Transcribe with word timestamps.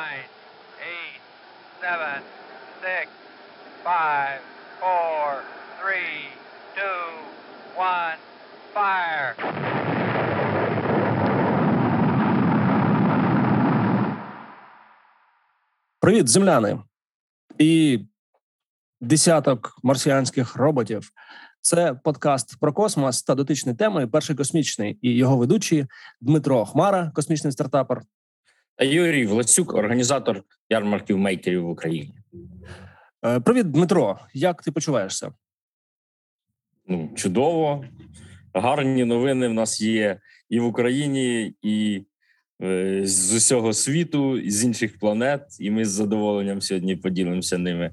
nine, 0.00 0.28
eight, 0.92 1.20
seven, 1.84 2.18
six, 2.84 3.06
five, 3.88 4.40
four, 4.82 5.24
three, 5.80 6.16
two, 6.78 7.02
one, 7.76 8.18
fire. 8.74 9.30
Привіт, 16.00 16.28
земляни 16.28 16.78
і 17.58 18.00
десяток 19.00 19.78
марсіанських 19.82 20.56
роботів. 20.56 21.10
Це 21.60 21.94
подкаст 21.94 22.60
про 22.60 22.72
космос 22.72 23.22
та 23.22 23.34
дотичні 23.34 23.74
теми. 23.74 24.06
Перший 24.06 24.36
космічний 24.36 24.98
і 25.02 25.16
його 25.16 25.36
ведучі 25.36 25.86
Дмитро 26.20 26.64
Хмара, 26.64 27.12
космічний 27.14 27.52
стартапер. 27.52 28.02
Та 28.80 28.86
Юрій 28.86 29.26
Власюк, 29.26 29.74
організатор 29.74 30.42
ярмарків 30.70 31.18
мейкерів 31.18 31.64
в 31.64 31.68
Україні. 31.68 32.14
Е, 33.24 33.40
Привіт, 33.40 33.70
Дмитро. 33.70 34.18
Як 34.34 34.62
ти 34.62 34.72
почуваєшся? 34.72 35.32
Ну, 36.86 37.10
чудово. 37.14 37.84
Гарні 38.54 39.04
новини 39.04 39.48
в 39.48 39.54
нас 39.54 39.80
є 39.80 40.20
і 40.48 40.60
в 40.60 40.64
Україні, 40.64 41.54
і 41.62 42.04
е, 42.62 43.00
з 43.04 43.34
усього 43.34 43.72
світу, 43.72 44.38
і 44.38 44.50
з 44.50 44.64
інших 44.64 44.98
планет. 44.98 45.56
І 45.60 45.70
ми 45.70 45.84
з 45.84 45.90
задоволенням 45.90 46.60
сьогодні 46.60 46.96
поділимося 46.96 47.58
ними 47.58 47.90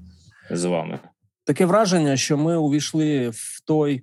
з 0.50 0.64
вами. 0.64 0.98
Таке 1.44 1.66
враження, 1.66 2.16
що 2.16 2.38
ми 2.38 2.56
увійшли 2.56 3.28
в 3.28 3.60
той 3.64 4.02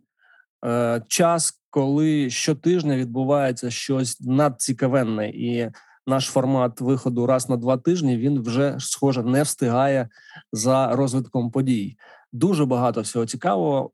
е, 0.65 1.01
час, 1.07 1.61
коли 1.69 2.29
щотижня 2.29 2.97
відбувається 2.97 3.71
щось 3.71 4.21
надцікавенне, 4.21 5.29
і 5.29 5.69
наш 6.07 6.25
формат 6.25 6.81
виходу 6.81 7.25
раз 7.25 7.49
на 7.49 7.57
два 7.57 7.77
тижні 7.77 8.17
він 8.17 8.41
вже 8.41 8.75
схоже 8.79 9.23
не 9.23 9.43
встигає 9.43 10.09
за 10.51 10.95
розвитком 10.95 11.51
подій. 11.51 11.97
Дуже 12.31 12.65
багато 12.65 13.01
всього 13.01 13.25
цікавого. 13.25 13.91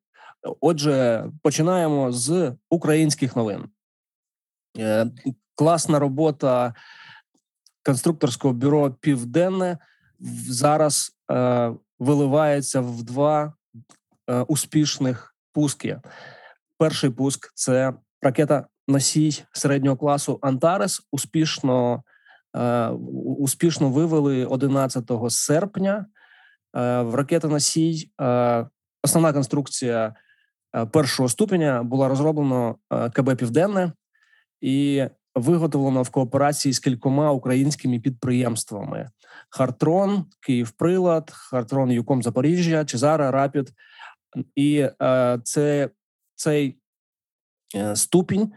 Отже, 0.61 1.25
починаємо 1.43 2.11
з 2.11 2.55
українських 2.69 3.35
новин. 3.35 3.65
Е, 4.77 5.11
класна 5.55 5.99
робота 5.99 6.73
конструкторського 7.83 8.53
бюро 8.53 8.91
Південне 8.91 9.77
зараз 10.49 11.17
е, 11.31 11.71
виливається 11.99 12.81
в 12.81 13.03
два 13.03 13.53
е, 14.29 14.41
успішних 14.41 15.35
пуски. 15.53 16.01
Перший 16.77 17.09
пуск 17.09 17.51
це 17.55 17.93
ракета 18.21 18.67
носій 18.87 19.43
середнього 19.51 19.97
класу 19.97 20.39
Антарес. 20.41 21.07
Успішно, 21.11 22.03
е, 22.55 22.87
успішно 23.37 23.89
вивели 23.89 24.45
11 24.45 25.29
серпня. 25.29 26.05
Е, 26.75 27.01
в 27.01 27.15
ракета 27.15 27.47
носій 27.47 28.11
е, 28.21 28.65
основна 29.03 29.33
конструкція 29.33 30.15
е, 30.75 30.85
першого 30.85 31.29
ступеня 31.29 31.83
була 31.83 32.07
розроблена 32.07 32.75
е, 32.93 33.09
КБ 33.09 33.35
Південне 33.35 33.91
і 34.61 35.03
виготовлено 35.35 36.03
в 36.03 36.09
кооперації 36.09 36.73
з 36.73 36.79
кількома 36.79 37.31
українськими 37.31 37.99
підприємствами: 37.99 39.09
Хартрон, 39.49 40.25
Київприлад, 40.39 41.31
Хартрон 41.31 41.91
Юком 41.91 42.23
Запоріжжя, 42.23 42.85
Чезара, 42.85 43.31
Рапід. 43.31 43.71
І 44.55 44.87
е, 45.01 45.39
це 45.43 45.89
цей 46.35 46.77
е, 47.75 47.95
ступінь 47.95 48.51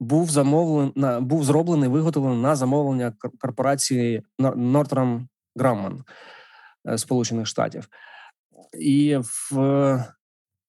був 0.00 0.30
замовлений 0.30 1.20
був 1.20 1.44
зроблений, 1.44 1.88
виготовлений 1.88 2.42
на 2.42 2.56
замовлення 2.56 3.12
корпорації 3.38 4.22
Northrop 4.38 5.26
Grumman 5.56 6.00
е, 6.88 6.98
Сполучених 6.98 7.46
Штатів. 7.46 7.88
І 8.80 9.16
в 9.50 10.04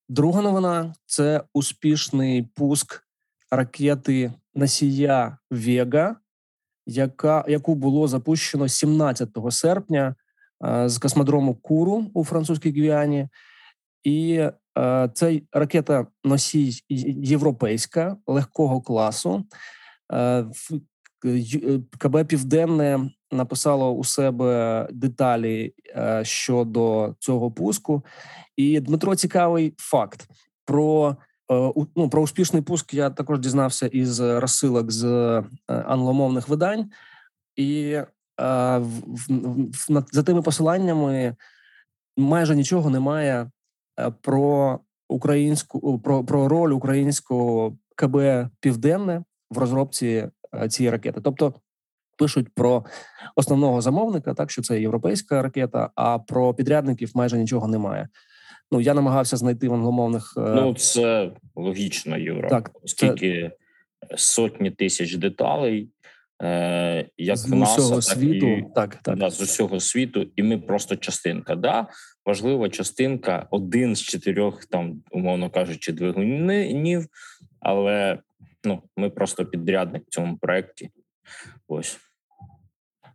друга 0.10 0.42
новина 0.42 0.94
це 1.06 1.44
успішний 1.54 2.44
пуск 2.44 3.04
ракети 3.52 4.34
носія 4.56 5.38
Вега, 5.52 6.16
яка 6.86 7.46
яку 7.48 7.76
було 7.76 8.08
запущено 8.08 8.68
17 8.68 9.30
серпня 9.52 10.16
е, 10.66 10.90
з 10.90 10.98
космодрому 10.98 11.56
Куру 11.56 12.12
у 12.14 12.26
французькій 12.26 12.72
Гвіані. 12.72 13.28
І 14.04 14.48
е, 14.80 15.10
цей 15.14 15.48
ракета 15.52 16.08
носій 16.24 16.84
європейська 17.24 18.18
легкого 18.28 18.82
класу. 18.82 19.44
Е, 20.14 20.46
е, 21.26 21.80
КБ 21.98 22.26
Південне 22.26 23.12
написало 23.32 23.92
у 23.92 24.04
себе 24.04 24.88
деталі 24.92 25.74
щодо 26.22 27.16
цього 27.20 27.52
пуску. 27.52 28.06
І 28.58 28.80
Дмитро 28.80 29.16
цікавий 29.16 29.74
факт 29.78 30.28
про, 30.66 31.16
ну, 31.96 32.10
про 32.10 32.22
успішний 32.22 32.62
пуск. 32.62 32.94
Я 32.94 33.10
також 33.10 33.40
дізнався 33.40 33.88
із 33.88 34.20
розсилок 34.20 34.92
з 34.92 35.06
англомовних 35.68 36.50
видань, 36.50 36.92
і 37.56 37.98
за 40.12 40.24
тими 40.26 40.42
посиланнями 40.42 41.36
майже 42.18 42.56
нічого 42.56 42.90
немає 42.90 43.52
про 44.22 44.80
українську 45.10 46.00
про, 46.00 46.24
про 46.24 46.48
роль 46.48 46.72
українського 46.72 47.78
КБ 47.96 48.18
Південне 48.60 49.24
в 49.50 49.58
розробці 49.58 50.28
е, 50.56 50.70
цієї 50.70 50.92
ракети. 50.92 51.22
Тобто 51.24 51.54
пишуть 52.18 52.48
про 52.56 52.86
основного 53.36 53.82
замовника, 53.82 54.34
так 54.34 54.52
що 54.52 54.62
це 54.62 54.82
європейська 54.82 55.42
ракета, 55.42 55.90
а 55.96 56.20
про 56.20 56.54
підрядників 56.54 57.12
майже 57.16 57.38
нічого 57.38 57.68
немає. 57.68 58.08
Ну 58.72 58.82
я 58.82 58.94
намагався 58.94 59.38
знайти 59.38 59.70
в 59.70 59.74
англомовних 59.74 60.34
е, 60.38 60.42
Ну, 60.42 60.74
це 60.74 61.32
логічно, 61.56 62.18
Юра, 62.18 62.50
Так, 62.50 62.72
оскільки 62.84 63.52
сотні 64.18 64.72
тисяч 64.72 65.16
деталей, 65.16 65.82
е, 65.82 65.90
як 67.18 67.38
з 67.38 67.48
НАСА, 67.48 67.82
усього 67.82 67.96
так 67.96 68.04
світу. 68.04 68.48
і 68.48 68.66
Так, 68.76 68.96
так. 68.96 69.18
Да, 69.18 69.30
з 69.30 69.42
усього 69.42 69.80
світу, 69.80 70.32
і 70.36 70.44
ми 70.44 70.58
просто 70.58 70.96
частинка. 70.96 71.56
Да, 71.56 71.88
важлива 72.26 72.70
частинка, 72.70 73.48
один 73.52 73.96
з 73.96 74.02
чотирьох, 74.02 74.66
там, 74.66 75.04
умовно 75.12 75.50
кажучи, 75.50 75.92
двигунів, 75.92 77.08
але 77.60 78.20
ну, 78.64 78.84
ми 78.98 79.10
просто 79.10 79.46
підрядник 79.46 80.04
в 80.08 80.10
цьому 80.10 80.38
проєкті. 80.38 80.90
Ось. 81.68 81.98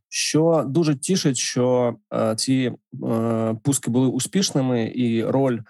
Що 0.08 0.64
дуже 0.66 0.94
тішить, 0.94 1.36
що 1.36 1.96
е, 2.14 2.34
ці 2.36 2.72
е, 3.04 3.56
пуски 3.62 3.91
були 3.91 4.08
успішними, 4.08 4.92
і 4.94 5.24
роль 5.24 5.60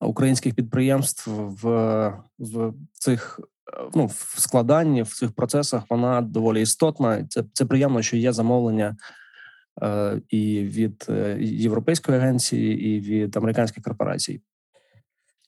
українських 0.00 0.54
підприємств 0.54 1.30
в, 1.30 1.64
в 2.38 2.72
цих 2.92 3.40
е, 3.42 3.44
ну, 3.94 4.06
в 4.06 4.34
складанні 4.38 5.02
в 5.02 5.08
цих 5.08 5.32
процесах 5.32 5.82
вона 5.90 6.20
доволі 6.20 6.62
істотна. 6.62 7.26
Це 7.28 7.44
це 7.52 7.64
приємно, 7.64 8.02
що 8.02 8.16
є 8.16 8.32
замовлення 8.32 8.96
е, 9.82 10.20
і 10.28 10.62
від 10.62 11.06
е, 11.08 11.38
європейської 11.40 12.18
агенції, 12.18 12.88
і 12.88 13.00
від 13.00 13.36
американських 13.36 13.84
корпорацій. 13.84 14.40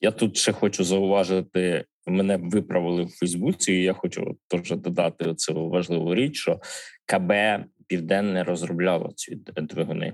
Я 0.01 0.11
тут 0.11 0.37
ще 0.37 0.51
хочу 0.51 0.83
зауважити, 0.83 1.85
мене 2.07 2.37
виправили 2.37 3.03
в 3.03 3.09
Фейсбуці, 3.09 3.73
і 3.73 3.83
я 3.83 3.93
хочу 3.93 4.37
теж 4.47 4.71
додати 4.71 5.35
цю 5.35 5.69
важливу 5.69 6.15
річ, 6.15 6.37
що 6.37 6.59
КБ 7.05 7.33
Південне 7.87 8.43
розробляло 8.43 9.11
ці 9.15 9.35
двигуни. 9.57 10.13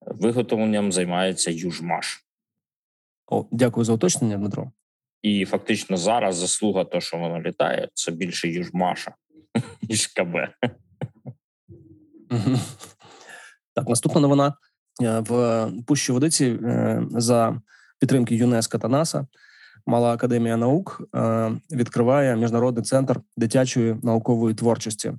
Виготовленням 0.00 0.92
займається 0.92 1.50
Южмаш. 1.50 2.26
О, 3.26 3.46
дякую 3.52 3.84
за 3.84 3.92
уточнення, 3.92 4.36
Дмитро. 4.36 4.72
І 5.26 5.44
фактично 5.44 5.96
зараз 5.96 6.36
заслуга 6.36 6.84
того, 6.84 7.00
що 7.00 7.16
воно 7.16 7.42
літає, 7.42 7.88
це 7.94 8.12
більше 8.12 8.48
Южмаша, 8.48 9.14
ніж 9.82 10.06
КБ. 10.06 10.34
Так, 13.74 13.88
наступна 13.88 14.20
новина 14.20 14.54
Е, 15.02 15.20
в 15.20 15.70
Пущі 15.86 16.12
Водиці 16.12 16.46
е, 16.46 17.02
за 17.10 17.60
підтримки 17.98 18.36
ЮНЕСКО 18.36 18.78
та 18.78 18.88
НАСА. 18.88 19.26
Мала 19.86 20.12
академія 20.12 20.56
наук 20.56 21.02
е, 21.14 21.52
відкриває 21.70 22.36
міжнародний 22.36 22.84
центр 22.84 23.20
дитячої 23.36 23.96
наукової 24.02 24.54
творчості. 24.54 25.12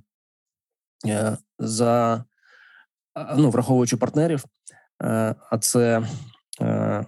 За 1.58 2.24
ну, 3.36 3.50
враховуючи 3.50 3.96
партнерів, 3.96 4.44
а 5.50 5.58
це 5.60 6.02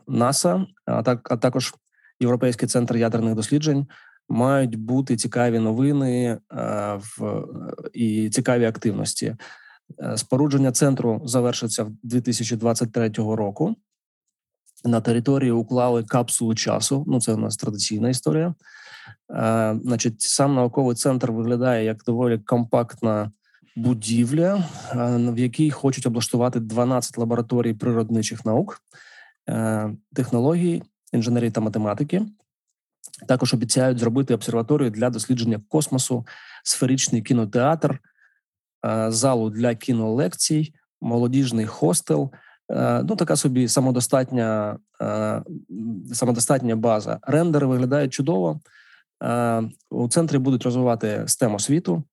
НАСА, 0.08 0.66
а 0.86 1.02
так 1.02 1.32
а 1.32 1.36
також 1.36 1.74
Європейський 2.20 2.68
центр 2.68 2.96
ядерних 2.96 3.34
досліджень. 3.34 3.86
Мають 4.28 4.76
бути 4.76 5.16
цікаві 5.16 5.58
новини 5.58 6.26
е, 6.26 6.38
в 6.98 7.44
і 7.92 8.30
цікаві 8.30 8.64
активності. 8.64 9.36
Е, 10.02 10.16
Спорудження 10.16 10.72
центру 10.72 11.22
завершиться 11.24 11.84
в 11.84 11.90
2023 12.02 13.08
року. 13.16 13.76
На 14.84 15.00
території 15.00 15.50
уклали 15.50 16.04
капсулу 16.04 16.54
часу. 16.54 17.04
Ну, 17.06 17.20
це 17.20 17.34
у 17.34 17.36
нас 17.36 17.56
традиційна 17.56 18.08
історія. 18.08 18.54
Е, 19.30 19.80
Значить, 19.84 20.20
сам 20.20 20.54
науковий 20.54 20.96
центр 20.96 21.30
виглядає 21.30 21.84
як 21.84 22.04
доволі 22.06 22.38
компактна 22.38 23.32
будівля, 23.76 24.64
в 25.18 25.38
якій 25.38 25.70
хочуть 25.70 26.06
облаштувати 26.06 26.60
12 26.60 27.18
лабораторій 27.18 27.74
природничих 27.74 28.44
наук, 28.44 28.82
технологій, 30.14 30.82
інженерії 31.12 31.50
та 31.50 31.60
математики. 31.60 32.22
Також 33.28 33.54
обіцяють 33.54 33.98
зробити 33.98 34.34
обсерваторію 34.34 34.90
для 34.90 35.10
дослідження 35.10 35.60
космосу, 35.68 36.26
сферичний 36.64 37.22
кінотеатр, 37.22 37.98
залу 39.08 39.50
для 39.50 39.74
кінолекцій, 39.74 40.74
молодіжний 41.00 41.66
хостел. 41.66 42.32
Ну, 43.04 43.16
така 43.16 43.36
собі 43.36 43.68
самодостатня 43.68 44.78
самодостатня 46.12 46.76
база. 46.76 47.18
Рендери 47.22 47.66
виглядають 47.66 48.12
чудово. 48.12 48.60
У 49.90 50.08
центрі 50.08 50.38
будуть 50.38 50.62
розвивати 50.62 51.06
STEM 51.08 51.54
освіту. 51.54 52.04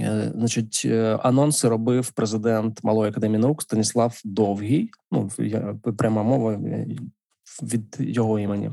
Е, 0.00 0.32
значить, 0.34 0.82
е, 0.84 1.18
анонси 1.22 1.68
робив 1.68 2.10
президент 2.10 2.84
Малої 2.84 3.10
академії 3.10 3.38
наук 3.38 3.62
Станіслав 3.62 4.20
Довгий. 4.24 4.90
Ну, 5.10 5.28
пряма 5.98 6.22
мова 6.22 6.52
е, 6.52 6.86
від 7.62 7.96
його 8.00 8.38
імені. 8.38 8.70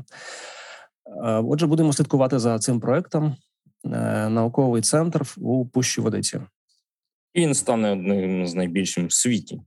Отже, 1.24 1.66
будемо 1.66 1.92
слідкувати 1.92 2.38
за 2.38 2.58
цим 2.58 2.80
проектом. 2.80 3.36
Науковий 4.28 4.82
центр 4.82 5.22
у 5.36 5.66
Пущі 5.66 6.00
Водиці. 6.00 6.40
І 7.34 7.40
він 7.40 7.54
стане 7.54 7.90
одним 7.90 8.46
з 8.46 8.54
найбільшим 8.54 9.06
в 9.06 9.12
світі, 9.12 9.60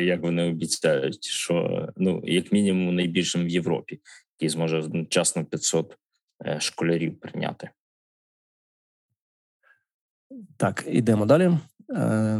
як 0.00 0.22
вони 0.22 0.50
обіцяють, 0.50 1.24
що 1.24 1.88
ну 1.96 2.22
як 2.24 2.52
мінімум 2.52 2.94
найбільшим 2.94 3.44
в 3.44 3.48
Європі, 3.48 4.00
який 4.38 4.48
зможе 4.48 4.78
одночасно 4.78 5.44
500 5.44 5.96
школярів 6.58 7.20
прийняти. 7.20 7.70
Так, 10.56 10.84
ідемо 10.88 11.26
далі. 11.26 11.58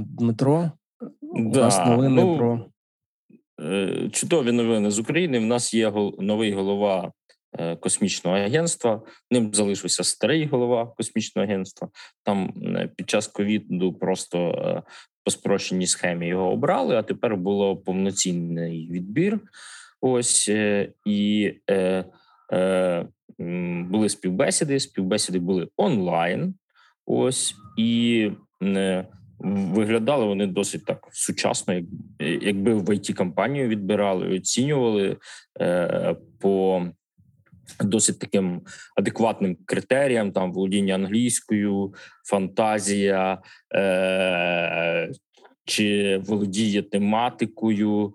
Дмитро, 0.00 0.70
у 1.20 1.50
да, 1.50 1.60
нас 1.60 1.78
новини 1.78 2.22
ну, 2.22 2.36
про 2.36 2.70
чудові 4.12 4.52
новини 4.52 4.90
з 4.90 4.98
України. 4.98 5.38
В 5.38 5.46
нас 5.46 5.74
є 5.74 5.92
новий 6.18 6.52
голова 6.52 7.12
Е, 7.58 7.76
космічного 7.76 8.36
агентства. 8.36 9.02
Ним 9.30 9.54
залишився 9.54 10.04
старий 10.04 10.46
голова 10.46 10.86
космічного 10.86 11.48
агентства. 11.48 11.88
Там 12.22 12.54
е, 12.76 12.90
під 12.96 13.10
час 13.10 13.26
ковіду 13.26 13.92
просто 13.92 14.38
е, 14.38 14.82
по 15.24 15.30
спрощеній 15.30 15.86
схемі 15.86 16.26
його 16.26 16.52
обрали. 16.52 16.96
А 16.96 17.02
тепер 17.02 17.36
було 17.36 17.76
повноцінний 17.76 18.90
відбір. 18.90 19.40
Ось 20.00 20.48
і 21.04 21.54
е, 21.70 22.04
е, 22.52 23.06
були 23.88 24.08
співбесіди. 24.08 24.80
Співбесіди 24.80 25.38
були 25.38 25.68
онлайн. 25.76 26.54
Ось 27.06 27.54
і 27.78 28.30
е, 28.62 29.06
виглядали 29.38 30.24
вони 30.26 30.46
досить 30.46 30.84
так 30.84 31.08
сучасно, 31.12 31.74
як, 31.74 31.84
якби 32.20 32.74
в 32.74 32.90
it 32.90 33.14
компанію 33.14 33.68
відбирали, 33.68 34.36
оцінювали 34.36 35.16
е, 35.60 36.16
по 36.40 36.86
досить 37.80 38.18
таким 38.18 38.60
адекватним 38.96 39.56
критеріям: 39.64 40.32
там 40.32 40.52
володіння 40.52 40.94
англійською, 40.94 41.94
фантазія, 42.24 43.38
е- 43.74 45.10
чи 45.64 46.18
володіє 46.26 46.82
тематикою, 46.82 48.14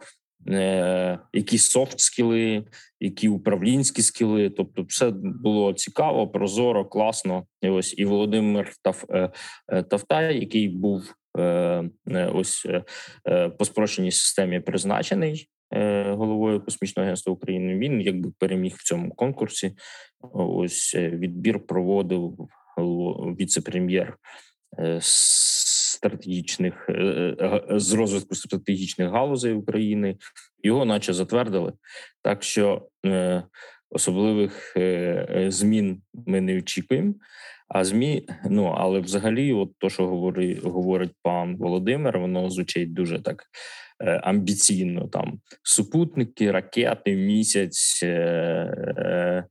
які 1.33 1.57
софт 1.57 1.99
скіли, 1.99 2.63
які 2.99 3.29
управлінські 3.29 4.01
скіли. 4.01 4.49
Тобто, 4.49 4.83
все 4.83 5.11
було 5.13 5.73
цікаво, 5.73 6.27
прозоро, 6.27 6.85
класно. 6.85 7.45
І 7.61 7.69
ось 7.69 7.93
і 7.97 8.05
Володимир 8.05 8.71
е- 9.09 9.29
е 9.69 9.83
Тавтай, 9.83 10.39
який 10.39 10.69
був. 10.69 11.13
Е, 11.38 11.43
е, 12.07 12.25
ось 12.33 12.67
по 13.57 13.65
спрощеній 13.65 14.11
системі 14.11 14.59
призначений 14.59 15.49
Е, 15.73 16.11
головою 16.11 16.61
космічного 16.61 17.05
агентства 17.05 17.33
України. 17.33 17.77
Він 17.77 18.01
якби 18.01 18.31
переміг 18.39 18.75
в 18.77 18.83
цьому 18.83 19.11
конкурсі. 19.11 19.75
Ось 20.33 20.93
е, 20.95 21.09
відбір 21.09 21.59
проводив 21.59 22.47
віце-прем'єр 23.39 24.17
е, 24.79 24.99
стратегічних 25.91 26.89
з 27.69 27.93
розвитку 27.93 28.35
стратегічних 28.35 29.09
галузей 29.09 29.53
України. 29.53 30.17
Його, 30.63 30.85
наче, 30.85 31.13
затвердили. 31.13 31.73
Так 32.21 32.43
що 32.43 32.88
особливих 33.89 34.77
змін 35.47 36.01
ми 36.13 36.41
не 36.41 36.57
очікуємо. 36.57 37.13
А 37.67 37.83
змі, 37.83 38.27
ну 38.49 38.65
але 38.65 38.99
взагалі, 38.99 39.53
от 39.53 39.71
то, 39.77 39.89
що 39.89 40.07
говорить, 40.07 40.63
говорить 40.63 41.11
пан 41.21 41.57
Володимир, 41.57 42.19
воно 42.19 42.49
звучить 42.49 42.93
дуже 42.93 43.19
так 43.19 43.45
Е, 44.01 44.19
амбіційно 44.23 45.07
там 45.07 45.39
супутники, 45.63 46.51
ракети, 46.51 47.15
місяць. 47.15 47.99
Е, 48.03 48.07
е, 48.97 49.43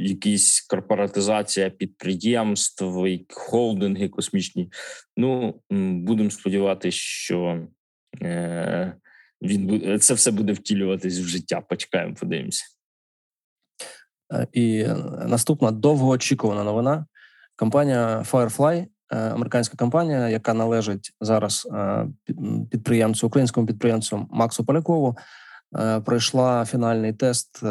якісь 0.00 0.60
корпоратизація 0.60 1.70
підприємств, 1.70 3.04
холдинги 3.30 4.08
космічні. 4.08 4.72
Ну 5.16 5.60
будемо 5.70 6.30
сподіватися, 6.30 6.98
що 6.98 7.66
він 9.42 9.98
це 10.00 10.14
все 10.14 10.30
буде 10.30 10.52
втілюватись 10.52 11.18
в 11.18 11.24
життя. 11.24 11.60
Почекаємо, 11.60 12.14
подивимося. 12.14 12.64
І 14.52 14.86
наступна 15.26 15.70
довгоочікувана 15.70 16.64
новина. 16.64 17.06
Компанія 17.56 18.24
Firefly 18.30 18.86
Е, 19.14 19.16
американська 19.16 19.76
компанія, 19.76 20.28
яка 20.28 20.54
належить 20.54 21.12
зараз 21.20 21.68
е, 21.74 22.06
підприємцю, 22.70 23.26
українському 23.26 23.66
підприємцю 23.66 24.28
Максу 24.30 24.64
Полякову, 24.64 25.16
е, 25.78 26.00
пройшла 26.00 26.64
фінальний 26.64 27.12
тест 27.12 27.62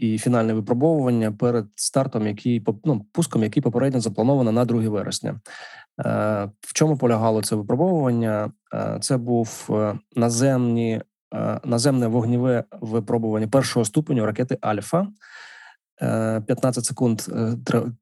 і 0.00 0.18
фінальне 0.18 0.54
випробовування 0.54 1.32
перед 1.32 1.66
стартом, 1.74 2.26
який 2.26 2.66
ну, 2.84 3.06
пуском, 3.12 3.42
який 3.42 3.62
попередньо 3.62 4.00
заплановано 4.00 4.52
на 4.52 4.64
2 4.64 4.80
вересня. 4.80 5.40
В 6.60 6.72
чому 6.74 6.96
полягало 6.96 7.42
це 7.42 7.56
випробовування? 7.56 8.52
Це 9.00 9.16
був 9.16 9.70
наземні 10.16 11.02
наземне 11.64 12.06
вогніве 12.06 12.64
випробування 12.80 13.48
першого 13.48 13.84
ступеню 13.84 14.26
ракети 14.26 14.58
Альфа. 14.60 15.06
15 15.98 16.84
секунд 16.84 17.22
е, 17.28 17.56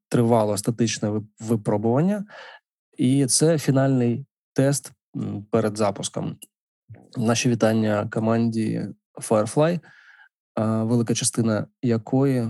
тривало 0.09 0.57
статичне 0.57 1.21
випробування, 1.39 2.25
і 2.97 3.25
це 3.25 3.57
фінальний 3.57 4.25
тест 4.53 4.91
перед 5.51 5.77
запуском. 5.77 6.35
Наші 7.17 7.49
вітання 7.49 8.07
команді 8.11 8.87
Firefly, 9.29 9.79
велика 10.57 11.13
частина 11.13 11.67
якої 11.81 12.49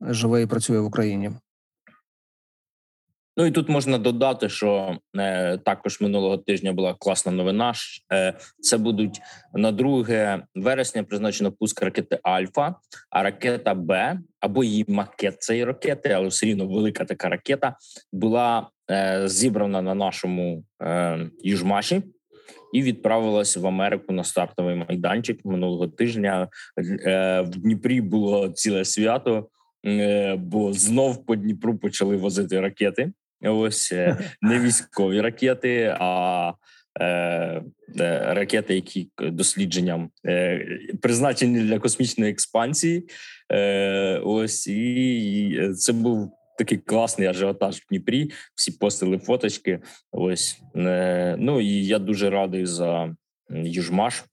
живе 0.00 0.42
і 0.42 0.46
працює 0.46 0.80
в 0.80 0.84
Україні. 0.84 1.30
Ну 3.38 3.46
і 3.46 3.50
тут 3.50 3.68
можна 3.68 3.98
додати, 3.98 4.48
що 4.48 4.96
е, 5.16 5.58
також 5.58 6.00
минулого 6.00 6.38
тижня 6.38 6.72
була 6.72 6.94
класна 6.94 7.32
новина. 7.32 7.72
Е, 8.12 8.34
Це 8.60 8.78
будуть 8.78 9.20
на 9.54 9.72
2 9.72 10.42
вересня 10.54 11.04
призначено 11.04 11.52
пуск 11.52 11.82
ракети 11.82 12.18
Альфа, 12.22 12.74
а 13.10 13.22
ракета 13.22 13.74
Б 13.74 14.18
або 14.40 14.64
її 14.64 14.84
макет 14.88 15.42
цієї 15.42 15.64
ракети, 15.64 16.08
але 16.08 16.28
все 16.28 16.46
рівно 16.46 16.66
велика 16.66 17.04
така 17.04 17.28
ракета 17.28 17.76
була 18.12 18.70
е, 18.90 19.22
зібрана 19.28 19.82
на 19.82 19.94
нашому 19.94 20.64
е, 20.82 21.30
Южмаші. 21.42 22.02
І 22.72 22.82
відправилась 22.82 23.56
в 23.56 23.66
Америку 23.66 24.12
на 24.12 24.24
стартовий 24.24 24.74
майданчик 24.74 25.44
минулого 25.44 25.88
тижня. 25.88 26.48
Е, 27.06 27.40
в 27.40 27.50
Дніпрі 27.50 28.00
було 28.00 28.48
ціле 28.48 28.84
свято, 28.84 29.48
е, 29.86 30.36
бо 30.36 30.72
знов 30.72 31.26
по 31.26 31.36
Дніпру 31.36 31.78
почали 31.78 32.16
возити 32.16 32.60
ракети. 32.60 33.12
Ось 33.42 33.92
е, 33.92 34.18
не 34.42 34.58
військові 34.58 35.20
ракети, 35.20 35.96
а 36.00 36.52
е, 37.00 37.62
ракети, 38.26 38.74
які 38.74 39.08
дослідженням 39.18 40.10
е, 40.26 40.66
призначені 41.02 41.60
для 41.60 41.78
космічної 41.78 42.30
експансії. 42.30 43.08
Е, 43.52 44.18
Ось 44.18 44.66
і 44.66 45.70
це 45.76 45.92
був 45.92 46.37
такий 46.58 46.78
класний 46.78 47.28
ажіотаж 47.28 47.76
в 47.76 47.88
Дніпрі. 47.88 48.30
Всі 48.54 48.72
постили 48.72 49.18
фоточки. 49.18 49.80
Ось 50.12 50.60
е, 50.76 51.36
ну 51.38 51.60
і 51.60 51.86
я 51.86 51.98
дуже 51.98 52.30
радий 52.30 52.66
за 52.66 53.14
Южмаш, 53.50 54.24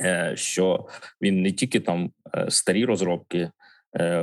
е, 0.00 0.32
що 0.36 0.86
він 1.22 1.42
не 1.42 1.52
тільки 1.52 1.80
там 1.80 2.10
е, 2.34 2.50
старі 2.50 2.84
розробки. 2.84 3.50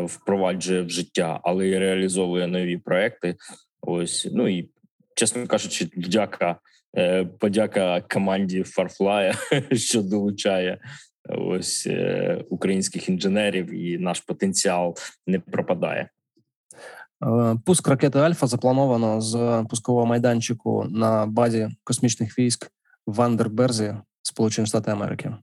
Впроваджує 0.04 0.82
в 0.82 0.90
життя, 0.90 1.40
але 1.44 1.68
й 1.68 1.78
реалізовує 1.78 2.48
нові 2.48 2.78
проекти. 2.78 3.36
Ось 3.82 4.28
ну 4.32 4.48
і 4.48 4.70
чесно 5.16 5.48
кажучи, 5.48 5.90
вдяка 5.98 6.60
е, 6.98 7.26
подяка 7.26 8.02
команді 8.02 8.64
Фарфлая, 8.64 9.36
що 9.72 10.02
долучає 10.02 10.80
ось 11.30 11.88
українських 12.50 13.10
інженерів, 13.10 13.74
і 13.74 13.98
наш 13.98 14.20
потенціал 14.20 14.96
не 15.28 15.40
пропадає. 15.40 16.10
Пуск 17.66 17.88
ракети 17.88 18.20
Альфа 18.20 18.48
заплановано 18.48 19.22
з 19.22 19.66
пускового 19.70 20.06
майданчику 20.06 20.86
на 20.90 21.26
базі 21.26 21.70
космічних 21.84 22.40
військ 22.40 22.72
в 23.08 23.16
Вандерберзі, 23.16 23.96
Сполучені 24.22 24.68
Штати 24.68 24.92
Америки. 24.92 25.36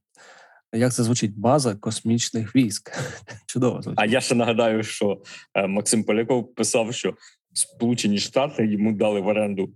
Як 0.73 0.93
це 0.93 1.03
звучить? 1.03 1.39
База 1.39 1.75
космічних 1.75 2.57
військ. 2.57 2.93
Чудово 3.47 3.83
звучить. 3.83 4.01
А 4.01 4.07
я 4.07 4.21
ще 4.21 4.35
нагадаю, 4.35 4.83
що 4.83 5.23
е, 5.55 5.67
Максим 5.67 6.05
Поляков 6.05 6.55
писав, 6.55 6.95
що 6.95 7.15
Сполучені 7.53 8.19
Штати 8.19 8.67
йому 8.67 8.93
дали 8.93 9.21
в 9.21 9.27
оренду 9.27 9.73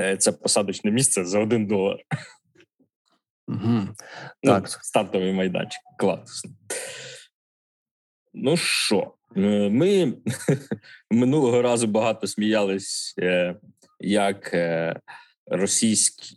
е, 0.00 0.16
це 0.16 0.32
посадочне 0.32 0.90
місце 0.90 1.24
за 1.24 1.38
один 1.38 1.66
долар. 1.66 1.98
Угу. 3.48 3.88
Ну, 4.42 4.52
Так. 4.52 4.68
стартовий 4.68 5.32
майданчик. 5.32 5.80
Класно. 5.98 6.50
Ну 8.34 8.56
що, 8.56 9.12
е, 9.36 9.70
ми 9.70 10.12
минулого 11.10 11.62
разу 11.62 11.86
багато 11.86 12.26
сміялись, 12.26 13.14
е, 13.18 13.56
як 14.00 14.54
е, 14.54 14.96
російські 15.46 16.36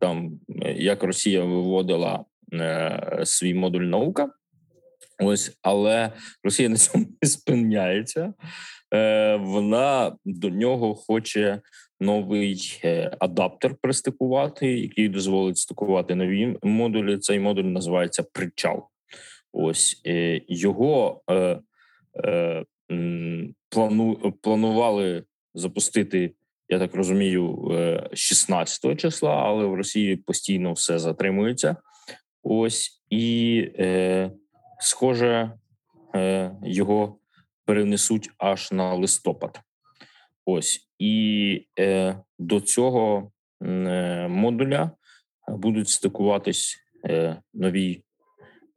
там 0.00 0.40
як 0.76 1.02
Росія 1.02 1.44
виводила 1.44 2.24
свій 3.24 3.54
модуль 3.54 3.82
наука. 3.82 4.30
Ось, 5.18 5.58
але 5.62 6.12
Росія 6.44 6.68
на 6.68 6.76
цьому 6.76 7.06
не 7.22 7.28
спиняється. 7.28 8.34
Вона 9.40 10.16
до 10.24 10.50
нього 10.50 10.94
хоче 10.94 11.60
новий 12.00 12.80
адаптер 13.18 13.74
пристикувати, 13.82 14.78
який 14.78 15.08
дозволить 15.08 15.58
стикувати 15.58 16.14
нові 16.14 16.56
модулі. 16.62 17.18
Цей 17.18 17.40
модуль 17.40 17.64
називається 17.64 18.22
причал. 18.32 18.88
Ось 19.58 20.00
е, 20.06 20.40
його 20.48 21.22
е, 21.30 21.60
е, 22.24 22.64
плану, 23.68 24.34
планували 24.42 25.24
запустити, 25.54 26.34
я 26.68 26.78
так 26.78 26.94
розумію, 26.94 27.70
е, 27.72 28.08
16 28.12 29.00
числа, 29.00 29.30
але 29.30 29.64
в 29.64 29.74
Росії 29.74 30.16
постійно 30.16 30.72
все 30.72 30.98
затримується. 30.98 31.76
Ось 32.42 33.02
і, 33.10 33.58
е, 33.78 34.30
схоже, 34.80 35.52
е, 36.14 36.52
його 36.64 37.18
перенесуть 37.64 38.30
аж 38.38 38.72
на 38.72 38.94
листопад. 38.94 39.60
Ось 40.44 40.88
і 40.98 41.66
е, 41.78 42.18
до 42.38 42.60
цього 42.60 43.32
е, 43.62 44.28
модуля 44.28 44.90
будуть 45.48 45.88
стикуватись 45.88 46.78
е, 47.04 47.36
нові 47.54 48.05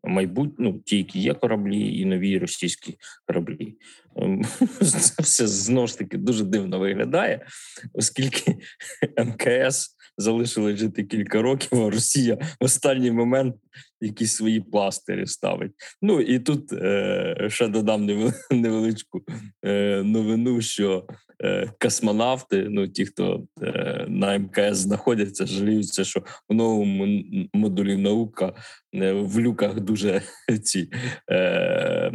майбут... 0.03 0.53
ну, 0.57 0.79
ті, 0.85 0.97
які 0.97 1.19
є 1.19 1.33
кораблі, 1.33 1.97
і 1.99 2.05
нові 2.05 2.37
російські 2.37 2.97
кораблі. 3.27 3.75
Ем, 4.15 4.43
Це 4.81 5.23
все 5.23 5.47
знову 5.47 5.87
ж 5.87 5.97
таки 5.97 6.17
дуже 6.17 6.43
дивно 6.43 6.79
виглядає, 6.79 7.45
оскільки 7.93 8.55
МКС 9.25 9.95
залишили 10.17 10.77
жити 10.77 11.03
кілька 11.03 11.41
років, 11.41 11.81
а 11.81 11.89
Росія 11.89 12.35
в 12.35 12.63
останній 12.63 13.11
момент 13.11 13.55
якісь 14.01 14.35
свої 14.35 14.61
пластирі 14.61 15.25
ставить. 15.25 15.71
Ну 16.01 16.21
і 16.21 16.39
тут 16.39 16.73
е, 16.73 17.47
ще 17.49 17.67
додам 17.67 18.05
невеличку 18.51 19.21
е, 19.65 20.03
новину, 20.03 20.61
що 20.61 21.05
е, 21.43 21.71
космонавти, 21.79 22.67
ну 22.69 22.87
ті, 22.87 23.05
хто 23.05 23.47
е, 23.61 24.05
на 24.09 24.39
МКС 24.39 24.77
знаходяться, 24.77 25.45
жаліються, 25.45 26.03
що 26.03 26.23
в 26.49 26.53
новому 26.53 27.23
модулі 27.53 27.97
наука 27.97 28.53
е, 28.95 29.11
в 29.11 29.39
люках 29.39 29.79
дуже 29.79 30.21
ці 30.63 30.89
е, 31.27 31.35
е, 31.37 32.11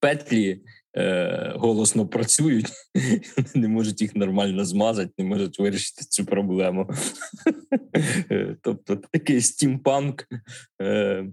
петлі. 0.00 0.60
е, 0.96 1.52
Голосно 1.56 2.06
працюють, 2.06 2.72
не 3.54 3.68
можуть 3.68 4.00
їх 4.02 4.16
нормально 4.16 4.64
змазати, 4.64 5.12
не 5.18 5.24
можуть 5.24 5.58
вирішити 5.58 6.04
цю 6.04 6.24
проблему. 6.24 6.90
Е, 8.30 8.56
Тобто 8.62 8.96
такий 8.96 9.40
стімпанк 9.40 10.24
е, 10.82 11.24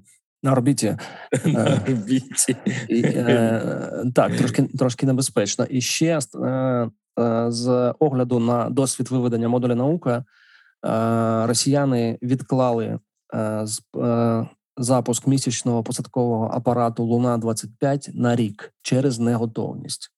На 0.44 0.52
орбіті. 0.52 0.98
на 1.46 1.82
орбіті. 1.88 2.56
Е, 2.90 4.04
так, 4.16 4.36
трошки, 4.38 4.64
трошки 4.64 5.06
небезпечно. 5.06 5.66
І 5.66 5.82
ще 5.82 6.20
е, 6.44 6.90
е, 7.20 7.52
з 7.52 7.94
огляду 8.00 8.40
на 8.40 8.70
досвід 8.70 9.12
виведення 9.12 9.50
модуля 9.50 9.76
наука, 9.76 10.18
е, 10.18 11.48
росіяни 11.48 12.20
відклали 12.22 13.00
е, 13.36 13.62
з, 13.64 13.82
е, 13.98 14.48
запуск 14.80 15.28
місячного 15.28 15.84
посадкового 15.84 16.46
апарату 16.54 17.04
Луна 17.04 17.38
25 17.38 18.10
на 18.14 18.36
рік 18.36 18.74
через 18.82 19.20
неготовність, 19.20 20.12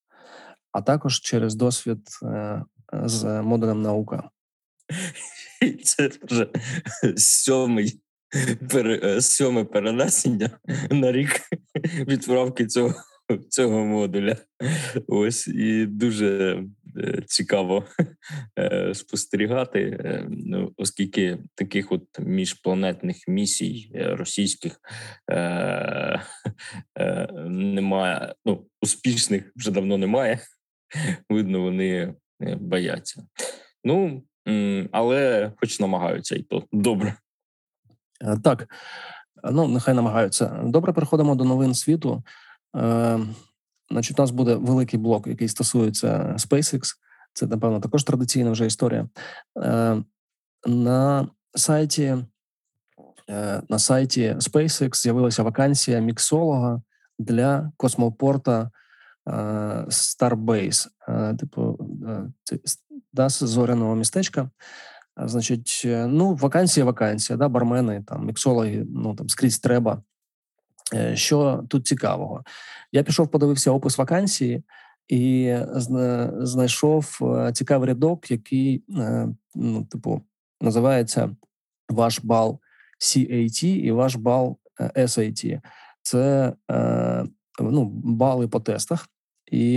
а 0.72 0.82
також 0.82 1.20
через 1.20 1.56
досвід 1.56 2.08
е, 2.24 2.64
з 2.92 3.42
модулем 3.42 3.82
наука. 3.82 4.30
Це 5.84 6.10
вже 6.22 6.48
сьомий 7.18 8.02
е, 8.74 9.22
сьоме 9.22 9.64
перенесення 9.64 10.50
на 10.92 11.12
рік 11.12 11.42
відправки 12.08 12.68
цього, 12.68 12.94
цього 13.50 13.86
модуля. 13.86 14.38
Ось 15.08 15.48
і 15.48 15.86
дуже 15.86 16.64
цікаво 17.28 17.84
е, 18.60 18.94
спостерігати, 18.94 19.80
е, 19.80 20.26
ну, 20.30 20.74
оскільки 20.78 21.38
таких 21.56 21.92
от 21.92 22.04
міжпланетних 22.20 23.28
місій 23.28 23.92
е, 23.96 24.16
російських 24.16 24.80
е, 25.32 25.36
е, 27.00 27.28
немає. 27.50 28.34
Ну, 28.46 28.66
успішних 28.82 29.52
вже 29.56 29.72
давно 29.72 29.98
немає. 29.98 30.40
Видно, 31.30 31.62
вони 31.62 32.14
е, 32.42 32.56
бояться. 32.56 33.24
Ну, 33.84 34.24
але 34.92 35.52
хоч 35.58 35.80
намагаються, 35.80 36.36
і 36.36 36.42
то 36.42 36.64
добре. 36.72 37.16
Е, 38.22 38.38
Так, 38.44 38.68
ну 39.52 39.68
нехай 39.68 39.94
намагаються. 39.94 40.46
Добре, 40.64 40.94
переходимо 40.94 41.36
до 41.36 41.44
новин 41.44 41.74
світу. 41.74 42.24
Значить, 43.92 44.20
у 44.20 44.22
нас 44.22 44.32
буде 44.32 44.56
великий 44.56 45.00
блок, 45.00 45.28
який 45.28 45.48
стосується 45.48 46.36
SpaceX. 46.38 46.94
Це, 47.34 47.48
напевно, 47.48 47.80
також 47.80 48.04
традиційна 48.04 48.52
вже 48.52 48.66
історія. 48.66 49.10
Е, 49.58 50.04
на 50.66 51.28
сайті 51.56 52.18
е, 53.30 53.62
на 53.70 53.80
сайті 53.80 54.36
SpaceX 54.38 54.96
з'явилася 54.96 55.44
вакансія 55.44 56.00
міксолога 56.00 56.82
для 57.20 57.72
космопорта 57.78 58.72
е, 59.28 59.32
Starbase, 59.88 60.88
типу, 61.38 61.80
да, 63.14 63.30
зоряного 63.30 63.96
містечка. 63.96 64.50
Значить, 65.26 65.82
ну, 65.86 66.34
вакансія, 66.34 66.86
вакансія, 66.86 67.38
да, 67.38 67.50
бармени, 67.50 68.04
там, 68.08 68.26
міксологи, 68.26 68.86
ну 68.90 69.16
там 69.16 69.30
скрізь 69.30 69.60
треба. 69.60 70.04
Е, 70.94 71.16
Що 71.16 71.64
тут 71.70 71.88
цікавого? 71.88 72.44
Я 72.92 73.04
пішов, 73.04 73.28
подивився 73.28 73.72
опис 73.72 73.98
вакансії 73.98 74.64
і 75.08 75.56
зна- 75.74 76.46
знайшов 76.46 77.20
е, 77.22 77.52
цікавий 77.54 77.88
рядок, 77.88 78.32
який, 78.32 78.84
е, 78.98 79.28
ну, 79.56 79.86
типу, 79.86 80.22
називається 80.62 81.36
Ваш 81.90 82.20
бал 82.24 82.60
CAT 83.00 83.66
і 83.66 83.92
ваш 83.92 84.16
бал 84.16 84.58
SAT. 84.96 85.62
Це 86.02 86.54
ну, 87.60 87.86
бали 88.04 88.48
по 88.48 88.60
тестах. 88.60 89.08
І 89.52 89.72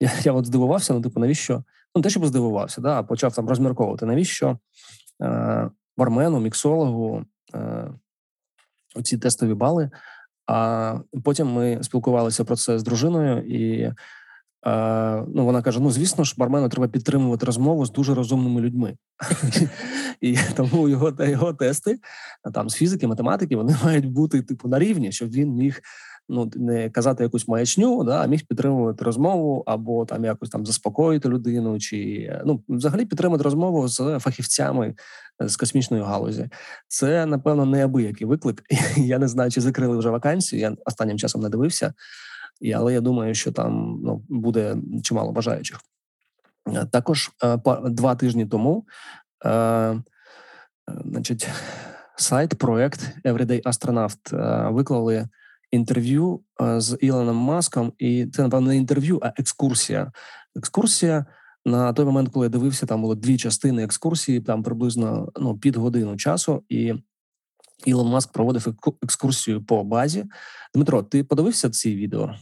я, 0.00 0.12
я 0.22 0.32
от 0.32 0.46
здивувався, 0.46 0.94
ну, 0.94 1.00
типу, 1.00 1.20
навіщо? 1.20 1.64
Ну, 1.96 2.02
те, 2.02 2.10
щоб 2.10 2.26
здивувався, 2.26 2.80
да, 2.80 3.02
почав 3.02 3.34
там 3.34 3.48
розмірковувати, 3.48 4.06
навіщо 4.06 4.58
бармену, 5.96 6.40
міксологу 6.40 7.24
оці 8.94 9.18
тестові 9.18 9.54
бали. 9.54 9.90
А 10.46 10.94
потім 11.24 11.52
ми 11.52 11.78
спілкувалися 11.82 12.44
про 12.44 12.56
це 12.56 12.78
з 12.78 12.82
дружиною, 12.82 13.42
і 13.42 13.80
е, 13.82 15.24
ну, 15.34 15.44
вона 15.44 15.62
каже: 15.62 15.80
ну, 15.80 15.90
звісно 15.90 16.24
ж, 16.24 16.34
бармену 16.38 16.68
треба 16.68 16.88
підтримувати 16.88 17.46
розмову 17.46 17.86
з 17.86 17.92
дуже 17.92 18.14
розумними 18.14 18.60
людьми. 18.60 18.96
І 20.20 20.38
тому 20.56 20.88
його, 20.88 21.12
його 21.18 21.52
тести 21.52 21.98
там 22.54 22.70
з 22.70 22.74
фізики, 22.74 23.06
математики, 23.06 23.56
вони 23.56 23.76
мають 23.84 24.12
бути 24.12 24.42
типу 24.42 24.68
на 24.68 24.78
рівні, 24.78 25.12
щоб 25.12 25.28
він 25.30 25.52
міг 25.52 25.80
ну 26.28 26.50
не 26.54 26.90
казати 26.90 27.22
якусь 27.22 27.48
маячню, 27.48 28.04
да, 28.04 28.22
а 28.22 28.26
міг 28.26 28.46
підтримувати 28.46 29.04
розмову 29.04 29.62
або 29.66 30.04
там 30.04 30.24
якось 30.24 30.50
там 30.50 30.66
заспокоїти 30.66 31.28
людину, 31.28 31.78
чи 31.78 32.30
ну 32.44 32.62
взагалі 32.68 33.04
підтримати 33.06 33.44
розмову 33.44 33.88
з 33.88 34.18
фахівцями 34.18 34.94
з 35.40 35.56
космічної 35.56 36.02
галузі. 36.02 36.48
Це 36.88 37.26
напевно 37.26 37.66
неабиякий 37.66 38.26
виклик. 38.26 38.62
Я 38.96 39.18
не 39.18 39.28
знаю, 39.28 39.50
чи 39.50 39.60
закрили 39.60 39.98
вже 39.98 40.10
вакансію. 40.10 40.60
Я 40.60 40.76
останнім 40.86 41.18
часом 41.18 41.42
не 41.42 41.48
дивився, 41.48 41.94
але 42.74 42.92
я 42.92 43.00
думаю, 43.00 43.34
що 43.34 43.52
там 43.52 44.00
ну, 44.04 44.24
буде 44.28 44.76
чимало 45.02 45.32
бажаючих. 45.32 45.80
Е, 46.74 46.86
Також 46.86 47.30
е, 47.44 47.58
два 47.84 48.14
тижні 48.14 48.46
тому, 48.46 48.86
е, 49.44 49.50
е, 49.50 50.02
значить, 51.04 51.48
сайт, 52.16 52.58
проект 52.58 53.16
Everyday 53.24 53.62
Astronaut 53.62 54.36
е, 54.36 54.70
виклали 54.70 55.28
інтерв'ю 55.70 56.40
з 56.60 56.98
Ілоном 57.00 57.36
Маском, 57.36 57.92
і 57.98 58.26
це 58.26 58.42
напевно 58.42 58.68
не 58.68 58.76
інтерв'ю, 58.76 59.20
а 59.22 59.32
екскурсія. 59.36 60.12
Екскурсія 60.56 61.26
на 61.64 61.92
той 61.92 62.04
момент, 62.04 62.28
коли 62.28 62.46
я 62.46 62.50
дивився, 62.50 62.86
там 62.86 63.02
було 63.02 63.14
дві 63.14 63.38
частини 63.38 63.84
екскурсії, 63.84 64.40
там 64.40 64.62
приблизно 64.62 65.32
ну 65.40 65.58
під 65.58 65.76
годину 65.76 66.16
часу, 66.16 66.62
і 66.68 66.94
Ілон 67.84 68.08
Маск 68.08 68.32
проводив 68.32 68.74
екскурсію 69.02 69.64
по 69.64 69.84
базі. 69.84 70.24
Дмитро, 70.74 71.02
ти 71.02 71.24
подивився 71.24 71.70
ці 71.70 71.94
відео? 71.94 72.34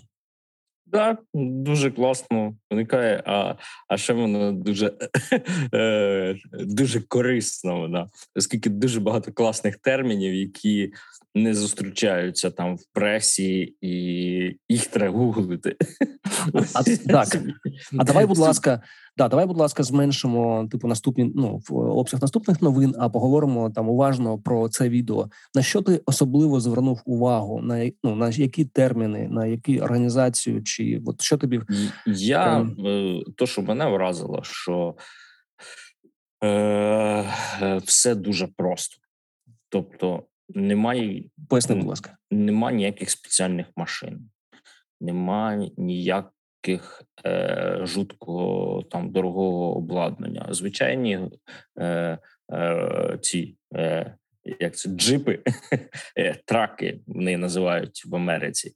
Так, 0.94 1.22
дуже 1.34 1.90
класно 1.90 2.54
виникає, 2.70 3.22
а 3.26 3.54
а 3.88 3.96
ще 3.96 4.12
вона 4.12 4.52
дуже 4.52 4.92
е, 5.74 6.36
дуже 6.52 7.00
корисна. 7.00 7.74
вона, 7.74 8.10
оскільки 8.34 8.70
дуже 8.70 9.00
багато 9.00 9.32
класних 9.32 9.76
термінів, 9.76 10.34
які 10.34 10.92
не 11.34 11.54
зустрічаються 11.54 12.50
там 12.50 12.76
в 12.76 12.84
пресі, 12.92 13.76
і 13.80 13.90
їх 14.68 14.86
треба 14.86 15.18
гуглити. 15.18 15.76
А, 16.74 16.82
Так, 16.82 17.36
а 17.98 18.04
давай, 18.04 18.26
будь 18.26 18.38
ласка, 18.38 18.82
да, 19.16 19.28
давай, 19.28 19.46
будь 19.46 19.58
ласка, 19.58 19.82
зменшимо 19.82 20.68
типу 20.70 20.88
наступні 20.88 21.32
ну 21.34 21.60
в 21.68 21.74
обсяг 21.74 22.20
наступних 22.22 22.62
новин, 22.62 22.94
а 22.98 23.08
поговоримо 23.08 23.70
там 23.70 23.88
уважно 23.88 24.38
про 24.38 24.68
це 24.68 24.88
відео. 24.88 25.28
На 25.54 25.62
що 25.62 25.82
ти 25.82 26.00
особливо 26.06 26.60
звернув 26.60 27.02
увагу? 27.04 27.60
На 27.60 27.90
ну 28.04 28.16
на 28.16 28.28
які 28.28 28.64
терміни, 28.64 29.28
на 29.30 29.46
які 29.46 29.80
організацію, 29.80 30.62
чи 30.62 31.02
от 31.06 31.22
що 31.22 31.36
тобі 31.36 31.60
я 32.06 32.60
е, 32.86 33.22
то, 33.36 33.46
що 33.46 33.62
мене 33.62 33.88
вразило, 33.88 34.40
що 34.42 34.94
е, 36.44 36.48
е 37.62 37.80
все 37.84 38.14
дуже 38.14 38.46
просто, 38.56 38.96
тобто. 39.68 40.22
Немає 40.48 41.24
Поясни, 41.48 41.74
будь 41.74 41.86
ласка, 41.86 42.16
немає 42.30 42.76
ніяких 42.76 43.10
спеціальних 43.10 43.66
машин, 43.76 44.30
немає 45.00 45.70
ніяких 46.68 47.02
е, 47.26 47.78
жуткого 47.82 48.82
там 48.82 49.10
дорогого 49.10 49.76
обладнання. 49.76 50.46
Звичайні 50.50 51.18
е, 51.78 52.18
е, 52.52 53.18
ці 53.20 53.56
е, 53.76 54.14
як 54.60 54.76
це 54.76 54.88
джипи, 54.88 55.38
е, 56.18 56.36
траки 56.44 57.00
вони 57.06 57.36
називають 57.36 58.02
в 58.06 58.16
Америці. 58.16 58.72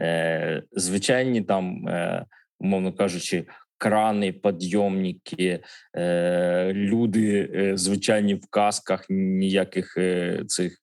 Е, 0.00 0.62
Звичайні 0.72 1.42
там, 1.42 1.88
е, 1.88 2.24
умовно 2.60 2.92
кажучи, 2.92 3.46
крани, 3.78 4.32
підйомники, 4.32 5.60
е, 5.96 6.72
люди 6.74 7.50
е, 7.54 7.76
звичайні 7.76 8.34
в 8.34 8.46
касках, 8.50 9.06
ніяких 9.10 9.96
е, 9.96 10.44
цих. 10.46 10.78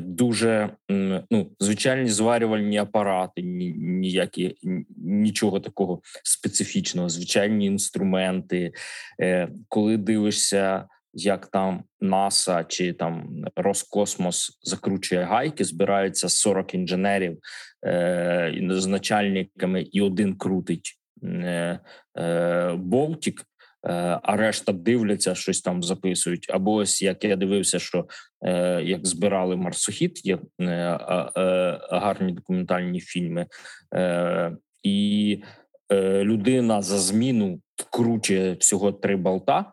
Дуже 0.00 0.70
ну 0.88 1.50
звичайні 1.60 2.08
зварювальні 2.08 2.78
апарати, 2.78 3.42
ніякі 3.42 4.56
нічого 4.96 5.60
такого 5.60 6.00
специфічного, 6.24 7.08
звичайні 7.08 7.66
інструменти. 7.66 8.72
Коли 9.68 9.96
дивишся, 9.96 10.88
як 11.12 11.46
там 11.46 11.84
НАСА 12.00 12.64
чи 12.64 12.92
там 12.92 13.44
Роскосмос 13.56 14.58
закручує 14.62 15.22
гайки, 15.22 15.64
збираються 15.64 16.28
40 16.28 16.74
інженерів 16.74 17.38
з 18.70 18.86
начальниками, 18.86 19.82
і 19.82 20.00
один 20.00 20.36
крутить 20.36 21.00
Е, 21.22 21.80
е, 22.18 22.72
Болтік, 22.74 23.40
е, 23.40 23.44
а 23.82 24.36
решта 24.36 24.72
дивляться, 24.72 25.34
щось 25.34 25.60
там 25.60 25.82
записують. 25.82 26.46
Або 26.50 26.74
ось 26.74 27.02
як 27.02 27.24
я 27.24 27.36
дивився, 27.36 27.78
що 27.78 28.06
як 28.82 29.06
збирали 29.06 29.56
марсохід, 29.56 30.26
є 30.26 30.38
гарні 31.90 32.32
документальні 32.32 33.00
фільми, 33.00 33.46
і 34.82 35.42
людина 36.22 36.82
за 36.82 36.98
зміну 36.98 37.60
вкручує 37.76 38.52
всього 38.54 38.92
три 38.92 39.16
болта. 39.16 39.72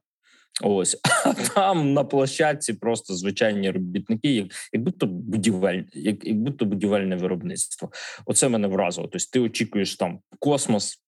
Ось 0.64 0.98
а 1.26 1.34
там 1.34 1.94
на 1.94 2.04
площадці 2.04 2.74
просто 2.74 3.14
звичайні 3.14 3.72
робітники, 3.72 4.30
як 4.30 4.48
як 4.74 4.84
будто 4.84 5.06
будівель, 5.08 5.84
як, 5.94 6.26
як 6.26 6.38
будто 6.38 6.66
будівельне 6.66 7.16
виробництво. 7.16 7.90
Оце 8.26 8.50
мене 8.50 8.68
вразило. 8.68 9.08
Тобто 9.08 9.28
ти 9.34 9.40
очікуєш 9.40 9.96
там 9.96 10.20
космос, 10.40 11.04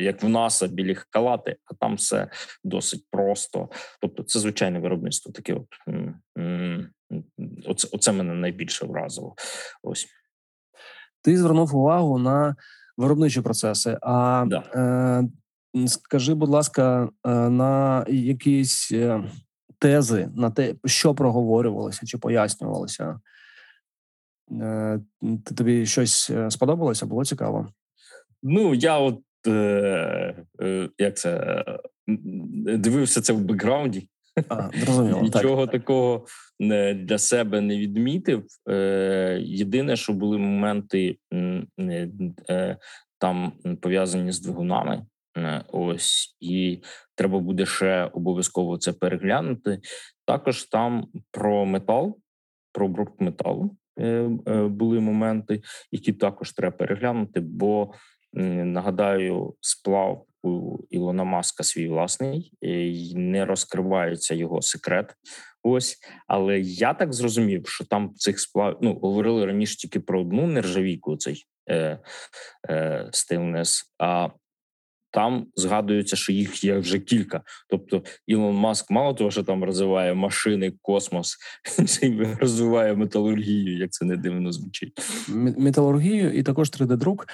як 0.00 0.22
в 0.22 0.28
НАСА, 0.28 0.66
білі 0.66 0.96
халати, 1.10 1.56
а 1.64 1.74
там 1.74 1.94
все 1.94 2.28
досить 2.64 3.04
просто. 3.10 3.68
Тобто, 4.00 4.22
це 4.22 4.38
звичайне 4.38 4.78
виробництво. 4.78 5.32
Таке, 5.32 5.54
от 5.54 5.66
оце, 7.66 7.88
оце 7.92 8.12
мене 8.12 8.34
найбільше 8.34 8.86
вразило. 8.86 9.34
Ось 9.82 10.06
ти 11.22 11.38
звернув 11.38 11.76
увагу 11.76 12.18
на 12.18 12.56
виробничі 12.96 13.40
процеси. 13.40 13.98
А 14.02 14.44
да. 14.46 14.58
е, 14.74 15.28
Скажи, 15.86 16.34
будь 16.34 16.48
ласка, 16.48 17.08
е, 17.26 17.30
на 17.30 18.04
якісь 18.08 18.92
е, 18.92 19.24
тези 19.78 20.28
на 20.36 20.50
те, 20.50 20.74
що 20.84 21.14
проговорювалося 21.14 22.06
чи 22.06 22.18
пояснювалося? 22.18 23.20
Е, 24.52 25.00
тобі 25.56 25.86
щось 25.86 26.32
сподобалося? 26.48 27.06
Було 27.06 27.24
цікаво? 27.24 27.68
Ну, 28.42 28.74
я 28.74 28.98
от 28.98 29.20
як 30.98 31.16
це 31.16 31.64
дивився 32.78 33.20
це 33.20 33.32
в 33.32 33.40
бекграунді. 33.40 34.08
А, 34.48 34.70
зрозуміло, 34.74 35.20
Нічого 35.22 35.66
так. 35.66 35.80
такого 35.80 36.26
для 36.94 37.18
себе 37.18 37.60
не 37.60 37.78
відмітив. 37.78 38.46
Єдине, 39.40 39.96
що 39.96 40.12
були 40.12 40.38
моменти 40.38 41.18
там 43.18 43.52
пов'язані 43.80 44.32
з 44.32 44.40
двигунами. 44.40 45.06
Е, 45.36 45.64
ось 45.72 46.36
і 46.40 46.82
треба 47.14 47.38
буде 47.38 47.66
ще 47.66 48.04
обов'язково 48.04 48.78
це 48.78 48.92
переглянути. 48.92 49.80
Також 50.26 50.64
там 50.64 51.06
про 51.30 51.64
метал, 51.64 52.18
про 52.72 52.86
обробку 52.86 53.24
металу 53.24 53.76
е, 53.98 54.30
е, 54.46 54.62
були 54.62 55.00
моменти, 55.00 55.62
які 55.90 56.12
також 56.12 56.52
треба 56.52 56.76
переглянути. 56.76 57.40
Бо 57.40 57.92
нагадаю, 58.36 59.54
сплав 59.60 60.26
у 60.42 60.78
Ілона 60.90 61.24
Маска 61.24 61.64
свій 61.64 61.88
власний, 61.88 62.52
і 62.60 63.12
не 63.14 63.44
розкривається 63.44 64.34
його 64.34 64.62
секрет. 64.62 65.14
Ось, 65.62 65.98
але 66.26 66.60
я 66.60 66.94
так 66.94 67.12
зрозумів, 67.12 67.68
що 67.68 67.84
там 67.84 68.14
цих 68.14 68.40
сплав 68.40 68.78
ну 68.82 68.94
говорили 68.94 69.46
раніше 69.46 69.76
тільки 69.76 70.00
про 70.00 70.20
одну 70.20 70.46
нержавійку. 70.46 71.16
Цей 71.16 71.44
е, 71.70 71.98
е, 72.70 73.08
стилнес. 73.12 73.94
А 73.98 74.28
там 75.14 75.46
згадується, 75.54 76.16
що 76.16 76.32
їх 76.32 76.64
є 76.64 76.78
вже 76.78 76.98
кілька. 76.98 77.42
Тобто, 77.68 78.02
Ілон 78.26 78.56
Маск, 78.56 78.90
мало 78.90 79.14
того, 79.14 79.30
що 79.30 79.42
там 79.42 79.64
розвиває 79.64 80.14
машини, 80.14 80.72
космос, 80.82 81.36
він 82.02 82.36
розвиває 82.40 82.94
металургію, 82.94 83.78
як 83.78 83.92
це 83.92 84.04
не 84.04 84.16
дивно 84.16 84.52
звучить. 84.52 84.92
Металургію 85.58 86.32
і 86.32 86.42
також 86.42 86.68
3D-друк. 86.68 87.24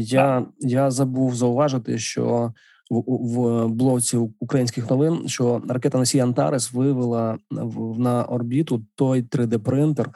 Я 0.00 0.46
я 0.60 0.90
забув 0.90 1.34
зауважити, 1.34 1.98
що 1.98 2.52
в, 2.90 3.02
в 3.06 3.68
блоці 3.68 4.16
українських 4.40 4.90
новин 4.90 5.28
що 5.28 5.62
ракета 5.68 5.98
Носій 5.98 6.20
Антарес 6.20 6.72
вивела 6.72 7.38
в, 7.50 8.00
на 8.00 8.24
орбіту 8.24 8.84
той 8.94 9.22
3D-принтер, 9.22 10.06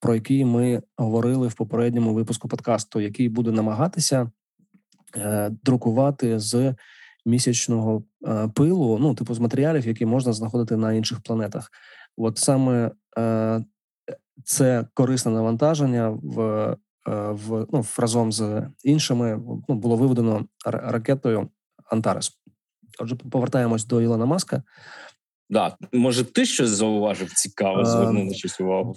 про 0.00 0.14
який 0.14 0.44
ми 0.44 0.82
говорили 0.96 1.48
в 1.48 1.54
попередньому 1.54 2.14
випуску 2.14 2.48
подкасту, 2.48 3.00
який 3.00 3.28
буде 3.28 3.50
намагатися. 3.50 4.30
Е, 5.16 5.50
друкувати 5.62 6.38
з 6.38 6.74
місячного 7.26 8.02
е, 8.26 8.48
пилу, 8.54 8.98
ну 8.98 9.14
типу 9.14 9.34
з 9.34 9.38
матеріалів, 9.38 9.86
які 9.86 10.06
можна 10.06 10.32
знаходити 10.32 10.76
на 10.76 10.92
інших 10.92 11.20
планетах. 11.20 11.70
От 12.16 12.38
саме 12.38 12.90
е, 13.18 13.64
це 14.44 14.86
корисне 14.94 15.32
навантаження 15.32 16.08
в 16.08 16.76
в 17.30 17.66
ну 17.72 17.84
разом 17.98 18.32
з 18.32 18.68
іншими 18.84 19.40
ну, 19.68 19.74
було 19.74 19.96
виведено 19.96 20.46
ракетою 20.64 21.48
Антарес. 21.90 22.32
Отже, 22.98 23.16
повертаємось 23.16 23.86
до 23.86 24.02
Ілона 24.02 24.26
Маска. 24.26 24.62
Да, 25.54 25.76
може, 25.92 26.24
ти 26.24 26.44
щось 26.44 26.68
зауважив 26.68 27.32
цікаво, 27.34 27.84
звернув 27.84 28.24
на 28.24 28.34
щось 28.34 28.60
увагу. 28.60 28.96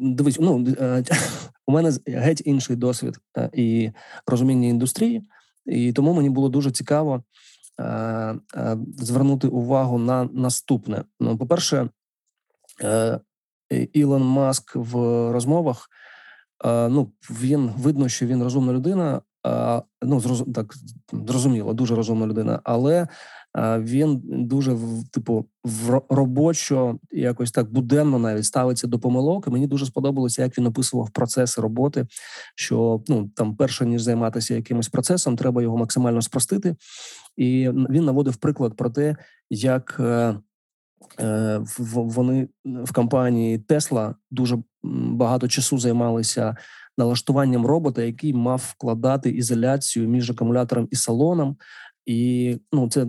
Дивись, 0.00 0.40
ну 0.40 0.66
у 1.66 1.72
мене 1.72 1.92
геть 2.06 2.42
інший 2.44 2.76
досвід 2.76 3.18
е, 3.38 3.50
і 3.52 3.90
розуміння 4.26 4.68
індустрії, 4.68 5.22
і 5.66 5.92
тому 5.92 6.14
мені 6.14 6.30
було 6.30 6.48
дуже 6.48 6.70
цікаво 6.70 7.22
е, 7.78 7.84
е, 7.84 8.38
звернути 8.98 9.48
увагу 9.48 9.98
на 9.98 10.24
наступне. 10.24 11.04
Ну, 11.20 11.38
по-перше, 11.38 11.88
Ілон 13.92 14.22
Маск 14.22 14.76
в 14.76 14.94
розмовах. 15.32 15.88
Ну, 16.64 17.12
він 17.30 17.70
видно, 17.78 18.08
що 18.08 18.26
він 18.26 18.42
розумна 18.42 18.72
людина. 18.72 19.20
Ну, 20.02 20.20
так 20.54 20.74
зрозуміло, 21.12 21.74
дуже 21.74 21.94
розумна 21.94 22.26
людина, 22.26 22.60
але 22.64 23.06
він 23.78 24.22
дуже 24.24 24.76
типу 25.10 25.46
в 25.64 26.00
робочо, 26.08 26.98
якось 27.10 27.50
так 27.50 27.72
буденно 27.72 28.18
навіть 28.18 28.44
ставиться 28.44 28.86
до 28.86 28.98
помилок. 28.98 29.46
І 29.46 29.50
Мені 29.50 29.66
дуже 29.66 29.86
сподобалося, 29.86 30.42
як 30.42 30.58
він 30.58 30.66
описував 30.66 31.10
процеси 31.10 31.60
роботи. 31.60 32.06
Що 32.54 33.02
ну 33.08 33.30
там 33.36 33.56
перше 33.56 33.86
ніж 33.86 34.02
займатися 34.02 34.54
якимось 34.54 34.88
процесом, 34.88 35.36
треба 35.36 35.62
його 35.62 35.76
максимально 35.76 36.22
спростити. 36.22 36.76
І 37.36 37.70
він 37.90 38.04
наводив 38.04 38.36
приклад 38.36 38.76
про 38.76 38.90
те, 38.90 39.16
як 39.50 39.96
е, 40.00 40.34
е, 41.20 41.60
вони 41.78 42.48
в 42.64 42.92
компанії 42.92 43.58
Тесла 43.58 44.14
дуже 44.30 44.58
багато 44.82 45.48
часу 45.48 45.78
займалися 45.78 46.56
налаштуванням 46.98 47.66
робота, 47.66 48.02
який 48.02 48.32
мав 48.32 48.62
вкладати 48.68 49.30
ізоляцію 49.30 50.08
між 50.08 50.30
акумулятором 50.30 50.88
і 50.90 50.96
салоном. 50.96 51.56
І 52.06 52.58
ну 52.72 52.88
це 52.88 53.06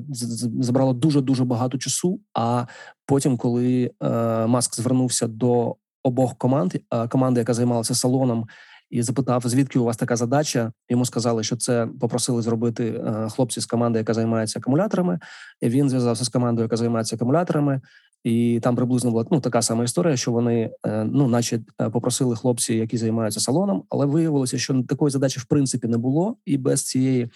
забрало 0.60 0.94
дуже 0.94 1.22
дуже 1.22 1.44
багато 1.44 1.78
часу. 1.78 2.20
А 2.34 2.66
потім, 3.06 3.38
коли 3.38 3.92
е, 4.04 4.10
Маск 4.48 4.76
звернувся 4.76 5.28
до 5.28 5.76
обох 6.04 6.38
команд, 6.38 6.74
е, 6.94 7.08
команди, 7.08 7.40
яка 7.40 7.54
займалася 7.54 7.96
салоном, 7.96 8.48
і 8.90 9.02
запитав, 9.02 9.44
звідки 9.46 9.80
у 9.80 9.84
вас 9.84 9.98
така 9.98 10.16
задача. 10.16 10.72
Йому 10.90 11.06
сказали, 11.06 11.44
що 11.44 11.56
це 11.56 11.88
попросили 12.00 12.42
зробити 12.42 12.88
е, 12.88 13.30
хлопці 13.30 13.62
з 13.62 13.66
команди, 13.66 14.00
яка 14.00 14.14
займається 14.14 14.60
акумуляторами. 14.60 15.20
І 15.62 15.70
Він 15.70 15.90
зв'язався 15.90 16.26
з 16.26 16.30
командою, 16.30 16.66
яка 16.66 16.78
займається 16.78 17.16
акумуляторами. 17.16 17.82
І 18.28 18.60
там 18.60 18.76
приблизно 18.76 19.12
була 19.12 19.26
ну 19.32 19.40
така 19.40 19.62
сама 19.62 19.84
історія, 19.84 20.18
що 20.18 20.32
вони 20.32 20.72
е, 20.86 21.04
ну, 21.04 21.28
наче 21.28 21.60
е, 21.82 21.90
попросили 21.90 22.36
хлопці, 22.36 22.76
які 22.76 22.98
займаються 22.98 23.40
салоном, 23.40 23.84
але 23.90 24.06
виявилося, 24.06 24.58
що 24.58 24.84
такої 24.84 25.12
задачі 25.12 25.40
в 25.40 25.46
принципі 25.46 25.88
не 25.88 25.98
було, 25.98 26.36
і 26.46 26.58
без 26.58 26.84
цієї 26.84 27.30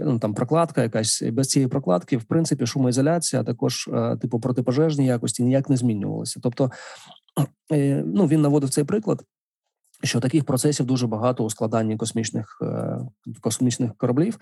ну 0.00 0.18
там 0.18 0.34
прокладка, 0.34 0.82
якась 0.82 1.22
без 1.22 1.48
цієї 1.48 1.68
прокладки, 1.68 2.16
в 2.16 2.24
принципі, 2.24 2.66
шумоізоляція, 2.66 3.42
а 3.42 3.44
також 3.44 3.90
типу 4.20 4.40
протипожежні 4.40 5.06
якості 5.06 5.42
ніяк 5.42 5.70
не 5.70 5.76
змінювалися. 5.76 6.40
Тобто, 6.42 6.70
ну 8.04 8.26
він 8.26 8.40
наводив 8.40 8.70
цей 8.70 8.84
приклад 8.84 9.22
що 10.02 10.20
таких 10.20 10.44
процесів 10.44 10.86
дуже 10.86 11.06
багато 11.06 11.44
у 11.44 11.50
складанні 11.50 11.96
космічних 11.96 12.58
е, 12.62 12.98
космічних 13.40 13.94
кораблів, 13.96 14.38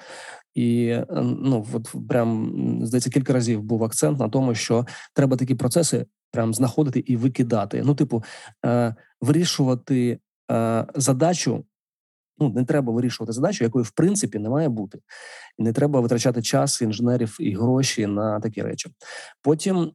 і 0.55 0.87
е, 0.87 1.07
ну 1.23 1.67
от 1.73 1.95
прям 2.09 2.53
здається 2.83 3.11
кілька 3.11 3.33
разів 3.33 3.63
був 3.63 3.85
акцент 3.85 4.19
на 4.19 4.29
тому, 4.29 4.55
що 4.55 4.87
треба 5.15 5.37
такі 5.37 5.55
процеси 5.55 6.07
прям 6.31 6.55
знаходити 6.55 6.99
і 7.01 7.17
викидати. 7.17 7.83
Ну, 7.85 7.95
типу, 7.95 8.25
е, 8.67 8.95
вирішувати 9.21 10.19
задачу. 10.95 11.65
Ну, 12.39 12.49
не 12.49 12.65
треба 12.65 12.93
вирішувати 12.93 13.33
задачу, 13.33 13.65
якої 13.65 13.85
в 13.85 13.91
принципі 13.91 14.39
не 14.39 14.49
має 14.49 14.69
бути, 14.69 14.99
і 15.59 15.63
не 15.63 15.73
треба 15.73 16.01
витрачати 16.01 16.43
час 16.43 16.83
інженерів 16.83 17.37
і 17.41 17.55
гроші 17.55 18.07
на 18.07 18.41
такі 18.41 18.63
речі. 18.63 18.91
Потім 19.43 19.93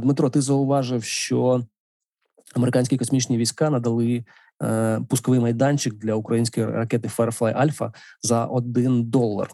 Дмитро, 0.00 0.30
ти 0.30 0.40
зауважив, 0.40 1.04
що 1.04 1.64
американські 2.54 2.98
космічні 2.98 3.38
війська 3.38 3.70
надали 3.70 4.24
пусковий 5.08 5.40
майданчик 5.40 5.94
для 5.94 6.14
української 6.14 6.66
ракети 6.66 7.08
Firefly 7.08 7.62
Alpha 7.62 7.92
за 8.22 8.44
один 8.44 9.04
долар. 9.04 9.50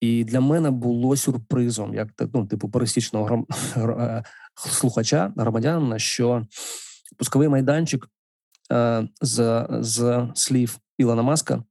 І 0.00 0.24
для 0.24 0.40
мене 0.40 0.70
було 0.70 1.16
сюрпризом, 1.16 1.94
як 1.94 2.08
ну, 2.34 2.46
типу 2.46 2.68
пересічного 2.68 3.24
гром... 3.24 3.46
Е, 3.76 4.24
слухача 4.56 5.32
громадянина, 5.36 5.98
що 5.98 6.46
пусковий 7.18 7.48
майданчик 7.48 8.08
е, 8.72 9.08
з 9.20 9.66
з 9.70 10.28
слів 10.34 10.78
Ілона 10.98 11.22
Маска 11.22 11.62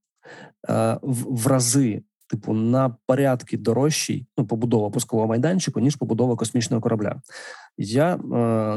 в, 1.01 1.47
рази. 1.47 2.03
Типу 2.27 2.53
на 2.53 2.95
порядки 3.06 3.58
дорожчий 3.58 4.27
ну 4.38 4.47
побудова 4.47 4.89
пускового 4.89 5.27
майданчику 5.27 5.79
ніж 5.79 5.95
побудова 5.95 6.36
космічного 6.36 6.82
корабля. 6.82 7.21
Я 7.77 8.17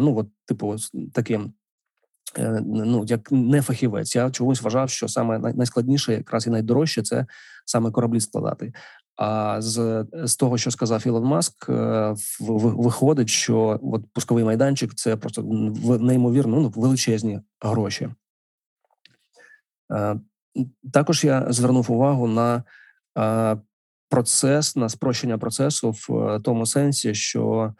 ну 0.01 0.17
от 0.17 0.29
типу 0.47 0.77
таким 1.13 1.55
Е, 1.66 1.66
ну 2.39 3.05
як 3.07 3.33
не 3.33 3.63
фахівець, 3.63 4.17
я 4.17 4.31
чогось 4.31 4.63
вважав, 4.63 4.91
що 4.91 5.09
саме 5.09 5.39
найскладніше, 5.39 6.13
якраз 6.13 6.47
і 6.47 6.51
найдорожче, 6.51 7.03
це 7.03 7.27
саме 7.65 7.91
кораблі 7.91 8.21
складати. 8.21 8.73
А 9.17 9.57
з 9.63 10.07
з 10.13 10.37
того, 10.37 10.59
що 10.59 10.71
сказав 10.71 11.07
Ілон 11.07 11.25
Маск, 11.25 11.69
е, 11.69 12.15
виходить, 12.41 13.29
що 13.29 13.81
от 13.83 14.03
пусковий 14.13 14.45
майданчик 14.45 14.95
це 14.95 15.17
просто 15.17 15.43
неймовірно 16.01 16.61
ну, 16.61 16.69
величезні 16.77 17.41
гроші. 17.61 18.09
Е, 19.93 20.21
також 20.93 21.25
я 21.25 21.47
звернув 21.53 21.93
увагу 21.93 22.29
на 22.29 22.65
процес, 24.09 24.77
на 24.77 24.89
спрощення 24.89 25.39
процесу 25.39 25.91
в 25.91 26.41
тому 26.45 26.67
сенсі, 26.67 27.15
що 27.15 27.75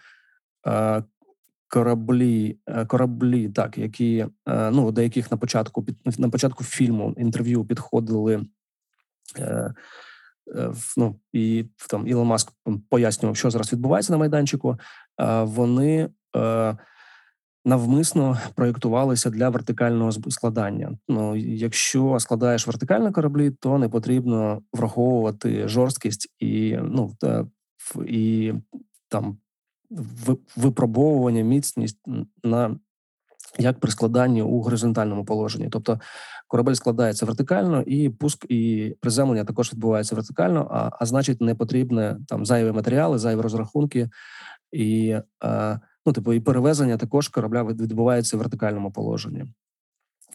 кораблі, 1.69 2.59
е, 2.67 2.87
кораблі, 2.87 3.49
так 3.49 3.79
які 3.79 4.27
е, 4.49 4.71
ну 4.71 4.93
до 4.93 5.03
яких 5.03 5.31
на 5.31 5.37
початку 5.37 5.83
під 5.83 6.19
на 6.19 6.29
початку 6.29 6.65
фільму 6.65 7.15
інтерв'ю 7.17 7.65
підходили. 7.65 8.47
Е, 9.39 9.75
ну 10.97 11.21
і 11.33 11.65
там 11.91 12.07
Ілон 12.07 12.27
Маск 12.27 12.53
пояснював, 12.89 13.37
що 13.37 13.51
зараз 13.51 13.73
відбувається 13.73 14.13
на 14.13 14.19
майданчику. 14.19 14.79
Вони 15.43 16.11
навмисно 17.65 18.39
проєктувалися 18.55 19.31
для 19.31 19.49
вертикального 19.49 20.13
складання. 20.13 20.99
Ну, 21.09 21.37
якщо 21.37 22.17
складаєш 22.21 22.67
вертикальні 22.67 23.11
кораблі, 23.11 23.51
то 23.51 23.79
не 23.79 23.89
потрібно 23.89 24.63
враховувати 24.73 25.69
жорсткість 25.69 26.35
і 26.39 26.79
ну 26.83 27.17
і 28.07 28.53
там 29.09 29.39
випробовування, 30.57 31.43
міцність 31.43 31.99
на 32.45 32.77
як 33.59 33.81
при 33.81 33.91
складанні 33.91 34.43
у 34.43 34.61
горизонтальному 34.61 35.25
положенні, 35.25 35.69
тобто 35.69 36.01
корабель 36.49 36.75
складається 36.75 37.27
вертикально, 37.27 37.83
і 37.83 38.11
пуск 38.11 38.47
і 38.49 38.95
приземлення 39.01 39.45
також 39.45 39.73
відбувається 39.73 40.15
вертикально. 40.15 40.69
А 40.71 40.91
а 41.01 41.07
значить, 41.07 41.41
не 41.41 41.55
потрібне 41.55 42.19
там 42.29 42.47
зайві 42.47 42.73
матеріали, 42.73 43.19
зайві 43.19 43.41
розрахунки, 43.41 44.11
і 44.73 45.17
а, 45.41 45.79
ну 46.07 46.13
типу 46.13 46.33
і 46.33 46.41
перевезення 46.41 46.97
також 46.97 47.29
корабля 47.29 47.63
відбувається 47.63 48.37
в 48.37 48.41
вертикальному 48.41 48.93
положенні. 48.93 49.45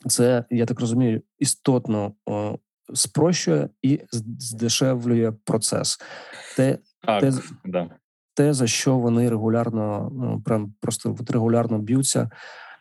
Це 0.08 0.46
я 0.50 0.66
так 0.66 0.80
розумію, 0.80 1.22
істотно 1.40 2.14
о, 2.26 2.58
спрощує 2.94 3.70
і 3.82 4.00
здешевлює 4.12 5.32
процес. 5.32 6.00
Те, 6.56 6.78
так, 7.02 7.22
те, 7.22 7.34
да 7.66 7.90
те, 8.34 8.54
за 8.54 8.68
що 8.68 8.98
вони 8.98 9.30
регулярно 9.30 10.12
ну 10.14 10.42
прям 10.46 10.74
просто 10.80 11.18
от 11.20 11.32
регулярно 11.32 11.80
б'ються. 11.80 12.30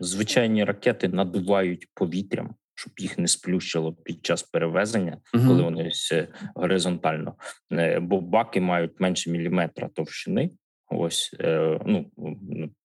Звичайні 0.01 0.65
ракети 0.65 1.09
надувають 1.09 1.89
повітрям, 1.95 2.55
щоб 2.75 2.93
їх 2.99 3.19
не 3.19 3.29
сплющило 3.29 3.93
під 3.93 4.27
час 4.27 4.43
перевезення, 4.43 5.19
uh 5.35 5.47
коли 5.47 5.63
вони 5.63 5.89
ось 5.89 6.13
горизонтально, 6.55 7.35
е, 7.73 8.01
бо 8.01 8.21
баки 8.21 8.61
мають 8.61 9.01
менше 9.01 9.31
міліметра 9.31 9.89
товщини. 9.89 10.51
Ось 10.89 11.37
е, 11.41 11.81
ну 11.87 12.11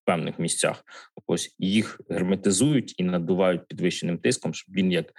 певних 0.05 0.39
місцях. 0.39 0.83
Ось 1.27 1.55
їх 1.59 2.01
герметизують 2.09 2.93
і 2.97 3.03
надувають 3.03 3.67
підвищеним 3.67 4.17
тиском, 4.17 4.53
щоб 4.53 4.75
він 4.75 4.91
як 4.91 5.13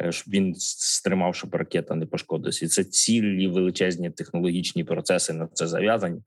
е, 0.00 0.12
щоб 0.12 0.34
він 0.34 0.54
стримав, 0.58 1.34
щоб 1.34 1.54
ракета 1.54 1.94
не 1.94 2.06
пошкодилась. 2.06 2.62
І 2.62 2.68
це 2.68 2.84
цілі 2.84 3.48
величезні 3.48 4.10
технологічні 4.10 4.84
процеси 4.84 5.32
на 5.32 5.46
це 5.46 5.66
зав'язані. 5.66 6.20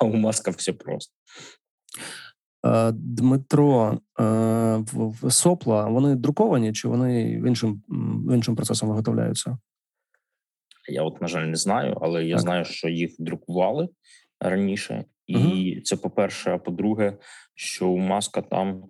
А 0.00 0.04
у 0.04 0.14
маска 0.14 0.50
все 0.50 0.72
просто. 0.72 1.14
Дмитро 2.92 4.00
сопла 5.30 5.86
вони 5.86 6.14
друковані, 6.14 6.72
чи 6.72 6.88
вони 6.88 7.40
в 7.40 7.46
іншим 7.46 7.82
в 7.88 8.34
іншим 8.34 8.56
процесом 8.56 8.88
виготовляються? 8.88 9.58
Я 10.88 11.02
от, 11.02 11.20
на 11.20 11.28
жаль, 11.28 11.46
не 11.46 11.56
знаю, 11.56 11.98
але 12.00 12.24
я 12.24 12.34
так. 12.34 12.42
знаю, 12.42 12.64
що 12.64 12.88
їх 12.88 13.14
друкували 13.18 13.88
раніше, 14.40 15.04
і 15.28 15.36
uh 15.36 15.82
це 15.82 15.96
по 15.96 16.10
перше. 16.10 16.50
А 16.50 16.58
по-друге, 16.58 17.18
що 17.54 17.88
у 17.88 17.98
маска 17.98 18.42
там, 18.42 18.84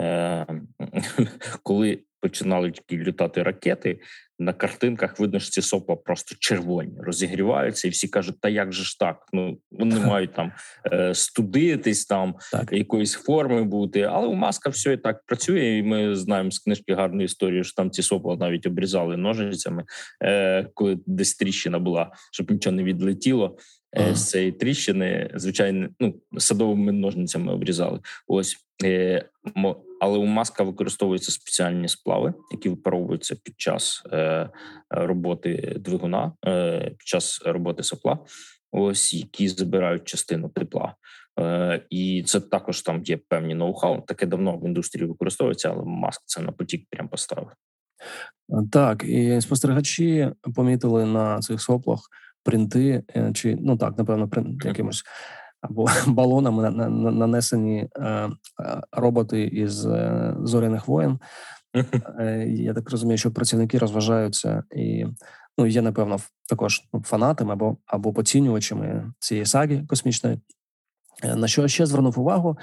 е- 0.00 0.62
коли 1.62 2.04
починали 2.22 2.72
літати 2.90 3.42
ракети, 3.42 4.00
на 4.38 4.52
картинках 4.52 5.20
видно, 5.20 5.40
що 5.40 5.50
ці 5.50 5.62
сопла 5.62 5.96
просто 5.96 6.36
червоні, 6.38 6.92
розігріваються, 6.98 7.88
і 7.88 7.90
всі 7.90 8.08
кажуть, 8.08 8.40
та 8.40 8.48
як 8.48 8.72
же 8.72 8.84
ж 8.84 8.98
так? 8.98 9.26
Ну 9.32 9.58
вони 9.70 10.00
мають 10.00 10.34
там 10.34 10.52
е- 10.92 11.14
студитись, 11.14 12.06
там 12.06 12.34
так. 12.52 12.72
якоїсь 12.72 13.12
форми 13.12 13.62
бути. 13.62 14.02
Але 14.02 14.26
у 14.26 14.34
маска 14.34 14.70
все 14.70 14.92
і 14.92 14.96
так 14.96 15.22
працює. 15.26 15.78
І 15.78 15.82
ми 15.82 16.16
знаємо 16.16 16.50
з 16.50 16.58
книжки 16.58 16.94
гарну 16.94 17.22
історію, 17.22 17.64
що 17.64 17.74
там 17.74 17.90
ці 17.90 18.02
сопла 18.02 18.36
навіть 18.36 18.66
обрізали 18.66 19.16
ножицями, 19.16 19.84
е- 20.24 20.66
коли 20.74 20.98
десь 21.06 21.34
тріщина 21.34 21.78
була, 21.78 22.12
щоб 22.32 22.50
нічого 22.50 22.76
не 22.76 22.82
відлетіло. 22.82 23.56
Ага. 23.96 24.14
з 24.14 24.30
цієї 24.30 24.52
тріщини, 24.52 25.30
звичайно, 25.34 25.88
ну 26.00 26.14
садовими 26.38 26.92
ножницями 26.92 27.52
обрізали. 27.52 28.00
Ось 28.26 28.56
е, 28.84 29.24
але 30.02 30.18
у 30.18 30.24
маска 30.24 30.62
використовуються 30.62 31.32
спеціальні 31.32 31.88
сплави, 31.88 32.34
які 32.52 32.68
випаровуються 32.68 33.36
під 33.44 33.60
час 33.60 34.02
е, 34.12 34.50
роботи 34.90 35.76
двигуна, 35.80 36.32
е, 36.46 36.80
під 36.98 37.06
час 37.06 37.42
роботи 37.44 37.82
сопла. 37.82 38.18
ось 38.72 39.14
які 39.14 39.48
забирають 39.48 40.04
частину 40.04 40.48
тепла. 40.48 40.94
Е, 41.40 41.82
І 41.90 42.24
це 42.26 42.40
також 42.40 42.82
там 42.82 43.02
є 43.02 43.16
певні 43.16 43.54
ноу-хау. 43.54 44.06
Таке 44.06 44.26
давно 44.26 44.56
в 44.56 44.66
індустрії 44.66 45.06
використовується, 45.06 45.70
але 45.70 45.84
маск 45.84 46.22
це 46.24 46.42
на 46.42 46.52
потік 46.52 46.86
прям 46.90 47.08
поставив. 47.08 47.50
Так, 48.72 49.04
і 49.04 49.40
спостерігачі 49.40 50.30
помітили 50.54 51.06
на 51.06 51.40
цих 51.40 51.62
соплах 51.62 52.08
принти, 52.44 53.02
е, 53.16 53.32
чи 53.34 53.58
ну 53.60 53.76
так, 53.76 53.98
напевно, 53.98 54.28
принт 54.28 54.64
якимось 54.64 55.02
або 55.62 55.86
балонами 56.06 56.70
нанесені 57.12 57.88
е, 57.96 58.04
е, 58.04 58.30
роботи 58.92 59.42
із 59.42 59.74
зоряних 60.44 60.88
воєн. 60.88 61.18
Я 62.46 62.74
так 62.74 62.90
розумію, 62.90 63.18
що 63.18 63.30
працівники 63.30 63.78
розважаються 63.78 64.62
і 64.76 65.06
ну 65.58 65.66
є, 65.66 65.82
напевно, 65.82 66.16
також 66.48 66.82
ну, 66.92 67.02
фанатами 67.02 67.52
або 67.52 67.76
або 67.86 68.12
поцінювачами 68.12 69.12
цієї 69.18 69.46
саги 69.46 69.86
космічної. 69.88 70.40
На 71.36 71.48
що 71.48 71.68
ще 71.68 71.86
звернув 71.86 72.18
увагу, 72.18 72.58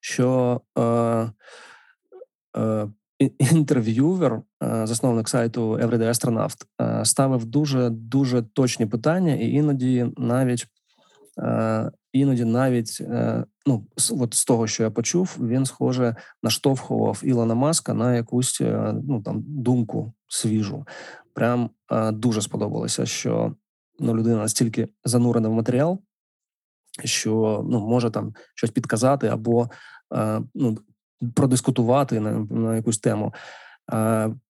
що 0.00 0.60
е, 0.78 1.30
е, 2.56 2.88
інтерв'ювер, 3.38 4.42
е, 4.62 4.86
засновник 4.86 5.28
сайту 5.28 5.72
Everyday 5.72 6.08
Astronaut, 6.08 6.66
е, 6.80 7.04
ставив 7.04 7.44
дуже 7.44 7.90
дуже 7.90 8.42
точні 8.42 8.86
питання, 8.86 9.34
і 9.34 9.50
іноді 9.50 10.06
навіть 10.16 10.66
е, 11.38 11.90
іноді 12.14 12.44
навіть 12.44 13.02
ну 13.66 13.86
от 14.10 14.34
з 14.34 14.44
того, 14.44 14.66
що 14.66 14.82
я 14.82 14.90
почув, 14.90 15.36
він 15.40 15.66
схоже 15.66 16.16
наштовхував 16.42 17.20
Ілона 17.22 17.54
Маска 17.54 17.94
на 17.94 18.16
якусь 18.16 18.60
ну 19.04 19.22
там 19.24 19.44
думку 19.46 20.12
свіжу. 20.28 20.86
Прям 21.34 21.70
дуже 22.12 22.42
сподобалося, 22.42 23.06
що 23.06 23.54
ну 23.98 24.16
людина 24.16 24.36
настільки 24.36 24.88
занурена 25.04 25.48
в 25.48 25.52
матеріал, 25.52 26.00
що 27.04 27.64
ну 27.70 27.80
може 27.80 28.10
там 28.10 28.34
щось 28.54 28.70
підказати, 28.70 29.26
або 29.26 29.70
ну 30.54 30.78
продискутувати 31.34 32.20
на 32.20 32.32
на 32.50 32.76
якусь 32.76 32.98
тему. 32.98 33.34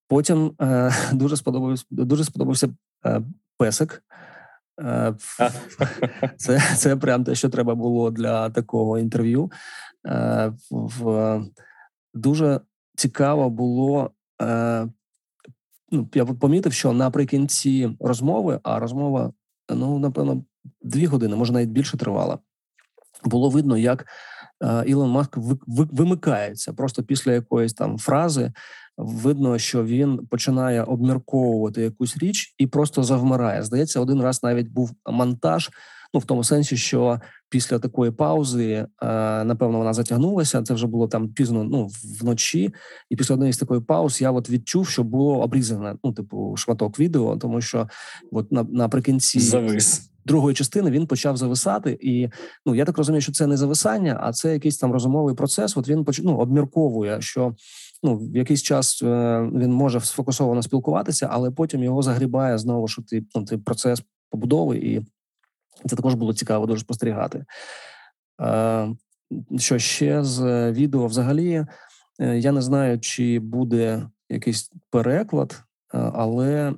Потім 0.09 0.53
е, 0.61 0.93
дуже 1.13 1.37
сподобався 1.37 1.85
дуже 1.91 2.25
сподобався 2.25 2.69
е, 3.07 3.23
песик. 3.59 4.03
Е, 4.81 5.15
це 6.37 6.61
це 6.77 6.97
прям 6.97 7.25
те, 7.25 7.35
що 7.35 7.49
треба 7.49 7.75
було 7.75 8.11
для 8.11 8.51
такого 8.51 8.99
інтерв'ю. 8.99 9.51
В 10.71 11.41
Дуже 12.15 12.61
цікаво 12.97 13.51
було. 13.51 14.11
Ну, 15.91 16.09
я 16.15 16.25
помітив, 16.25 16.73
що 16.73 16.93
наприкінці 16.93 17.97
розмови, 18.01 18.61
а 18.63 18.79
розмова, 18.79 19.33
ну 19.71 19.99
напевно, 19.99 20.45
дві 20.83 21.07
години, 21.07 21.37
може 21.37 21.53
навіть 21.53 21.69
більше 21.69 21.97
тривала. 21.97 22.39
Було 23.25 23.51
видно, 23.51 23.77
як 23.77 24.07
Ілон 24.87 25.11
Маск 25.11 25.37
вимикається 25.67 26.73
просто 26.73 27.03
після 27.03 27.33
якоїсь 27.33 27.73
там 27.73 27.99
фрази. 27.99 28.53
Видно, 28.97 29.59
що 29.59 29.85
він 29.85 30.27
починає 30.27 30.83
обмірковувати 30.83 31.83
якусь 31.83 32.17
річ 32.17 32.55
і 32.59 32.67
просто 32.67 33.03
завмирає. 33.03 33.63
Здається, 33.63 34.01
один 34.01 34.23
раз 34.23 34.43
навіть 34.43 34.69
був 34.69 34.91
монтаж. 35.07 35.71
Ну, 36.15 36.21
в 36.21 36.25
тому 36.25 36.45
сенсі, 36.45 36.77
що 36.77 37.21
після 37.49 37.79
такої 37.79 38.11
паузи, 38.11 38.87
напевно, 39.45 39.79
вона 39.79 39.93
затягнулася. 39.93 40.63
Це 40.63 40.75
вже 40.75 40.87
було 40.87 41.09
там 41.09 41.29
пізно, 41.29 41.65
ну 41.65 41.89
вночі. 42.21 42.75
І 43.11 43.17
після 43.17 43.35
однієї 43.35 43.53
з 43.53 43.59
такої 43.59 43.81
пауз 43.81 44.21
я 44.21 44.31
от 44.31 44.51
відчув, 44.51 44.89
що 44.89 45.05
було 45.05 45.41
обрізане, 45.41 45.97
ну, 46.05 46.13
типу, 46.13 46.55
шматок 46.57 47.01
відео, 47.01 47.37
тому 47.37 47.61
що 47.61 47.89
от 48.33 48.53
на 48.53 48.63
наприкінці 48.63 49.41
завис 49.41 50.11
другої 50.25 50.55
частини 50.55 50.91
він 50.91 51.07
почав 51.07 51.37
зависати, 51.37 51.99
і 52.01 52.29
ну 52.67 52.75
я 52.75 52.85
так 52.85 52.99
розумію, 52.99 53.21
що 53.21 53.33
це 53.33 53.47
не 53.47 53.57
зависання, 53.57 54.19
а 54.23 54.33
це 54.33 54.53
якийсь 54.53 54.79
там 54.79 54.93
розумовий 54.93 55.35
процес. 55.35 55.77
От 55.77 55.89
він 55.89 56.07
ну, 56.23 56.37
обмірковує, 56.37 57.21
що 57.21 57.55
ну 58.03 58.17
в 58.17 58.37
якийсь 58.37 58.63
час 58.63 59.03
е, 59.03 59.41
він 59.55 59.73
може 59.73 60.01
сфокусовано 60.01 60.63
спілкуватися, 60.63 61.29
але 61.31 61.51
потім 61.51 61.83
його 61.83 62.03
загрібає 62.03 62.59
знову 62.59 62.89
що 62.89 63.03
ти 63.03 63.25
ну, 63.35 63.45
ти 63.45 63.59
процес 63.59 64.03
побудови, 64.31 64.77
і 64.77 65.01
це 65.87 65.97
також 65.97 66.15
було 66.15 66.35
цікаво 66.35 66.67
дуже 66.67 66.81
спостерігати. 66.81 67.45
Е, 68.41 68.89
що 69.59 69.79
ще 69.79 70.25
з 70.25 70.73
відео 70.73 71.07
взагалі? 71.07 71.67
Е, 72.21 72.39
я 72.39 72.53
не 72.53 72.63
знаю, 72.63 73.01
чи 73.01 73.39
буде 73.39 74.09
якийсь 74.29 74.73
переклад, 74.91 75.63
але 75.93 76.75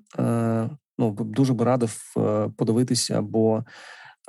ну 0.99 1.11
дуже 1.21 1.55
би 1.55 1.65
радив 1.65 2.15
е, 2.17 2.51
подивитися, 2.57 3.23
бо 3.23 3.65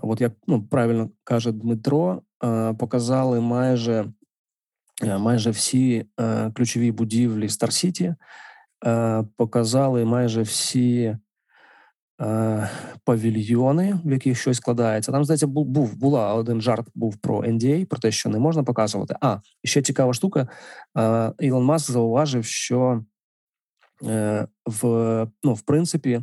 от 0.04 0.22
як 0.22 0.34
ну 0.48 0.64
правильно 0.64 1.10
каже 1.24 1.52
Дмитро, 1.52 2.22
е, 2.44 2.74
показали 2.74 3.40
майже 3.42 4.06
е, 5.04 5.18
майже 5.18 5.50
всі 5.50 6.06
ключові 6.54 6.92
будівлі 6.92 7.50
Стар 7.50 7.74
Сіті, 7.74 8.16
показали 9.36 10.06
майже 10.06 10.42
всі. 10.42 11.18
Павільйони, 13.04 14.00
в 14.06 14.12
яких 14.12 14.40
щось 14.40 14.58
складається. 14.58 15.12
Там 15.12 15.24
здається, 15.24 15.48
був 15.48 15.66
був 15.66 15.96
була 15.96 16.34
один 16.34 16.62
жарт 16.62 16.88
був 16.96 17.18
про 17.18 17.42
NDA, 17.42 17.86
про 17.86 18.00
те, 18.00 18.12
що 18.12 18.30
не 18.30 18.40
можна 18.40 18.64
показувати. 18.64 19.16
А 19.22 19.38
ще 19.64 19.82
цікава 19.82 20.14
штука. 20.14 20.48
Ілон 21.40 21.64
Маск 21.64 21.92
зауважив, 21.92 22.46
що 22.46 23.04
в 24.66 25.28
ну, 25.44 25.54
в 25.54 25.62
принципі 25.62 26.22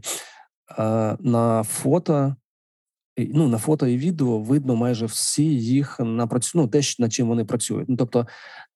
на 1.18 1.62
фото. 1.62 2.36
Ну, 3.18 3.48
на 3.48 3.58
фото 3.58 3.86
і 3.86 3.98
відео 3.98 4.38
видно 4.38 4.76
майже 4.76 5.06
всі 5.06 5.44
їх 5.58 6.00
напрацю... 6.00 6.58
ну, 6.58 6.68
те, 6.68 6.80
над 6.98 7.12
чим 7.12 7.28
вони 7.28 7.44
працюють. 7.44 7.88
Ну 7.88 7.96
тобто 7.96 8.26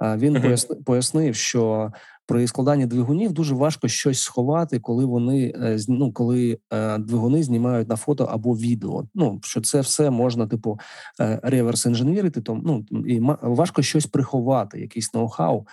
він 0.02 0.36
uh-huh. 0.36 0.82
пояснив, 0.84 1.34
що 1.34 1.92
при 2.28 2.46
складанні 2.46 2.86
двигунів 2.86 3.32
дуже 3.32 3.54
важко 3.54 3.88
щось 3.88 4.22
сховати, 4.22 4.80
коли 4.80 5.04
вони 5.04 5.52
е, 5.56 5.78
ну, 5.88 6.12
коли 6.12 6.58
е, 6.72 6.98
двигуни 6.98 7.42
знімають 7.42 7.88
на 7.88 7.96
фото 7.96 8.24
або 8.24 8.56
відео. 8.56 9.04
Ну 9.14 9.40
що 9.42 9.60
це 9.60 9.80
все 9.80 10.10
можна, 10.10 10.46
типу, 10.46 10.78
е, 11.20 11.40
реверс 11.42 11.86
інженерити, 11.86 12.40
то 12.40 12.60
ну 12.64 12.84
і 13.06 13.20
важко 13.42 13.82
щось 13.82 14.06
приховати, 14.06 14.80
якийсь 14.80 15.14
ноу-хау. 15.14 15.66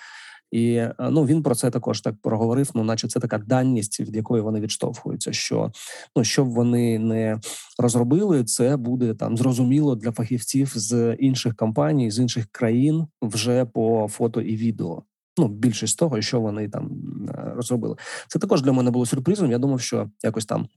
І 0.51 0.83
ну 0.99 1.25
він 1.25 1.43
про 1.43 1.55
це 1.55 1.71
також 1.71 2.01
так 2.01 2.15
проговорив. 2.21 2.71
Ну, 2.73 2.83
наче 2.83 3.07
це 3.07 3.19
така 3.19 3.37
даність, 3.37 3.99
від 3.99 4.15
якої 4.15 4.41
вони 4.43 4.59
відштовхуються. 4.59 5.33
Що 5.33 5.71
ну 6.15 6.23
щоб 6.23 6.49
вони 6.49 6.99
не 6.99 7.39
розробили, 7.79 8.43
це 8.43 8.77
буде 8.77 9.13
там 9.13 9.37
зрозуміло 9.37 9.95
для 9.95 10.11
фахівців 10.11 10.71
з 10.75 11.15
інших 11.19 11.55
компаній, 11.55 12.11
з 12.11 12.19
інших 12.19 12.45
країн 12.51 13.07
вже 13.21 13.65
по 13.65 14.07
фото 14.07 14.41
і 14.41 14.55
відео. 14.55 15.03
Ну, 15.37 15.47
більшість 15.47 15.99
того, 15.99 16.21
що 16.21 16.41
вони 16.41 16.69
там 16.69 16.91
е, 17.29 17.51
розробили, 17.55 17.95
це 18.27 18.39
також 18.39 18.61
для 18.61 18.71
мене 18.71 18.91
було 18.91 19.05
сюрпризом. 19.05 19.51
Я 19.51 19.57
думав, 19.57 19.81
що 19.81 20.09
якось 20.23 20.45
там 20.45 20.67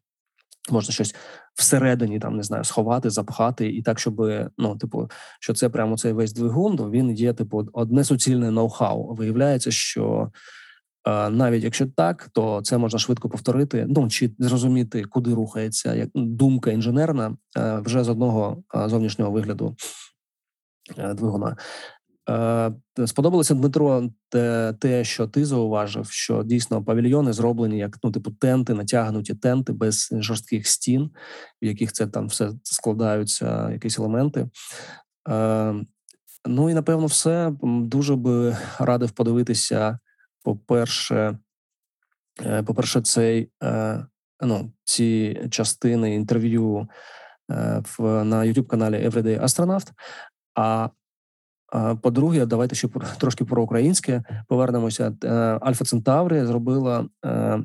можна 0.70 0.94
щось 0.94 1.14
всередині 1.54 2.18
там 2.18 2.36
не 2.36 2.42
знаю, 2.42 2.64
сховати, 2.64 3.10
запхати, 3.10 3.68
і 3.68 3.82
так, 3.82 3.98
щоб 3.98 4.30
ну, 4.58 4.76
типу, 4.76 5.10
що 5.40 5.54
це 5.54 5.68
прямо 5.68 5.98
цей 5.98 6.12
весь 6.12 6.32
двигун, 6.32 6.90
він 6.90 7.10
є, 7.10 7.32
типу, 7.32 7.68
одне 7.72 8.04
суцільне 8.04 8.50
ноу-хау. 8.50 9.14
Виявляється, 9.16 9.70
що 9.70 10.32
е, 11.08 11.30
навіть 11.30 11.64
якщо 11.64 11.86
так, 11.86 12.28
то 12.32 12.60
це 12.62 12.78
можна 12.78 12.98
швидко 12.98 13.28
повторити. 13.28 13.86
Ну 13.88 14.08
чи 14.08 14.30
зрозуміти, 14.38 15.04
куди 15.04 15.34
рухається 15.34 15.94
як 15.94 16.08
думка 16.14 16.70
інженерна 16.70 17.36
е, 17.58 17.80
вже 17.84 18.04
з 18.04 18.08
одного 18.08 18.62
зовнішнього 18.86 19.30
вигляду 19.30 19.76
двигуна. 20.96 21.56
Е, 22.30 22.72
сподобалося 23.06 23.54
Дмитро 23.54 24.10
те, 24.78 25.04
що 25.04 25.26
ти 25.26 25.44
зауважив, 25.44 26.10
що 26.10 26.42
дійсно 26.42 26.84
павільйони 26.84 27.32
зроблені 27.32 27.78
як 27.78 27.98
ну, 28.02 28.10
типу 28.10 28.30
тенти, 28.30 28.74
натягнуті 28.74 29.34
тенти 29.34 29.72
без 29.72 30.08
жорстких 30.12 30.66
стін, 30.66 31.10
в 31.62 31.64
яких 31.64 31.92
це 31.92 32.06
там 32.06 32.26
все 32.26 32.50
складаються, 32.62 33.70
якісь 33.70 33.98
елементи. 33.98 34.48
Е, 35.28 35.74
Ну 36.44 36.70
і 36.70 36.74
напевно, 36.74 37.06
все 37.06 37.52
дуже 37.62 38.16
би 38.16 38.56
радив 38.78 39.10
подивитися. 39.10 39.98
По-перше, 40.42 41.38
е, 42.46 42.62
по-перше, 42.62 43.00
цей 43.00 43.50
ну, 44.40 44.72
ці 44.84 45.40
частини 45.50 46.14
інтерв'ю 46.14 46.88
в 47.98 48.24
на 48.24 48.40
youtube 48.40 48.66
каналі 48.66 49.08
Everyday 49.08 49.42
Astronaut, 49.42 49.92
А 50.54 50.88
по-друге, 52.02 52.46
давайте 52.46 52.74
ще 52.74 52.88
трошки 53.18 53.44
про 53.44 53.62
українське 53.62 54.22
повернемося. 54.48 55.12
Е, 55.24 55.28
Альфа 55.60 55.84
Центаврі 55.84 56.44
зробила 56.44 57.06
е, 57.24 57.64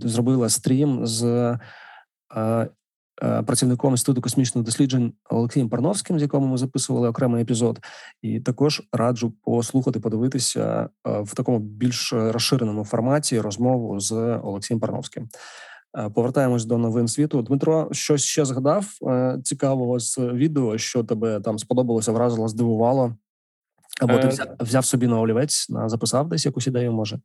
зробила 0.00 0.48
стрім 0.48 1.06
з 1.06 1.24
е, 2.36 2.68
працівником 3.46 3.92
інституту 3.92 4.20
космічних 4.20 4.64
досліджень 4.64 5.12
Олексієм 5.30 5.68
Парновським, 5.68 6.18
з 6.18 6.22
якому 6.22 6.46
ми 6.46 6.56
записували 6.56 7.08
окремий 7.08 7.42
епізод, 7.42 7.80
і 8.22 8.40
також 8.40 8.82
раджу 8.92 9.32
послухати, 9.42 10.00
подивитися 10.00 10.88
в 11.04 11.34
такому 11.34 11.58
більш 11.58 12.12
розширеному 12.12 12.84
форматі 12.84 13.40
розмову 13.40 14.00
з 14.00 14.12
Олексієм 14.42 14.80
Парновським. 14.80 15.28
Повертаємось 16.14 16.64
до 16.64 16.78
новин 16.78 17.08
світу. 17.08 17.42
Дмитро, 17.42 17.88
щось 17.92 18.24
ще 18.24 18.44
згадав 18.44 18.86
цікавого 19.44 19.98
з 19.98 20.18
відео, 20.18 20.78
що 20.78 21.04
тебе 21.04 21.40
там 21.40 21.58
сподобалося, 21.58 22.12
вразило, 22.12 22.48
здивувало. 22.48 23.16
Або 24.00 24.18
ти 24.18 24.28
взяв, 24.28 24.46
взяв 24.60 24.84
собі 24.84 25.06
на 25.06 25.20
олівець, 25.20 25.66
записав 25.86 26.28
десь 26.28 26.46
якусь 26.46 26.66
ідею, 26.66 26.92
може? 26.92 27.18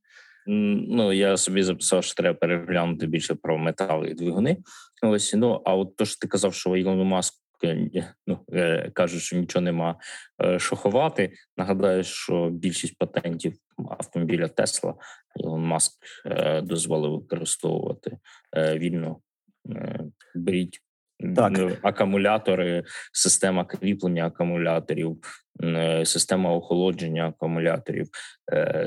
Ну, 0.48 1.14
я 1.14 1.38
собі 1.38 1.64
записав, 1.64 2.04
що 2.04 2.16
треба 2.16 2.40
переглянути 2.40 3.08
більше 3.08 3.36
про 3.36 3.58
метали 3.58 4.08
і 4.08 4.14
двигуни. 4.14 4.58
Ось 5.04 5.34
ну 5.34 5.62
а 5.66 5.76
от 5.76 5.96
то, 5.96 6.06
що 6.06 6.20
ти 6.20 6.28
казав, 6.28 6.54
що 6.54 6.78
Ілон 6.78 7.04
Маск 7.04 7.43
ну 8.28 8.40
е, 8.54 8.92
кажуть, 8.94 9.22
що 9.22 9.38
нічого 9.38 9.64
нема 9.64 9.96
е, 10.44 10.60
що 10.60 10.76
ховати. 10.76 11.34
Нагадаю, 11.58 12.04
що 12.04 12.50
більшість 12.50 12.98
патентів 12.98 13.54
автомобіля 13.90 14.48
Тесла 14.48 14.96
Ілон 15.36 15.62
Маск 15.62 15.92
е, 16.26 16.62
дозволив 16.62 17.12
використовувати 17.12 18.18
вільно 18.56 19.20
беріть 20.36 20.80
так. 21.36 21.80
акумулятори, 21.82 22.84
система 23.14 23.66
кріплення 23.66 24.26
акумуляторів, 24.26 25.18
система 26.04 26.54
охолодження 26.54 27.28
акумуляторів, 27.28 28.08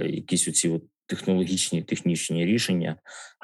якісь 0.05 0.49
оці 0.49 0.81
технологічні 1.07 1.83
технічні 1.83 2.47
рішення. 2.47 2.97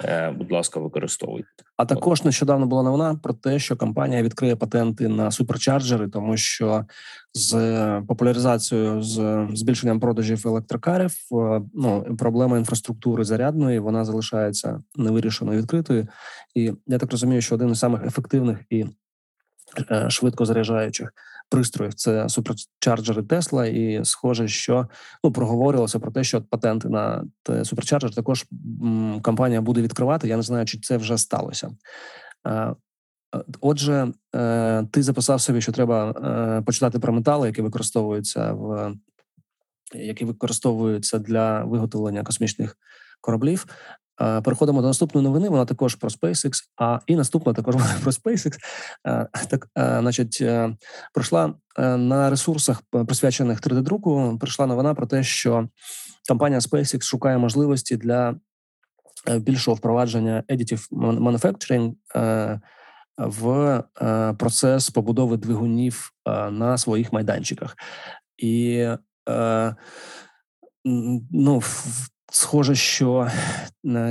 Е, 0.04 0.30
будь 0.30 0.52
ласка, 0.52 0.80
використовуйте. 0.80 1.48
А 1.76 1.84
також 1.84 2.24
нещодавно 2.24 2.66
була 2.66 2.82
новина 2.82 3.20
про 3.22 3.34
те, 3.34 3.58
що 3.58 3.76
компанія 3.76 4.22
відкриє 4.22 4.56
патенти 4.56 5.08
на 5.08 5.30
суперчарджери, 5.30 6.08
тому 6.08 6.36
що 6.36 6.84
з 7.34 8.02
популяризацією 8.08 9.02
з 9.02 9.48
збільшенням 9.52 10.00
продажів 10.00 10.46
електрокарів 10.46 11.12
е, 11.32 11.62
ну 11.74 12.16
проблема 12.18 12.58
інфраструктури 12.58 13.24
зарядної 13.24 13.78
вона 13.78 14.04
залишається 14.04 14.80
невирішеною 14.96 15.60
відкритою. 15.60 16.08
І 16.54 16.72
я 16.86 16.98
так 16.98 17.10
розумію, 17.10 17.40
що 17.40 17.54
один 17.54 17.70
із 17.70 17.78
самих 17.78 18.06
ефективних 18.06 18.58
і 18.70 18.84
е, 19.90 20.10
швидко 20.10 20.44
заряджаючих 20.46 21.12
пристроїв. 21.52 21.94
Це 21.94 22.28
суперчарджери 22.28 23.22
Тесла, 23.22 23.66
і 23.66 24.04
схоже, 24.04 24.48
що 24.48 24.88
ну 25.24 25.32
проговорювалося 25.32 25.98
про 25.98 26.10
те, 26.10 26.24
що 26.24 26.42
патенти 26.42 26.88
на 26.88 27.24
суперчарджер 27.64 28.14
також 28.14 28.44
компанія 29.22 29.60
буде 29.60 29.82
відкривати. 29.82 30.28
Я 30.28 30.36
не 30.36 30.42
знаю, 30.42 30.66
чи 30.66 30.78
це 30.78 30.96
вже 30.96 31.18
сталося. 31.18 31.70
Е, 32.46 32.74
отже, 33.60 34.12
е, 34.34 34.86
ти 34.90 35.02
записав 35.02 35.40
собі, 35.40 35.60
що 35.60 35.72
треба 35.72 36.10
е, 36.10 36.62
почитати 36.62 36.98
про 36.98 37.12
метали, 37.12 37.46
які 37.46 37.62
використовуються 37.62 38.52
в 38.52 38.94
які 39.94 40.24
використовуються 40.24 41.18
для 41.18 41.64
виготовлення 41.64 42.22
космічних 42.22 42.76
кораблів. 43.20 43.66
Переходимо 44.16 44.82
до 44.82 44.86
наступної 44.86 45.26
новини. 45.26 45.48
Вона 45.48 45.64
також 45.64 45.94
про 45.94 46.10
SpaceX, 46.10 46.62
А 46.76 46.98
і 47.06 47.16
наступна 47.16 47.52
також 47.52 47.74
вона 47.76 47.94
про 48.02 48.12
SpaceX. 48.12 48.56
Так, 49.48 49.68
значить, 49.74 50.38
е, 50.40 50.76
пройшла 51.14 51.54
е, 51.78 51.96
на 51.96 52.30
ресурсах, 52.30 52.82
присвячених 53.06 53.60
3D-друку. 53.60 54.38
Прийшла 54.40 54.66
новина 54.66 54.94
про 54.94 55.06
те, 55.06 55.22
що 55.22 55.68
компанія 56.28 56.60
SpaceX 56.60 57.02
шукає 57.02 57.38
можливості 57.38 57.96
для 57.96 58.34
е, 59.28 59.38
більшого 59.38 59.74
впровадження 59.74 60.44
additive 60.48 60.88
manufacturing 61.00 61.92
в 63.18 63.82
процес 64.38 64.90
побудови 64.90 65.36
двигунів 65.36 66.12
на 66.50 66.78
своїх 66.78 67.12
майданчиках. 67.12 67.76
І 68.36 68.86
ну, 71.30 71.62
Схоже, 72.34 72.74
що 72.74 73.28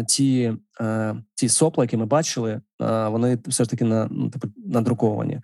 ті 0.07 0.53
е, 0.81 1.15
ті 1.35 1.49
сопла, 1.49 1.83
які 1.83 1.97
ми 1.97 2.05
бачили, 2.05 2.51
е, 2.81 3.07
вони 3.07 3.39
все 3.45 3.63
ж 3.63 3.69
таки 3.69 3.85
на 3.85 4.07
ну, 4.11 4.29
типу, 4.29 4.47
надруковані 4.57 5.41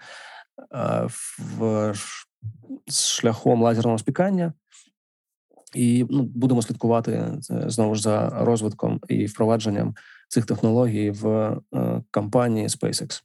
е, 0.76 1.08
в 1.40 1.94
шляхом 2.92 3.62
лазерного 3.62 3.98
спікання, 3.98 4.54
і 5.76 6.06
ну, 6.10 6.24
будемо 6.24 6.62
слідкувати 6.62 7.34
знову 7.50 7.96
ж 7.96 8.02
за 8.02 8.30
розвитком 8.30 9.02
і 9.08 9.26
впровадженням 9.26 9.96
цих 10.28 10.46
технологій 10.46 11.12
в 11.12 11.56
компанії 12.12 12.68
SpaceX. 12.68 13.24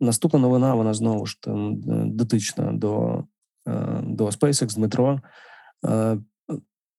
Наступна 0.00 0.38
новина 0.38 0.74
вона 0.74 0.94
знову 0.94 1.26
ж 1.26 1.38
дотична 2.06 2.72
до 2.72 3.24
до 4.02 4.26
SpaceX 4.26 4.74
Дмитро. 4.74 5.20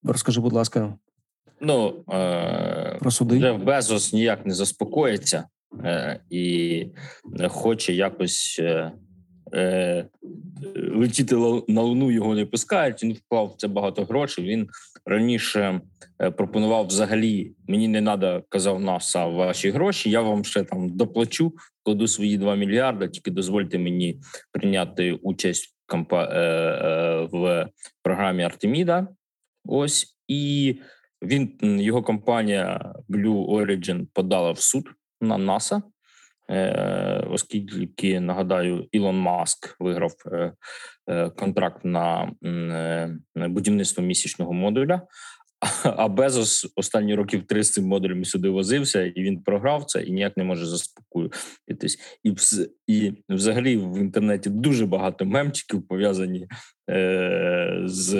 Розкажи, 0.04 0.40
будь 0.40 0.52
ласка, 0.52 0.94
ну 1.60 2.04
е- 2.12 2.96
про 3.00 3.10
суди 3.10 3.38
Джеф 3.38 3.62
Безос 3.62 4.12
ніяк 4.12 4.46
не 4.46 4.54
заспокоїться 4.54 5.44
е- 5.84 6.20
і 6.30 6.86
хоче 7.48 7.92
якось 7.92 8.56
е- 8.62 8.92
е- 9.54 10.06
летіти 10.94 11.36
на 11.68 11.82
луну. 11.82 12.10
Його 12.10 12.34
не 12.34 12.46
пускають. 12.46 13.02
Він 13.04 13.12
вклав 13.12 13.46
в 13.46 13.54
це 13.56 13.68
багато 13.68 14.04
грошей. 14.04 14.44
Він 14.44 14.68
раніше 15.06 15.80
е, 16.22 16.30
пропонував 16.30 16.86
взагалі 16.86 17.52
мені 17.68 17.88
не 17.88 18.02
треба, 18.02 18.42
казав 18.48 18.80
НАСА 18.80 19.26
ваші 19.26 19.70
гроші. 19.70 20.10
Я 20.10 20.20
вам 20.20 20.44
ще 20.44 20.64
там 20.64 20.96
доплачу, 20.96 21.52
кладу 21.82 22.06
свої 22.08 22.38
2 22.38 22.54
мільярди. 22.56 23.08
Тільки 23.08 23.30
дозвольте 23.30 23.78
мені 23.78 24.20
прийняти 24.52 25.12
участь 25.12 25.74
в, 25.88 26.14
е, 26.14 27.28
в 27.32 27.68
програмі 28.02 28.42
Артеміда. 28.42 29.08
Ось 29.64 30.16
і 30.28 30.74
він 31.22 31.58
його 31.80 32.02
компанія 32.02 32.94
Blue 33.08 33.46
Origin 33.48 34.06
подала 34.12 34.52
в 34.52 34.58
суд 34.58 34.90
на 35.20 35.38
НАСА, 35.38 35.82
е, 36.50 37.26
оскільки 37.30 38.20
нагадаю, 38.20 38.88
Ілон 38.92 39.16
Маск 39.16 39.76
виграв 39.80 40.12
е, 40.32 40.52
е, 41.08 41.30
контракт 41.30 41.84
на 41.84 42.32
будівництво 43.34 44.04
місячного 44.04 44.52
модуля. 44.52 45.02
А 45.84 46.08
Безос 46.08 46.72
останні 46.76 47.14
років 47.14 47.46
три 47.46 47.62
з 47.62 47.72
цим 47.72 47.84
модулем 47.84 48.24
сюди 48.24 48.48
возився, 48.48 49.02
і 49.02 49.22
він 49.22 49.42
програв 49.42 49.84
це 49.84 50.02
і 50.02 50.12
ніяк 50.12 50.36
не 50.36 50.44
може 50.44 50.66
заспокоїтись. 50.66 51.98
І 52.24 52.34
і 52.86 53.12
взагалі 53.28 53.76
в 53.76 53.98
інтернеті 53.98 54.50
дуже 54.50 54.86
багато 54.86 55.24
мемчиків 55.24 55.88
пов'язані 55.88 56.48
е, 56.90 57.82
з 57.84 58.14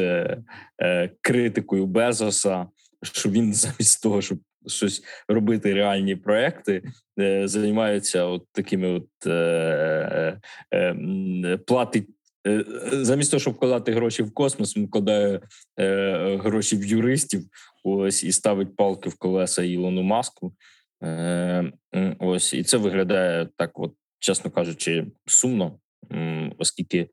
е, 0.83 1.11
критикою 1.21 1.87
Безоса, 1.87 2.67
що 3.03 3.31
він 3.31 3.55
замість 3.55 4.03
того, 4.03 4.23
щоб 4.23 4.39
щось 4.67 5.05
робити 5.29 5.75
реальні 5.75 6.17
проекти, 6.17 6.83
е, 7.21 7.49
займається 7.49 8.25
от 8.25 8.47
такими 8.53 8.89
от 8.89 9.27
е, 9.27 10.41
е, 10.75 11.59
платить. 11.67 12.09
Е, 12.47 12.65
замість 12.93 13.31
того, 13.31 13.41
щоб 13.41 13.55
вкладати 13.55 13.93
гроші 13.93 14.23
в 14.23 14.35
космос, 14.35 14.77
він 14.77 14.87
вкладає 14.87 15.41
е, 15.81 16.37
гроші 16.37 16.77
в 16.77 16.85
юристів. 16.87 17.45
Ось 17.85 18.25
і 18.25 18.33
ставить 18.33 18.77
палки 18.77 19.09
в 19.09 19.15
колеса 19.15 19.63
Ілону 19.63 20.03
Маску. 20.03 20.55
Е, 21.03 21.73
Ось 22.19 22.55
і 22.55 22.63
це 22.63 22.77
виглядає 22.77 23.49
так, 23.57 23.79
от 23.79 23.95
чесно 24.19 24.51
кажучи, 24.51 25.07
сумно, 25.27 25.79
оскільки 26.59 27.09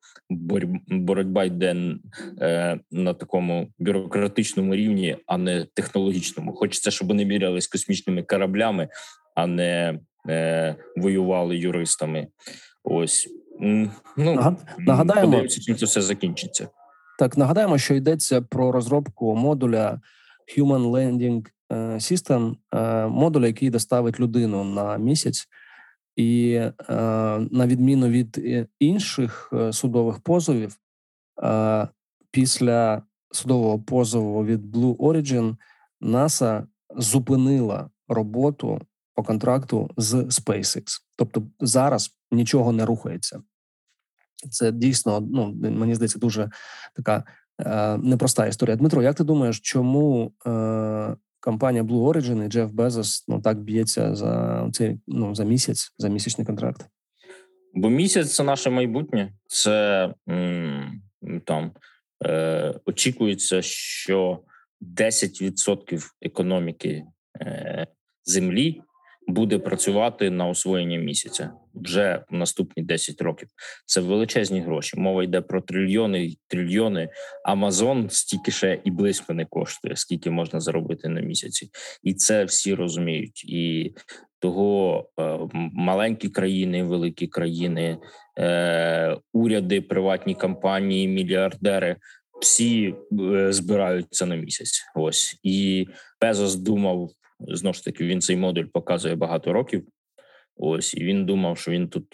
боротьба 0.89 1.43
йде 1.43 1.95
е, 2.41 2.79
на 2.91 3.13
такому 3.13 3.73
бюрократичному 3.79 4.75
рівні, 4.75 5.17
а 5.25 5.37
не 5.37 5.65
технологічному. 5.73 6.53
Хочеться, 6.53 6.91
щоб 6.91 7.07
вони 7.07 7.25
мірялись 7.25 7.67
космічними 7.67 8.23
кораблями, 8.23 8.89
а 9.35 9.47
не 9.47 9.99
е, 10.29 10.75
воювали 10.95 11.57
юристами. 11.57 12.27
Ось 12.83 13.29
ну 13.59 14.55
нагадаємо, 14.79 15.31
подивимося, 15.31 15.61
чим 15.61 15.75
це 15.75 15.85
все 15.85 16.01
закінчиться. 16.01 16.67
Так 17.19 17.37
нагадаємо, 17.37 17.77
що 17.77 17.95
йдеться 17.95 18.41
про 18.41 18.71
розробку 18.71 19.35
модуля 19.35 20.01
Human 20.57 20.91
Landing 20.91 21.47
е, 21.71 21.75
System, 21.75 22.55
е, 22.75 23.07
модуля, 23.07 23.47
який 23.47 23.69
доставить 23.69 24.19
людину 24.19 24.63
на 24.63 24.97
місяць, 24.97 25.47
і 26.15 26.51
е, 26.51 26.71
на 27.51 27.67
відміну 27.67 28.07
від 28.07 28.41
інших 28.79 29.53
судових 29.71 30.19
позовів, 30.19 30.75
після 32.31 33.03
судового 33.31 33.79
позову 33.79 34.45
від 34.45 34.75
Blue 34.75 34.97
Origin 34.97 35.55
NASA 36.01 36.63
зупинила 36.95 37.89
роботу 38.07 38.81
по 39.15 39.23
контракту 39.23 39.89
з 39.97 40.13
SpaceX. 40.13 41.01
Тобто 41.15 41.43
зараз 41.60 42.15
нічого 42.31 42.71
не 42.71 42.85
рухається. 42.85 43.41
Це 44.52 44.71
дійсно 44.71 45.19
ну 45.31 45.56
мені 45.62 45.96
здається 45.96 46.19
дуже 46.19 46.50
така 46.96 47.23
е, 47.62 47.98
непроста 47.98 48.48
історія. 48.48 48.75
Дмитро, 48.75 49.04
як 49.04 49.15
ти 49.15 49.23
думаєш, 49.23 49.60
чому 49.60 50.33
е, 50.48 51.15
компанія 51.40 51.83
Blue 51.83 52.13
Origin 52.13 52.46
і 52.46 52.48
Джеф 52.48 52.71
Безос 52.71 53.25
ну 53.27 53.42
так 53.42 53.60
б'ється 53.60 54.15
за 54.15 54.69
цей 54.73 55.00
ну 55.08 55.35
за 55.35 55.44
місяць, 55.44 55.94
за 55.98 56.10
місячний 56.10 56.48
контракт? 56.48 56.85
Бо 57.73 57.90
місяць 57.90 58.33
це 58.35 58.44
наше 58.44 58.69
майбутнє. 58.69 59.33
Це 59.48 60.13
м, 60.29 61.02
там 61.46 61.71
е, 62.25 62.73
очікується, 62.85 63.62
що 63.62 64.40
10% 64.81 66.04
економіки 66.21 67.04
е, 67.42 67.87
землі 68.23 68.81
буде 69.30 69.60
працювати 69.60 70.30
на 70.30 70.48
освоєння 70.48 70.98
місяця 70.98 71.52
вже 71.73 72.23
в 72.30 72.34
наступні 72.36 72.84
10 72.84 73.21
років. 73.21 73.48
Це 73.86 74.02
величезні 74.02 74.62
гроші. 74.62 75.00
Мова 75.00 75.23
йде 75.23 75.42
про 75.42 75.62
трильйони 75.62 76.25
й 76.25 76.38
трильйони. 76.48 77.10
Амазон 77.46 78.10
стільки 78.10 78.52
ще 78.52 78.80
і 78.84 78.92
близько 78.92 79.34
не 79.34 79.46
коштує, 79.46 79.96
скільки 79.96 80.32
можна 80.32 80.60
заробити 80.60 81.10
на 81.10 81.21
місяці, 81.21 81.69
і 82.04 82.13
це 82.13 82.44
всі 82.44 82.73
розуміють. 82.73 83.46
І 83.46 83.94
того 84.40 85.06
е, 85.19 85.40
маленькі 85.73 86.30
країни, 86.30 86.84
великі 86.84 87.27
країни, 87.27 87.98
е, 88.40 89.17
уряди, 89.34 89.82
приватні 89.82 90.36
компанії, 90.36 91.08
мільярдери. 91.08 91.96
Всі 92.42 92.96
е, 93.21 93.54
збираються 93.54 94.25
на 94.25 94.36
місяць. 94.36 94.82
Ось 94.96 95.40
і 95.44 95.88
Безос 96.21 96.56
думав 96.56 97.10
знову 97.40 97.73
ж 97.73 97.83
таки. 97.83 98.06
Він 98.06 98.21
цей 98.21 98.37
модуль 98.37 98.65
показує 98.65 99.15
багато 99.15 99.54
років. 99.54 99.87
Ось 100.56 100.94
і 100.94 101.04
він 101.04 101.25
думав, 101.25 101.58
що 101.58 101.71
він 101.71 101.90
тут 101.90 102.06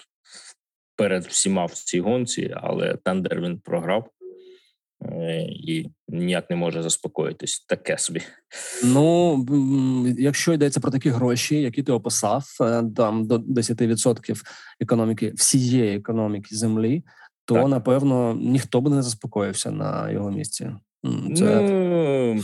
перед 0.95 1.26
всіма 1.26 1.65
в 1.65 1.71
цій 1.71 1.99
гонці, 1.99 2.53
але 2.57 2.97
тендер 3.03 3.41
він 3.41 3.59
програв 3.59 4.09
і 5.49 5.89
ніяк 6.07 6.49
не 6.49 6.55
може 6.55 6.84
заспокоїтись. 6.84 7.65
Таке 7.67 7.97
собі. 7.97 8.21
Ну 8.84 9.45
якщо 10.17 10.53
йдеться 10.53 10.80
про 10.80 10.91
такі 10.91 11.09
гроші, 11.09 11.61
які 11.61 11.84
ти 11.84 11.91
описав, 11.91 12.45
е, 12.61 12.84
там 12.95 13.28
до 13.28 13.38
10% 13.38 14.41
економіки 14.80 15.34
всієї 15.36 15.97
економіки 15.97 16.55
землі, 16.55 17.03
то 17.45 17.55
так. 17.55 17.67
напевно 17.67 18.36
ніхто 18.41 18.82
б 18.82 18.89
не 18.89 19.01
заспокоївся 19.01 19.71
на 19.71 20.11
його 20.11 20.32
місці. 20.32 20.71
Це... 21.36 21.61
Ну, 21.61 22.36
е, 22.36 22.41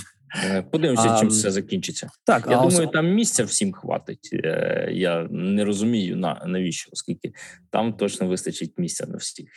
Подивимося, 0.71 1.17
чим 1.19 1.29
все 1.29 1.51
закінчиться. 1.51 2.09
Так, 2.23 2.47
я 2.49 2.61
думаю, 2.61 2.87
там 2.87 3.13
місця 3.13 3.43
всім 3.43 3.73
хватить. 3.73 4.29
Е, 4.33 4.89
я 4.91 5.27
не 5.31 5.65
розумію 5.65 6.17
на 6.17 6.43
навіщо, 6.45 6.89
оскільки 6.93 7.33
там 7.69 7.93
точно 7.93 8.27
вистачить 8.27 8.73
місця 8.77 9.05
на 9.07 9.17
всіх. 9.17 9.49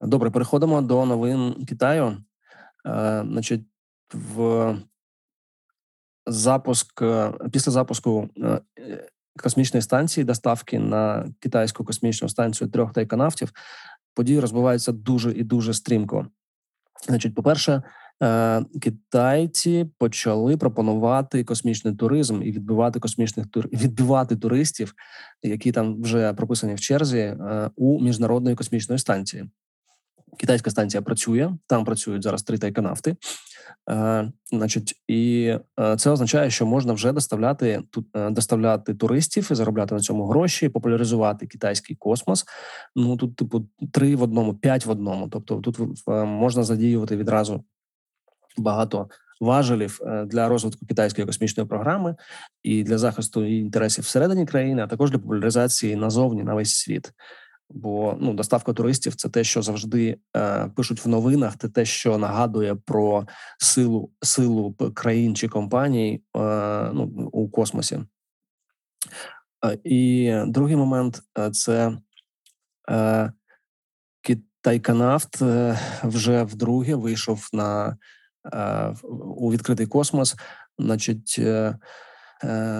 Добре, 0.00 0.30
переходимо 0.30 0.82
до 0.82 1.06
новин 1.06 1.64
Китаю. 1.68 2.16
Е, 2.86 3.24
значить, 3.26 3.62
в 4.14 4.76
запуск 6.26 7.02
після 7.52 7.72
запуску 7.72 8.28
космічної 9.42 9.82
станції 9.82 10.24
доставки 10.24 10.78
на 10.78 11.32
китайську 11.38 11.84
космічну 11.84 12.28
станцію 12.28 12.70
трьох 12.70 12.92
тайконавтів 12.92 13.52
події 14.14 14.40
розбиваються 14.40 14.92
дуже 14.92 15.32
і 15.32 15.44
дуже 15.44 15.74
стрімко. 15.74 16.26
Значить, 17.06 17.34
по 17.34 17.42
перше, 17.42 17.82
е, 18.22 18.64
китайці 18.80 19.86
почали 19.98 20.56
пропонувати 20.56 21.44
космічний 21.44 21.94
туризм 21.94 22.42
і 22.42 22.52
відбивати 22.52 23.00
космічних 23.00 23.46
тур... 23.46 23.68
відбивати 23.72 24.36
туристів, 24.36 24.94
які 25.42 25.72
там 25.72 26.02
вже 26.02 26.32
прописані 26.32 26.74
в 26.74 26.80
черзі 26.80 27.18
е, 27.18 27.70
у 27.76 28.00
міжнародної 28.00 28.56
космічної 28.56 28.98
станції. 28.98 29.50
Китайська 30.38 30.70
станція 30.70 31.02
працює, 31.02 31.52
там 31.66 31.84
працюють 31.84 32.22
зараз 32.22 32.42
три 32.42 32.58
тайконавти. 32.58 33.16
Е, 33.90 34.32
значить, 34.52 34.94
і 35.08 35.54
е, 35.80 35.96
це 35.96 36.10
означає, 36.10 36.50
що 36.50 36.66
можна 36.66 36.92
вже 36.92 37.12
доставляти 37.12 37.82
тут 37.90 38.06
доставляти 38.30 38.94
туристів 38.94 39.48
і 39.50 39.54
заробляти 39.54 39.94
на 39.94 40.00
цьому 40.00 40.26
гроші, 40.26 40.68
популяризувати 40.68 41.46
китайський 41.46 41.96
космос. 41.96 42.44
Ну 42.96 43.16
тут, 43.16 43.36
типу, 43.36 43.66
три 43.92 44.16
в 44.16 44.22
одному, 44.22 44.54
п'ять 44.54 44.86
в 44.86 44.90
одному. 44.90 45.28
Тобто, 45.28 45.56
тут 45.60 45.78
можна 46.26 46.62
задіювати 46.62 47.16
відразу 47.16 47.64
багато 48.60 49.08
важелів 49.40 50.00
е, 50.02 50.24
для 50.24 50.48
розвитку 50.48 50.86
китайської 50.86 51.26
космічної 51.26 51.68
програми 51.68 52.16
і 52.62 52.82
для 52.82 52.98
захисту 52.98 53.44
інтересів 53.44 54.04
всередині 54.04 54.46
країни, 54.46 54.82
а 54.82 54.86
також 54.86 55.10
для 55.10 55.18
популяризації 55.18 55.96
назовні 55.96 56.42
на 56.42 56.54
весь 56.54 56.74
світ. 56.74 57.12
Бо 57.70 58.16
ну 58.20 58.34
доставка 58.34 58.72
туристів 58.72 59.14
це 59.14 59.28
те, 59.28 59.44
що 59.44 59.62
завжди 59.62 60.18
е, 60.36 60.70
пишуть 60.76 61.04
в 61.04 61.08
новинах. 61.08 61.56
Це 61.58 61.68
те, 61.68 61.84
що 61.84 62.18
нагадує 62.18 62.74
про 62.74 63.26
силу 63.58 64.10
силу 64.22 64.74
країн 64.94 65.36
чи 65.36 65.48
компаній 65.48 66.22
е, 66.36 66.40
ну, 66.94 67.04
у 67.32 67.48
космосі. 67.48 68.00
Е, 69.64 69.78
і 69.84 70.34
другий 70.46 70.76
момент 70.76 71.22
е, 71.38 71.50
це 71.50 71.98
е, 72.90 73.32
Китайканавт 74.20 75.42
е, 75.42 75.78
вже 76.02 76.42
вдруге 76.42 76.94
вийшов 76.94 77.48
на 77.52 77.96
у 79.36 79.52
відкритий 79.52 79.86
космос. 79.86 80.36
Значить, 80.78 81.36
е, 81.38 81.78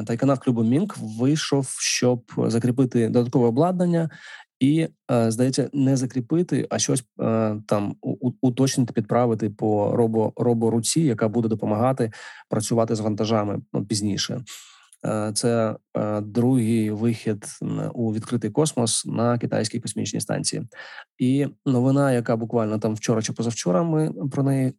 Тайканавт 0.06 0.44
клубу 0.44 0.62
Мінк 0.62 0.96
вийшов, 0.98 1.76
щоб 1.78 2.22
закріпити 2.36 3.08
додаткове 3.08 3.46
обладнання 3.46 4.10
і 4.60 4.88
е, 5.10 5.30
здається, 5.30 5.70
не 5.72 5.96
закріпити, 5.96 6.66
а 6.70 6.78
щось 6.78 7.04
е, 7.20 7.56
там 7.66 7.96
уточнити, 8.40 8.92
підправити 8.92 9.50
по 9.50 9.96
робо 9.96 10.32
роборуці, 10.36 11.00
яка 11.00 11.28
буде 11.28 11.48
допомагати 11.48 12.12
працювати 12.48 12.94
з 12.94 13.00
вантажами 13.00 13.60
ну, 13.72 13.84
пізніше. 13.86 14.44
Е, 15.06 15.32
це 15.34 15.76
другий 16.22 16.90
вихід 16.90 17.46
у 17.94 18.14
відкритий 18.14 18.50
космос 18.50 19.06
на 19.06 19.38
китайській 19.38 19.80
космічній 19.80 20.20
станції. 20.20 20.62
І 21.18 21.46
новина, 21.66 22.12
яка 22.12 22.36
буквально 22.36 22.78
там 22.78 22.94
вчора 22.94 23.22
чи 23.22 23.32
позавчора, 23.32 23.82
ми 23.82 24.12
про 24.30 24.42
неї 24.42 24.72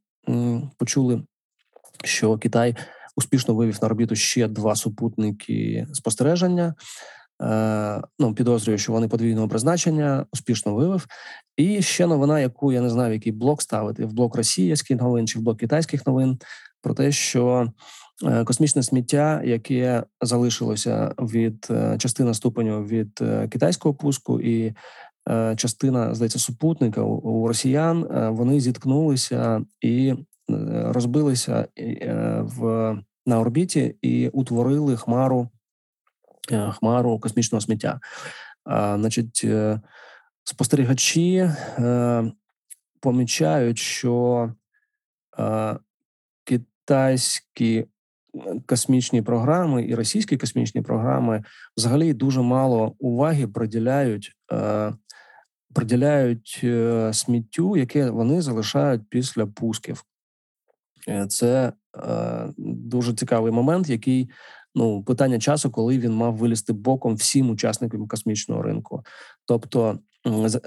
почули, 0.77 1.23
що 2.03 2.37
Китай 2.37 2.75
успішно 3.15 3.53
вивів 3.53 3.79
на 3.81 3.87
орбіту 3.87 4.15
ще 4.15 4.47
два 4.47 4.75
супутники 4.75 5.87
спостереження. 5.93 6.75
Е, 7.41 8.01
ну, 8.19 8.33
підозрюю, 8.33 8.77
що 8.77 8.91
вони 8.91 9.07
подвійного 9.07 9.47
призначення 9.47 10.25
успішно 10.33 10.75
вивив. 10.75 11.07
І 11.57 11.81
ще 11.81 12.07
новина, 12.07 12.39
яку 12.39 12.71
я 12.71 12.81
не 12.81 12.89
знаю, 12.89 13.13
який 13.13 13.31
блок 13.31 13.61
ставити 13.61 14.05
в 14.05 14.13
блок 14.13 14.35
російських 14.35 15.01
новин 15.01 15.27
чи 15.27 15.39
в 15.39 15.41
блок 15.41 15.59
китайських 15.59 16.07
новин, 16.07 16.37
про 16.81 16.93
те, 16.93 17.11
що 17.11 17.67
е, 18.25 18.43
космічне 18.43 18.83
сміття, 18.83 19.41
яке 19.45 20.03
залишилося 20.21 21.13
від 21.19 21.67
е, 21.71 21.97
частина 21.97 22.33
ступеню 22.33 22.83
від 22.83 23.23
китайського 23.49 23.95
пуску, 23.95 24.41
і 24.41 24.73
частина 25.55 26.15
здається 26.15 26.39
супутника 26.39 27.01
у 27.01 27.47
росіян, 27.47 28.07
вони 28.35 28.59
зіткнулися 28.59 29.65
і 29.81 30.13
розбилися 30.83 31.67
в 32.39 32.97
на 33.25 33.39
орбіті 33.39 33.95
і 34.01 34.27
утворили 34.27 34.97
хмару. 34.97 35.49
Е, 36.51 36.71
хмару 36.71 37.19
космічного 37.19 37.61
сміття. 37.61 37.99
Значить, 38.65 39.41
е, 39.43 39.81
спостерігачі 40.43 41.35
е, 41.37 42.31
помічають, 42.99 43.77
що 43.77 44.53
китайські 46.43 47.85
космічні 48.65 49.21
програми 49.21 49.85
і 49.85 49.95
російські 49.95 50.37
космічні 50.37 50.81
програми 50.81 51.43
взагалі 51.77 52.13
дуже 52.13 52.41
мало 52.41 52.95
уваги 52.99 53.47
приділяють. 53.47 54.31
Приділяють 55.73 56.65
сміттю, 57.11 57.77
яке 57.77 58.09
вони 58.09 58.41
залишають 58.41 59.01
після 59.09 59.45
пусків. 59.45 60.03
Це 61.29 61.73
дуже 62.57 63.13
цікавий 63.13 63.51
момент, 63.51 63.89
який 63.89 64.29
ну 64.75 65.03
питання 65.03 65.39
часу, 65.39 65.71
коли 65.71 65.99
він 65.99 66.13
мав 66.13 66.35
вилізти 66.35 66.73
боком 66.73 67.15
всім 67.15 67.49
учасникам 67.49 68.07
космічного 68.07 68.61
ринку, 68.61 69.03
тобто 69.45 69.99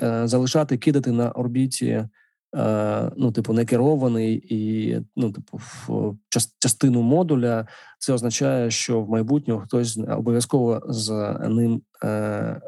е, 0.03 0.29
залишати 0.29 0.79
кидати 0.79 1.13
на 1.13 1.31
орбіті. 1.31 2.09
Е, 2.55 3.11
ну, 3.17 3.33
типу, 3.33 3.53
не 3.53 3.65
керований 3.65 4.47
і 4.49 5.01
ну, 5.17 5.33
типу, 5.33 5.61
в 5.87 6.17
частину 6.61 7.03
модуля, 7.03 7.67
це 7.99 8.13
означає, 8.13 8.71
що 8.71 9.01
в 9.01 9.11
майбутньому 9.11 9.61
хтось 9.61 9.99
обов'язково 10.09 10.83
з 10.89 11.11
ним 11.49 11.83
е, 12.05 12.61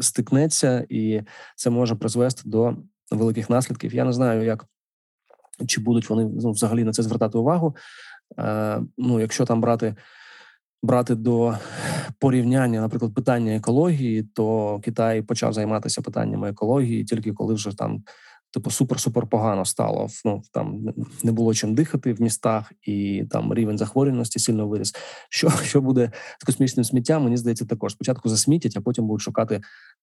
стикнеться, 0.00 0.86
і 0.88 1.22
це 1.56 1.70
може 1.70 1.94
призвести 1.94 2.42
до 2.44 2.76
великих 3.10 3.50
наслідків. 3.50 3.94
Я 3.94 4.04
не 4.04 4.12
знаю, 4.12 4.44
як 4.44 4.66
чи 5.66 5.80
будуть 5.80 6.10
вони 6.10 6.24
ну, 6.24 6.50
взагалі 6.50 6.84
на 6.84 6.92
це 6.92 7.02
звертати 7.02 7.38
увагу. 7.38 7.76
Е, 8.38 8.80
Ну, 8.98 9.20
якщо 9.20 9.44
там 9.44 9.60
брати 9.60 9.96
брати 10.82 11.14
до 11.14 11.54
порівняння, 12.18 12.80
наприклад, 12.80 13.14
питання 13.14 13.56
екології, 13.56 14.22
то 14.22 14.78
Китай 14.84 15.22
почав 15.22 15.52
займатися 15.52 16.02
питаннями 16.02 16.50
екології 16.50 17.04
тільки 17.04 17.32
коли 17.32 17.54
вже 17.54 17.76
там. 17.76 18.02
Типу 18.50 18.70
супер-супер 18.70 19.26
погано 19.26 19.64
стало. 19.64 20.08
Ну 20.24 20.42
там 20.52 20.86
не 21.24 21.32
було 21.32 21.54
чим 21.54 21.74
дихати 21.74 22.12
в 22.12 22.22
містах, 22.22 22.72
і 22.82 23.24
там 23.30 23.54
рівень 23.54 23.78
захворюваності 23.78 24.38
сильно 24.38 24.68
виріс. 24.68 24.94
Що 25.30 25.50
що 25.50 25.80
буде 25.80 26.12
з 26.38 26.44
космічним 26.44 26.84
сміттям? 26.84 27.24
Мені 27.24 27.36
здається, 27.36 27.66
також 27.66 27.92
спочатку 27.92 28.28
засмітять, 28.28 28.76
а 28.76 28.80
потім 28.80 29.06
будуть 29.06 29.22
шукати 29.22 29.60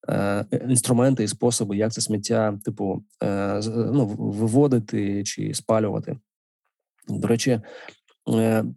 е, 0.10 0.46
інструменти 0.70 1.24
і 1.24 1.28
способи, 1.28 1.78
як 1.78 1.94
це 1.94 2.02
сміття, 2.02 2.60
типу, 2.66 3.04
е, 3.24 3.62
ну, 3.76 4.06
виводити 4.18 5.24
чи 5.24 5.54
спалювати. 5.54 6.18
До 7.08 7.28
речі, 7.28 7.62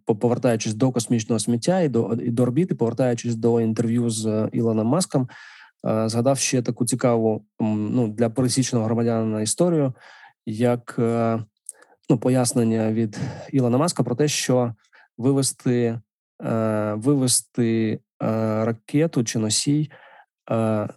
повертаючись 0.05 0.75
до 0.75 0.93
космічного 0.93 1.39
сміття 1.39 1.81
і 1.81 1.89
до 1.89 2.19
і 2.23 2.31
до 2.31 2.43
орбіти, 2.43 2.75
повертаючись 2.75 3.35
до 3.35 3.61
інтерв'ю 3.61 4.11
з 4.11 4.49
Ілоном 4.53 4.87
Маском, 4.87 5.29
згадав 5.85 6.39
ще 6.39 6.62
таку 6.62 6.87
цікаву 6.87 7.45
ну 7.61 8.09
для 8.09 8.31
пересічного 8.31 8.85
громадянина 8.85 9.41
історію, 9.41 9.95
як 10.47 10.95
ну 12.11 12.18
пояснення 12.20 12.93
від 12.93 13.20
Ілона 13.53 13.79
Маска 13.79 14.03
про 14.03 14.14
те, 14.14 14.29
що 14.29 14.74
вивести 15.18 16.01
вивести 16.95 18.01
ракету 18.64 19.24
чи 19.24 19.39
носій 19.39 19.91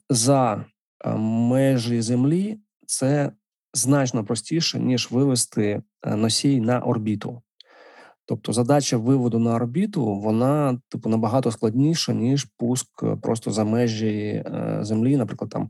за 0.09 0.65
межі 1.15 2.01
землі, 2.01 2.59
це 2.87 3.31
значно 3.73 4.25
простіше 4.25 4.79
ніж 4.79 5.11
вивести 5.11 5.81
носій 6.05 6.61
на 6.61 6.79
орбіту. 6.79 7.41
Тобто 8.31 8.53
задача 8.53 8.97
виводу 8.97 9.39
на 9.39 9.55
орбіту 9.55 10.05
вона 10.05 10.79
типу 10.89 11.09
набагато 11.09 11.51
складніша 11.51 12.13
ніж 12.13 12.47
пуск 12.57 13.03
е, 13.03 13.15
просто 13.15 13.51
за 13.51 13.63
межі 13.63 14.43
е, 14.45 14.77
землі, 14.81 15.17
наприклад, 15.17 15.51
там 15.51 15.69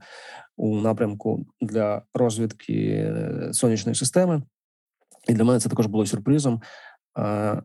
у 0.57 0.79
напрямку 0.79 1.45
для 1.61 2.01
розвідки 2.13 2.73
е, 2.73 3.49
сонячної 3.53 3.95
системи. 3.95 4.43
І 5.27 5.33
для 5.33 5.43
мене 5.43 5.59
це 5.59 5.69
також 5.69 5.85
було 5.85 6.05
сюрпризом. 6.05 6.61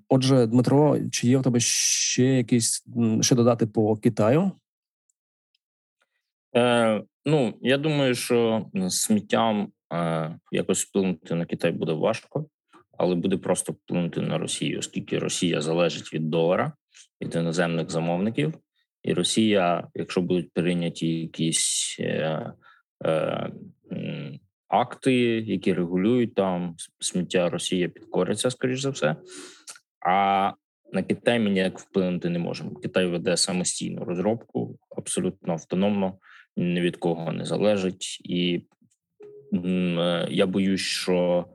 Отже, 0.09 0.47
Дмитро, 0.47 0.99
чи 1.11 1.29
є 1.29 1.39
в 1.39 1.43
тебе 1.43 1.61
ще 1.61 2.25
якісь 2.25 2.85
ще 3.21 3.35
додати 3.35 3.67
по 3.67 3.97
Китаю? 3.97 4.51
Е, 6.57 7.03
Ну 7.27 7.55
я 7.61 7.79
думаю, 7.79 8.15
що 8.15 8.67
сміттям 8.89 9.73
е, 9.93 10.39
якось 10.53 10.85
вплинути 10.85 11.35
на 11.35 11.47
Китай 11.47 11.73
буде 11.73 11.93
важко 11.93 12.47
але 12.99 13.15
буде 13.15 13.37
просто 13.37 13.73
вплинути 13.73 14.21
на 14.21 14.39
Росію, 14.39 14.79
оскільки 14.79 15.19
Росія 15.19 15.61
залежить 15.61 16.15
від 16.15 16.31
долара 16.31 16.73
від 17.23 17.35
іноземних 17.35 17.91
замовників, 17.91 18.55
і 19.03 19.15
Росія, 19.15 19.89
якщо 19.95 20.21
будуть 20.21 20.53
прийняті 20.53 21.21
якісь 21.21 21.97
е, 22.01 22.53
е, 23.05 23.51
акти, 24.69 25.15
які 25.41 25.73
регулюють 25.73 26.35
там 26.35 26.77
сміття, 27.01 27.51
Росія 27.51 27.89
підкориться, 27.89 28.51
скоріш 28.51 28.81
за 28.81 28.91
все. 28.91 29.17
А 30.07 30.53
на 30.93 31.03
Китай 31.03 31.39
ми 31.39 31.51
ніяк 31.51 31.79
вплинути 31.79 32.29
не 32.29 32.39
можемо. 32.39 32.75
Китай 32.75 33.07
веде 33.07 33.37
самостійну 33.37 34.05
розробку, 34.05 34.79
абсолютно 34.97 35.53
автономно, 35.53 36.19
ні 36.57 36.81
від 36.81 36.97
кого 36.97 37.33
не 37.33 37.45
залежить, 37.45 38.21
і 38.25 38.63
е, 39.53 40.27
я 40.31 40.47
боюсь, 40.47 40.81
що 40.81 41.47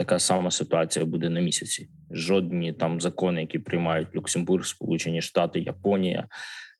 така 0.00 0.18
сама 0.18 0.50
ситуація 0.50 1.04
буде 1.04 1.28
на 1.28 1.40
місяці. 1.40 1.88
Жодні 2.10 2.72
там 2.72 3.00
закони, 3.00 3.40
які 3.40 3.58
приймають 3.58 4.08
Люксембург, 4.16 4.66
Сполучені 4.66 5.22
Штати, 5.22 5.60
Японія, 5.60 6.28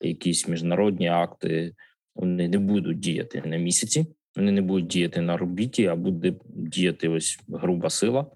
якісь 0.00 0.48
міжнародні 0.48 1.08
акти, 1.08 1.74
вони 2.14 2.48
не 2.48 2.58
будуть 2.58 2.98
діяти 2.98 3.42
на 3.46 3.56
місяці. 3.56 4.06
Вони 4.36 4.52
не 4.52 4.62
будуть 4.62 4.86
діяти 4.86 5.20
на 5.20 5.34
орбіті, 5.34 5.86
а 5.86 5.96
буде 5.96 6.34
діяти 6.46 7.08
ось 7.08 7.40
груба 7.48 7.90
сила. 7.90 8.26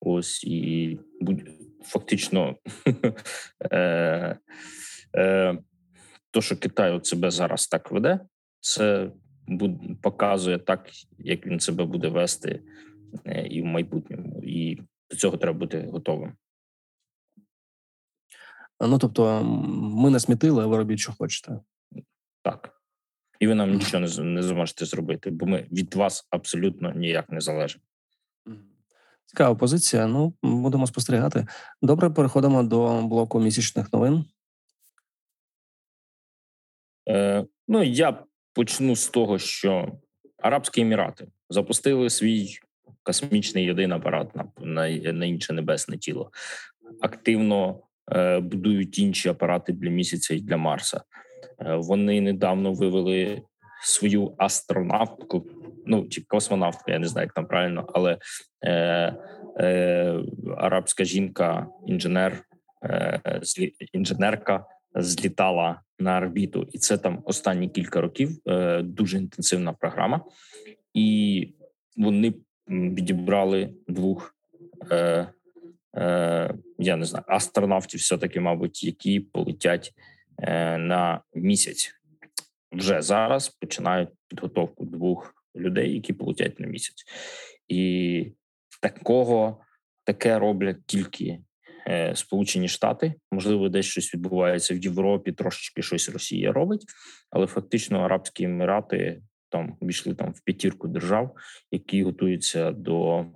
Ось 0.00 0.44
і 0.44 0.98
будь 1.20 1.42
фактично 1.82 2.56
е, 3.72 4.38
е, 5.16 5.58
то, 6.30 6.40
що 6.40 6.56
Китай 6.56 6.92
от 6.92 7.06
себе 7.06 7.30
зараз 7.30 7.66
так 7.66 7.90
веде, 7.90 8.20
це 8.60 9.10
показує 10.02 10.58
так, 10.58 10.88
як 11.18 11.46
він 11.46 11.60
себе 11.60 11.84
буде 11.84 12.08
вести 12.08 12.60
і 13.50 13.62
в 13.62 13.64
майбутньому, 13.64 14.40
і 14.42 14.78
до 15.10 15.16
цього 15.16 15.36
треба 15.36 15.58
бути 15.58 15.88
готовим. 15.92 16.36
Ну 18.80 18.98
тобто, 18.98 19.42
ми 19.74 20.10
не 20.10 20.20
смітили, 20.20 20.62
а 20.62 20.66
ви 20.66 20.76
робіть, 20.76 20.98
що 20.98 21.12
хочете. 21.12 21.60
Так. 22.42 22.74
І 23.40 23.46
ви 23.46 23.54
нам 23.54 23.74
нічого 23.74 24.06
не, 24.06 24.24
не 24.24 24.42
зможете 24.42 24.84
зробити, 24.84 25.30
бо 25.30 25.46
ми 25.46 25.66
від 25.72 25.94
вас 25.94 26.26
абсолютно 26.30 26.92
ніяк 26.92 27.30
не 27.30 27.40
залежимо. 27.40 27.84
Цікава 29.26 29.54
позиція. 29.54 30.06
Ну, 30.06 30.34
будемо 30.42 30.86
спостерігати. 30.86 31.46
Добре, 31.82 32.10
переходимо 32.10 32.62
до 32.62 33.02
блоку 33.02 33.40
місячних 33.40 33.92
новин. 33.92 34.24
Е, 37.08 37.46
Ну, 37.70 37.82
я 37.82 38.24
почну 38.52 38.96
з 38.96 39.08
того, 39.08 39.38
що 39.38 39.98
Арабські 40.38 40.80
Емірати 40.80 41.28
запустили 41.50 42.10
свій 42.10 42.58
космічний 43.08 43.64
єдиний 43.64 43.96
апарат 43.96 44.36
на 44.36 44.44
на, 44.60 44.88
на 45.12 45.26
інше 45.26 45.52
небесне 45.52 45.98
тіло. 45.98 46.30
Активно 47.00 47.80
е, 48.12 48.40
будують 48.40 48.98
інші 48.98 49.28
апарати 49.28 49.72
для 49.72 49.90
місяця 49.90 50.34
і 50.34 50.40
для 50.40 50.56
Марса. 50.56 51.02
Е, 51.60 51.74
вони 51.74 52.20
недавно 52.20 52.72
вивели 52.72 53.42
свою 53.82 54.34
астронавтку, 54.38 55.46
ну 55.86 56.08
чи 56.08 56.24
космонавтку, 56.28 56.90
я 56.90 56.98
не 56.98 57.08
знаю, 57.08 57.24
як 57.24 57.34
там 57.34 57.46
правильно, 57.46 57.88
але 57.94 58.18
е, 58.62 58.72
е, 59.60 60.22
арабська 60.56 61.04
жінка, 61.04 61.66
інженер, 61.86 62.44
е, 62.84 63.40
інженерка 63.92 64.64
злітала 64.94 65.80
на 65.98 66.18
орбіту, 66.18 66.68
і 66.72 66.78
це 66.78 66.98
там 66.98 67.22
останні 67.24 67.68
кілька 67.68 68.00
років. 68.00 68.30
Е, 68.46 68.82
дуже 68.82 69.16
інтенсивна 69.16 69.72
програма, 69.72 70.24
і 70.94 71.48
вони 71.96 72.34
відібрали 72.70 73.74
двох 73.88 74.34
е, 74.90 75.28
е, 75.96 76.54
я 76.78 76.96
не 76.96 77.04
знаю 77.04 77.24
астронавтів, 77.28 78.00
все 78.00 78.18
таки, 78.18 78.40
мабуть, 78.40 78.84
які 78.84 79.20
полетять 79.20 79.92
е, 80.38 80.78
на 80.78 81.20
місяць. 81.34 81.94
Вже 82.72 83.02
зараз 83.02 83.48
починають 83.48 84.08
підготовку 84.28 84.84
двох 84.84 85.34
людей, 85.56 85.94
які 85.94 86.12
полетять 86.12 86.60
на 86.60 86.66
місяць, 86.66 87.04
і 87.68 88.32
такого 88.82 89.60
таке 90.04 90.38
роблять 90.38 90.86
тільки 90.86 91.38
е, 91.88 92.16
Сполучені 92.16 92.68
Штати. 92.68 93.14
Можливо, 93.32 93.68
десь 93.68 93.86
щось 93.86 94.14
відбувається 94.14 94.74
в 94.74 94.78
Європі. 94.78 95.32
Трошечки 95.32 95.82
щось 95.82 96.08
Росія 96.08 96.52
робить, 96.52 96.84
але 97.30 97.46
фактично 97.46 98.00
Арабські 98.00 98.44
Емірати 98.44 99.22
там 99.50 99.76
війшли 99.82 100.14
там 100.14 100.32
в 100.32 100.40
п'ятірку 100.40 100.88
держав, 100.88 101.36
які 101.70 102.02
готуються 102.04 102.72
до 102.72 103.26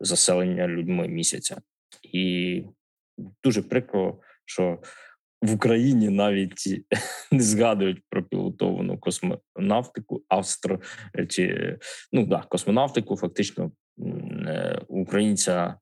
заселення 0.00 0.68
людьми 0.68 1.08
місяця, 1.08 1.60
і 2.02 2.64
дуже 3.44 3.62
прикро, 3.62 4.20
що 4.44 4.78
в 5.42 5.54
Україні 5.54 6.08
навіть 6.08 6.84
не 7.32 7.42
згадують 7.42 8.02
про 8.08 8.22
пілотовану 8.22 8.98
космонавтику, 8.98 10.22
австро 10.28 10.80
чи 11.28 11.78
ну 12.12 12.26
да, 12.26 12.42
космонавтику. 12.42 13.16
Фактично 13.16 13.72
е, 14.46 14.80
українця, 14.88 15.78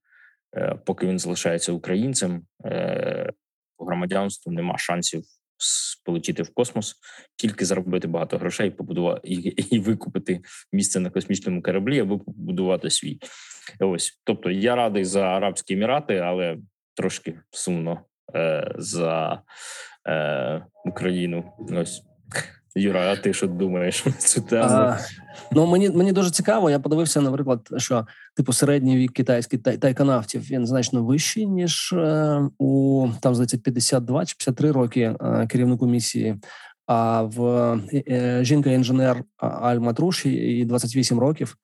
е, 0.56 0.78
поки 0.86 1.06
він 1.06 1.18
залишається 1.18 1.72
українцем, 1.72 2.46
е, 2.64 3.32
громадянству 3.78 4.52
нема 4.52 4.78
шансів 4.78 5.22
полетіти 6.04 6.42
в 6.42 6.54
космос, 6.54 6.96
тільки 7.36 7.64
заробити 7.64 8.08
багато 8.08 8.38
грошей, 8.38 8.70
побудувати 8.70 9.28
і, 9.28 9.34
і 9.76 9.78
викупити 9.78 10.40
місце 10.72 11.00
на 11.00 11.10
космічному 11.10 11.62
кораблі, 11.62 12.00
або 12.00 12.18
побудувати 12.18 12.90
свій. 12.90 13.18
Ось, 13.80 14.20
тобто, 14.24 14.50
я 14.50 14.76
радий 14.76 15.04
за 15.04 15.22
Арабські 15.22 15.74
Емірати, 15.74 16.16
але 16.16 16.58
трошки 16.94 17.40
сумно 17.50 18.00
е, 18.34 18.72
за 18.78 19.42
е, 20.08 20.66
Україну. 20.84 21.52
Ось. 21.70 22.02
Юра, 22.74 23.12
а 23.12 23.16
ти 23.16 23.32
що 23.32 23.46
думаєш 23.46 24.04
цю 24.18 24.40
тему? 24.40 24.68
А, 24.70 24.98
Ну 25.52 25.66
мені 25.66 25.90
мені 25.90 26.12
дуже 26.12 26.30
цікаво. 26.30 26.70
Я 26.70 26.78
подивився, 26.78 27.20
наприклад, 27.20 27.68
що 27.76 28.06
типу 28.36 28.52
середній 28.52 28.96
вік 28.96 29.12
китайських 29.12 29.62
тай, 29.62 29.78
тайконавтів 29.78 30.50
він 30.50 30.66
значно 30.66 31.04
вищий 31.04 31.46
ніж 31.46 31.92
е, 31.92 32.40
у 32.58 33.08
там 33.20 33.34
здається 33.34 33.58
52 33.58 34.24
чи 34.24 34.34
53 34.34 34.72
роки 34.72 35.00
е, 35.00 35.46
керівнику 35.46 35.86
місії. 35.86 36.36
А 36.86 37.22
в 37.22 37.44
е, 37.92 38.02
е 38.08 38.44
жінка-інженер 38.44 39.24
Аль 39.36 39.78
Матруші 39.78 40.30
і 40.30 40.64
28 40.64 41.18
років. 41.18 41.56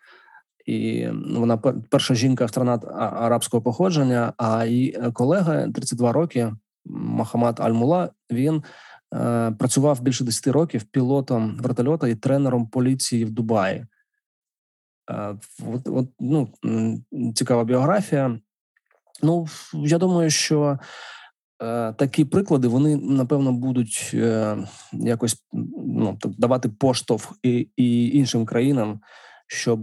І 0.67 1.09
вона 1.37 1.57
перша 1.91 2.15
жінка 2.15 2.45
астронавт 2.45 2.85
арабського 2.99 3.63
походження. 3.63 4.33
А 4.37 4.65
її 4.65 4.99
колега 5.13 5.69
32 5.75 6.13
роки 6.13 6.53
Махамад 6.85 7.61
Аль-Мула, 7.61 8.09
Він 8.31 8.55
Е, 8.57 8.63
працював 9.59 10.01
більше 10.01 10.25
10 10.25 10.47
років 10.47 10.83
пілотом 10.83 11.57
вертольота 11.61 12.09
і 12.09 12.15
тренером 12.15 12.67
поліції 12.67 13.25
в 13.25 13.31
Дубаї. 13.31 13.87
Е, 15.11 15.37
от, 15.67 15.89
от, 15.89 16.09
ну, 16.21 16.49
Цікава 17.35 17.65
біографія. 17.65 18.39
Ну, 19.23 19.47
я 19.75 19.99
думаю, 19.99 20.31
що 20.31 20.79
е, 21.63 21.93
такі 21.93 22.25
приклади 22.25 22.69
вони 22.69 22.97
напевно 22.97 23.53
будуть 23.53 24.11
е, 24.15 24.57
якось 24.93 25.37
ну, 25.87 26.19
давати 26.23 26.69
поштовх 26.69 27.39
і, 27.43 27.69
і 27.77 28.17
іншим 28.19 28.47
країнам, 28.47 29.01
щоб 29.47 29.81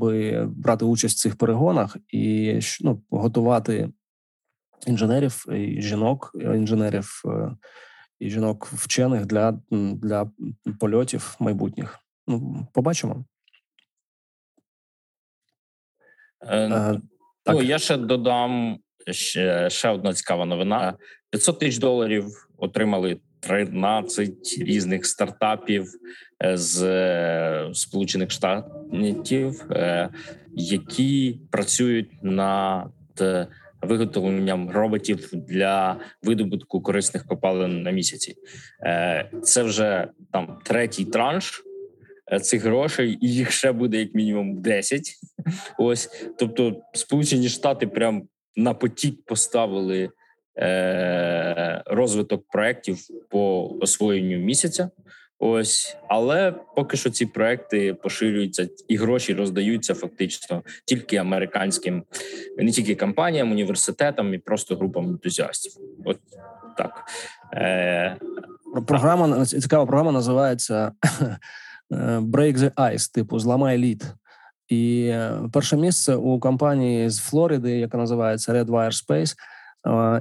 брати 0.47 0.85
участь 0.85 1.17
в 1.17 1.21
цих 1.21 1.35
перегонах 1.37 1.97
і 2.09 2.59
ну, 2.81 3.01
готувати 3.09 3.89
інженерів 4.87 5.45
і 5.51 5.81
жінок, 5.81 6.31
інженерів 6.35 7.23
і 8.19 8.29
жінок 8.29 8.65
вчених 8.65 9.25
для 9.25 9.59
для 9.71 10.31
польотів 10.79 11.35
майбутніх. 11.39 11.99
Ну, 12.27 12.67
побачимо. 12.73 13.25
Е, 16.41 16.57
е, 16.57 17.01
ну, 17.45 17.61
я 17.61 17.79
ще 17.79 17.97
додам 17.97 18.79
ще, 19.11 19.69
ще 19.69 19.89
одна 19.89 20.13
цікава 20.13 20.45
новина: 20.45 20.93
500 21.29 21.59
тисяч 21.59 21.77
доларів 21.77 22.25
отримали 22.57 23.19
13 23.39 24.33
різних 24.59 25.05
стартапів 25.05 25.87
е, 26.43 26.57
з 26.57 26.83
е, 26.83 27.69
Сполучених 27.73 28.31
Штатів, 28.31 29.67
які 30.55 31.39
працюють 31.51 32.23
над 32.23 32.91
виготовленням 33.85 34.69
роботів 34.69 35.29
для 35.33 35.99
видобутку 36.23 36.81
корисних 36.81 37.25
копалин 37.25 37.81
на 37.83 37.91
місяці. 37.91 38.35
Це 39.43 39.63
вже 39.63 40.07
там 40.31 40.59
третій 40.63 41.05
транш. 41.05 41.63
Цих 42.41 42.63
грошей, 42.63 43.17
і 43.21 43.33
їх 43.33 43.51
ще 43.51 43.71
буде 43.71 43.97
як 43.97 44.15
мінімум 44.15 44.61
10. 44.61 45.01
Ось, 45.77 46.27
тобто, 46.37 46.81
Сполучені 46.93 47.49
Штати 47.49 47.87
прям 47.87 48.27
на 48.55 48.73
потік 48.73 49.25
поставили 49.25 50.09
е, 50.59 51.83
розвиток 51.85 52.47
проєктів 52.47 52.97
по 53.29 53.69
освоєнню 53.81 54.37
місяця. 54.37 54.89
Ось, 55.39 55.97
але 56.07 56.51
поки 56.75 56.97
що 56.97 57.09
ці 57.09 57.25
проекти 57.25 57.93
поширюються 57.93 58.67
і 58.87 58.95
гроші 58.97 59.33
роздаються 59.33 59.93
фактично 59.93 60.63
тільки 60.85 61.17
американським, 61.17 62.03
не 62.57 62.71
тільки 62.71 62.95
компаніям, 62.95 63.51
університетам 63.51 64.33
і 64.33 64.37
просто 64.37 64.75
групам 64.75 65.07
ентузіастів. 65.07 65.71
От 66.05 66.19
так. 66.77 67.03
Е, 67.53 68.17
Програма 68.87 69.45
цікава 69.45 69.85
програма 69.85 70.11
називається 70.11 70.91
е, 71.91 71.95
Break 72.19 72.57
the 72.57 72.73
Ice, 72.73 73.13
типу 73.13 73.39
зламай 73.39 73.77
лід. 73.77 74.13
І 74.67 75.07
е, 75.07 75.41
перше 75.53 75.77
місце 75.77 76.15
у 76.15 76.39
компанії 76.39 77.09
з 77.09 77.19
Флориди, 77.19 77.77
яка 77.77 77.97
називається 77.97 78.53
Redwire 78.53 79.05
Space, 79.07 79.35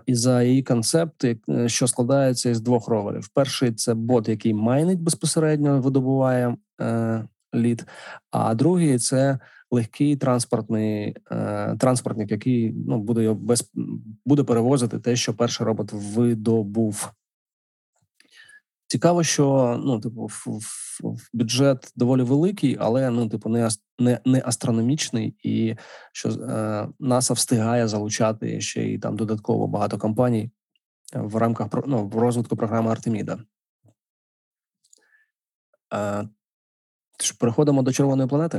і 0.06 0.14
за 0.14 0.42
її 0.42 0.62
концепт, 0.62 1.24
е, 1.24 1.36
що 1.66 1.86
складається 1.86 2.50
із 2.50 2.60
двох 2.60 2.88
роверів. 2.88 3.28
Перший 3.28 3.72
це 3.72 3.94
бот, 3.94 4.28
який 4.28 4.54
майнить 4.54 5.00
безпосередньо 5.00 5.80
видобуває 5.80 6.56
е, 6.80 7.24
лід, 7.54 7.86
а 8.30 8.54
другий 8.54 8.98
це 8.98 9.38
легкий 9.70 10.16
транспортний 10.16 11.16
е, 11.30 11.76
транспортник, 11.78 12.30
який 12.30 12.72
ну 12.72 12.98
буде 12.98 13.22
його 13.22 13.34
без 13.34 13.70
буде 14.26 14.42
перевозити 14.42 14.98
те, 14.98 15.16
що 15.16 15.34
перший 15.34 15.66
робот 15.66 15.92
видобув. 15.92 17.10
Цікаво, 18.94 19.22
що 19.22 19.76
ну, 19.84 20.00
типу, 20.00 20.30
бюджет 21.32 21.92
доволі 21.96 22.22
великий, 22.22 22.76
але 22.80 23.10
ну, 23.10 23.28
типу, 23.28 23.48
не 23.48 23.68
не, 23.98 24.20
не 24.24 24.42
астрономічний, 24.44 25.36
і 25.42 25.76
що 26.12 26.28
е, 26.28 26.88
НАСА 27.00 27.34
встигає 27.34 27.88
залучати 27.88 28.60
ще 28.60 28.84
й 28.84 28.98
там 28.98 29.16
додатково 29.16 29.66
багато 29.66 29.98
компаній 29.98 30.50
в 31.14 31.36
рамках 31.36 31.68
ну, 31.86 32.06
в 32.06 32.18
розвитку 32.18 32.56
програми 32.56 32.90
Артеміда. 32.90 33.38
Е, 35.94 36.28
переходимо 37.40 37.82
до 37.82 37.92
червоної 37.92 38.28
планети. 38.28 38.58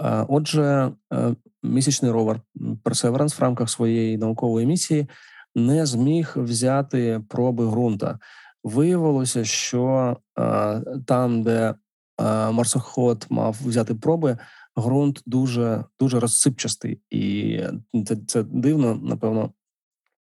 Е, 0.00 0.26
отже, 0.28 0.92
е, 1.12 1.34
місячний 1.62 2.10
ровер 2.10 2.40
Perseverance 2.84 3.38
в 3.38 3.40
рамках 3.40 3.70
своєї 3.70 4.18
наукової 4.18 4.66
місії 4.66 5.08
не 5.54 5.86
зміг 5.86 6.32
взяти 6.36 7.22
проби 7.28 7.66
ґрунта. 7.66 8.18
Виявилося, 8.64 9.44
що 9.44 10.16
е, 10.38 10.82
там, 11.06 11.42
де 11.42 11.74
е, 12.20 12.50
марсоход 12.50 13.26
мав 13.30 13.56
взяти 13.64 13.94
проби, 13.94 14.38
ґрунт 14.78 15.22
дуже 15.26 15.84
дуже 16.00 16.20
розсипчастий, 16.20 17.00
і 17.10 17.60
це 18.06 18.16
це 18.26 18.42
дивно. 18.42 18.94
Напевно, 18.94 19.52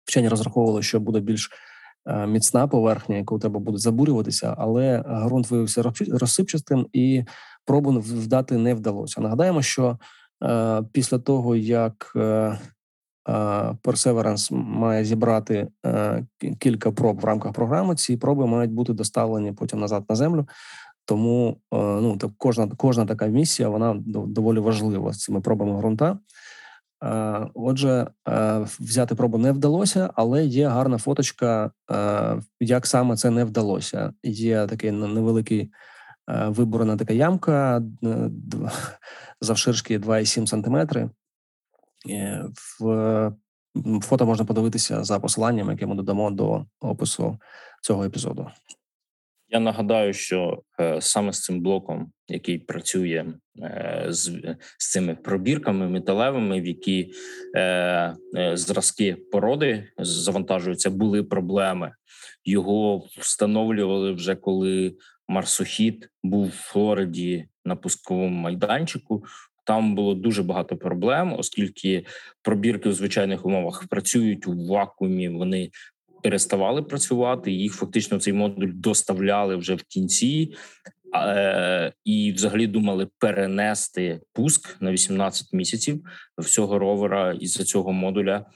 вчені 0.04 0.28
розраховували, 0.28 0.82
що 0.82 1.00
буде 1.00 1.20
більш 1.20 1.50
е, 2.06 2.26
міцна 2.26 2.68
поверхня, 2.68 3.16
яку 3.16 3.38
треба 3.38 3.60
буде 3.60 3.78
забурюватися, 3.78 4.54
але 4.58 5.02
ґрунт 5.26 5.50
виявився 5.50 5.92
розсипчастим 6.08 6.86
і 6.92 7.24
пробу 7.64 7.90
вдати 7.90 8.56
не 8.56 8.74
вдалося. 8.74 9.20
Нагадаємо, 9.20 9.62
що 9.62 9.98
е, 10.44 10.82
після 10.92 11.18
того 11.18 11.56
як 11.56 12.12
Perseverance 13.82 14.54
має 14.54 15.04
зібрати 15.04 15.68
е, 15.86 16.26
кілька 16.58 16.92
проб 16.92 17.20
в 17.20 17.24
рамках 17.24 17.52
програми. 17.52 17.94
Ці 17.94 18.16
проби 18.16 18.46
мають 18.46 18.72
бути 18.72 18.92
доставлені 18.92 19.52
потім 19.52 19.80
назад 19.80 20.04
на 20.08 20.16
землю. 20.16 20.48
Тому 21.04 21.56
е, 21.74 21.76
ну 21.76 22.16
так 22.16 22.30
кожна 22.38 22.68
кожна 22.76 23.06
така 23.06 23.26
місія 23.26 23.68
вона 23.68 23.94
доволі 24.06 24.58
важлива 24.58 25.12
з 25.12 25.18
цими 25.18 25.40
пробами 25.40 25.78
ґрунта. 25.78 26.18
Е, 27.04 27.46
отже, 27.54 28.06
взяти 28.80 29.14
пробу 29.14 29.38
не 29.38 29.52
вдалося, 29.52 30.10
але 30.14 30.44
є 30.44 30.68
гарна 30.68 30.98
фоточка, 30.98 31.70
як 32.60 32.86
саме 32.86 33.16
це 33.16 33.30
не 33.30 33.44
вдалося. 33.44 34.12
Є 34.22 34.66
такий 34.66 34.90
невеликий 34.90 35.72
виборена 36.46 36.96
така 36.96 37.14
ямка 37.14 37.82
завширшки 39.40 39.98
2,7 39.98 40.46
сантиметри. 40.46 41.10
Е, 42.10 42.44
в 42.80 43.32
фото 44.02 44.26
можна 44.26 44.44
подивитися 44.44 45.04
за 45.04 45.20
посиланням, 45.20 45.70
яке 45.70 45.86
ми 45.86 45.94
додамо 45.94 46.30
до 46.30 46.64
опису 46.80 47.38
цього 47.82 48.04
епізоду. 48.04 48.50
Я 49.48 49.60
нагадаю, 49.60 50.12
що 50.12 50.62
е, 50.80 51.00
саме 51.00 51.32
з 51.32 51.42
цим 51.42 51.60
блоком, 51.60 52.12
який 52.28 52.58
працює 52.58 53.26
е, 53.62 54.04
з 54.08 54.56
з 54.78 54.90
цими 54.90 55.14
пробірками 55.14 55.88
металевими, 55.88 56.60
в 56.60 56.66
які 56.66 57.12
е, 57.54 57.60
е, 58.36 58.56
зразки 58.56 59.16
породи 59.32 59.88
завантажуються, 59.98 60.90
були 60.90 61.22
проблеми. 61.22 61.92
Його 62.44 63.06
встановлювали 63.18 64.12
вже 64.12 64.34
коли 64.34 64.96
марсохід 65.28 66.08
був 66.22 66.46
в 66.46 66.50
Флориді 66.50 67.48
на 67.64 67.76
пусковому 67.76 68.36
майданчику. 68.36 69.24
Там 69.66 69.94
було 69.94 70.14
дуже 70.14 70.42
багато 70.42 70.76
проблем, 70.76 71.34
оскільки 71.38 72.04
пробірки 72.42 72.88
у 72.88 72.92
звичайних 72.92 73.46
умовах 73.46 73.86
працюють 73.88 74.46
у 74.46 74.66
вакуумі. 74.66 75.28
Вони 75.28 75.70
переставали 76.22 76.82
працювати. 76.82 77.52
Їх 77.52 77.72
фактично 77.72 78.18
цей 78.18 78.32
модуль 78.32 78.70
доставляли 78.74 79.56
вже 79.56 79.74
в 79.74 79.82
кінці, 79.82 80.54
е, 81.16 81.92
і 82.04 82.32
взагалі 82.32 82.66
думали 82.66 83.08
перенести 83.18 84.20
пуск 84.32 84.76
на 84.80 84.92
18 84.92 85.52
місяців 85.52 86.04
всього 86.38 86.78
ровера 86.78 87.32
із 87.32 87.52
цього 87.52 87.92
модуля. 87.92 88.46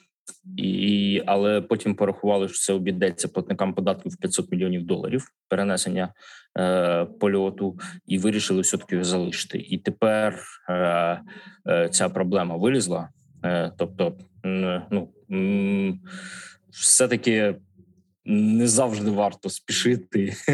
І 0.57 1.23
але 1.27 1.61
потім 1.61 1.95
порахували, 1.95 2.49
що 2.49 2.59
це 2.59 2.73
обійдеться 2.73 3.29
платникам 3.29 3.75
податків 3.75 4.17
500 4.17 4.53
мільйонів 4.53 4.87
доларів 4.87 5.29
перенесення 5.49 6.15
е, 6.59 7.05
польоту, 7.05 7.79
і 8.07 8.19
вирішили 8.19 8.61
все 8.61 8.79
таки 8.79 9.05
залишити. 9.05 9.59
І 9.59 9.79
тепер 9.79 10.41
е, 10.69 11.21
е, 11.69 11.89
ця 11.89 12.09
проблема 12.09 12.57
вилізла. 12.57 13.09
Е, 13.45 13.73
тобто, 13.79 14.17
ну 14.91 15.09
все 16.71 17.09
таки 17.09 17.55
не 18.25 18.69
завжди 18.69 19.11
варто 19.11 19.51
спішити, 19.51 20.35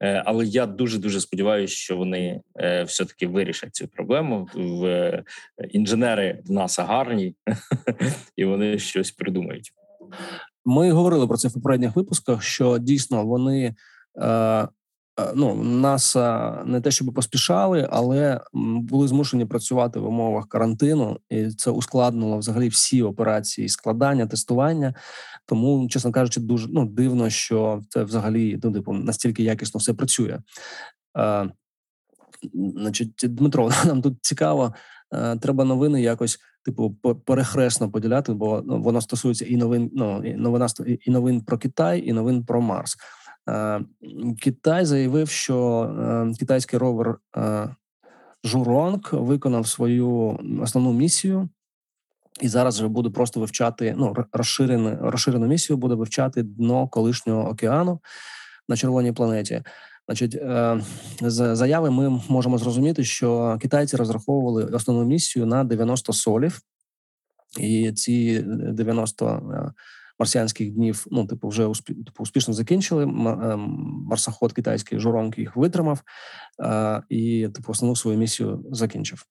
е, 0.00 0.22
але 0.26 0.46
я 0.46 0.66
дуже 0.66 0.98
дуже 0.98 1.20
сподіваюся, 1.20 1.74
що 1.74 1.96
вони 1.96 2.40
е, 2.56 2.82
все 2.84 3.04
таки 3.04 3.26
вирішать 3.26 3.74
цю 3.74 3.88
проблему. 3.88 4.48
В 4.54 4.84
е, 4.84 5.24
інженери 5.70 6.42
в 6.46 6.50
НАСА 6.50 6.84
гарні, 6.84 7.34
і 8.36 8.44
вони 8.44 8.78
щось 8.78 9.10
придумають. 9.10 9.72
Ми 10.64 10.92
говорили 10.92 11.26
про 11.26 11.36
це 11.36 11.48
в 11.48 11.52
попередніх 11.52 11.96
випусках. 11.96 12.42
Що 12.42 12.78
дійсно 12.78 13.26
вони 13.26 13.74
ну 15.34 15.54
НАСА 15.64 16.62
не 16.66 16.80
те, 16.80 16.90
щоб 16.90 17.14
поспішали, 17.14 17.88
але 17.90 18.40
були 18.52 19.08
змушені 19.08 19.44
працювати 19.44 20.00
в 20.00 20.06
умовах 20.06 20.48
карантину, 20.48 21.18
і 21.30 21.48
це 21.48 21.70
ускладнило 21.70 22.38
взагалі 22.38 22.68
всі 22.68 23.02
операції 23.02 23.68
складання, 23.68 24.26
тестування. 24.26 24.94
Тому, 25.46 25.88
чесно 25.88 26.12
кажучи, 26.12 26.40
дуже 26.40 26.68
ну 26.70 26.86
дивно, 26.86 27.30
що 27.30 27.82
це 27.88 28.04
взагалі 28.04 28.60
ну, 28.62 28.72
типу, 28.72 28.92
настільки 28.92 29.42
якісно 29.42 29.78
все 29.78 29.94
працює. 29.94 30.38
Е, 31.18 31.50
Значить, 32.54 33.14
Дмитро, 33.22 33.70
нам 33.86 34.02
тут 34.02 34.18
цікаво. 34.20 34.74
Е, 35.12 35.36
треба 35.36 35.64
новини 35.64 36.02
якось 36.02 36.38
типу 36.64 36.90
перехресно 37.26 37.90
поділяти, 37.90 38.32
бо 38.32 38.62
ну, 38.66 38.82
воно 38.82 39.00
стосується 39.00 39.44
і 39.44 39.56
новин. 39.56 39.90
Ну 39.94 40.24
і 40.24 40.34
новина 40.34 40.66
і 41.04 41.10
новин 41.10 41.40
про 41.40 41.58
Китай, 41.58 42.08
і 42.08 42.12
новин 42.12 42.44
про 42.44 42.60
Марс. 42.60 42.96
Е, 43.48 43.80
Китай 44.40 44.84
заявив, 44.84 45.28
що 45.28 45.82
е, 45.82 46.38
китайський 46.38 46.78
ровер 46.78 47.18
Журонг 48.44 49.08
виконав 49.12 49.66
свою 49.66 50.38
основну 50.62 50.92
місію 50.92 51.48
і 52.42 52.48
зараз 52.48 52.78
вже 52.78 52.88
буде 52.88 53.10
просто 53.10 53.40
вивчати 53.40 53.94
ну, 53.98 54.14
розширену, 54.32 54.98
розширену 55.00 55.46
місію, 55.46 55.76
буде 55.76 55.94
вивчати 55.94 56.42
дно 56.42 56.88
колишнього 56.88 57.50
океану 57.50 58.00
на 58.68 58.76
червоній 58.76 59.12
планеті. 59.12 59.62
Значить, 60.08 60.34
е, 60.34 60.80
з 61.20 61.56
заяви 61.56 61.90
ми 61.90 62.20
можемо 62.28 62.58
зрозуміти, 62.58 63.04
що 63.04 63.58
китайці 63.60 63.96
розраховували 63.96 64.64
основну 64.64 65.04
місію 65.04 65.46
на 65.46 65.64
90 65.64 66.12
солів, 66.12 66.60
і 67.60 67.92
ці 67.92 68.42
90 68.42 69.26
е, 69.28 69.72
марсіанських 70.18 70.70
днів, 70.70 71.06
ну 71.10 71.26
типу, 71.26 71.48
вже 71.48 71.68
типу, 71.86 72.22
успішно 72.22 72.54
закінчили. 72.54 73.04
Е, 73.04 73.08
марсоход 74.06 74.52
китайський 74.52 74.98
журонки 74.98 75.40
їх 75.40 75.56
витримав 75.56 76.02
і 77.08 77.48
типу 77.54 77.72
основну 77.72 77.96
свою 77.96 78.18
місію 78.18 78.64
закінчив. 78.70 79.26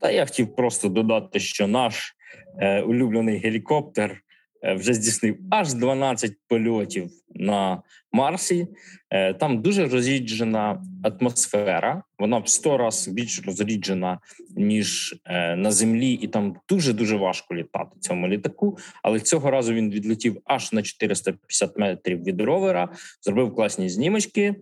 Та 0.00 0.10
я 0.10 0.24
хотів 0.24 0.56
просто 0.56 0.88
додати, 0.88 1.40
що 1.40 1.66
наш 1.66 2.14
е, 2.58 2.82
улюблений 2.82 3.38
гелікоптер 3.38 4.22
е, 4.62 4.74
вже 4.74 4.94
здійснив 4.94 5.38
аж 5.50 5.74
12 5.74 6.32
польотів 6.48 7.10
на 7.34 7.82
Марсі. 8.12 8.68
Е, 9.10 9.34
там 9.34 9.62
дуже 9.62 9.88
розріджена 9.88 10.82
атмосфера. 11.02 12.02
Вона 12.18 12.38
в 12.38 12.48
100 12.48 12.78
разів 12.78 13.14
більш 13.14 13.42
розріджена 13.46 14.18
ніж 14.56 15.16
е, 15.24 15.56
на 15.56 15.70
землі, 15.70 16.12
і 16.12 16.28
там 16.28 16.56
дуже 16.68 16.92
дуже 16.92 17.16
важко 17.16 17.54
літати 17.54 17.96
цьому 18.00 18.28
літаку. 18.28 18.78
Але 19.02 19.20
цього 19.20 19.50
разу 19.50 19.74
він 19.74 19.90
відлетів 19.90 20.40
аж 20.44 20.72
на 20.72 20.82
450 20.82 21.78
метрів 21.78 22.24
від 22.24 22.40
ровера, 22.40 22.88
зробив 23.22 23.54
класні 23.54 23.88
знімочки 23.88 24.54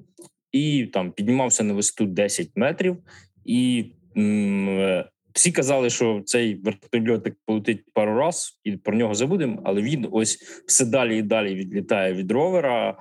і 0.52 0.86
там 0.86 1.12
піднімався 1.12 1.64
на 1.64 1.74
висоту 1.74 2.06
10 2.06 2.48
метрів 2.54 2.96
і. 3.44 3.92
М- 4.16 5.04
всі 5.36 5.52
казали, 5.52 5.90
що 5.90 6.22
цей 6.24 6.54
вертольотик 6.54 7.36
полетить 7.44 7.84
пару 7.94 8.18
раз 8.18 8.60
і 8.64 8.72
про 8.72 8.96
нього 8.96 9.14
забудемо. 9.14 9.62
Але 9.64 9.82
він 9.82 10.08
ось 10.12 10.36
все 10.66 10.84
далі 10.84 11.18
і 11.18 11.22
далі 11.22 11.54
відлітає 11.54 12.14
від 12.14 12.30
ровера. 12.30 12.98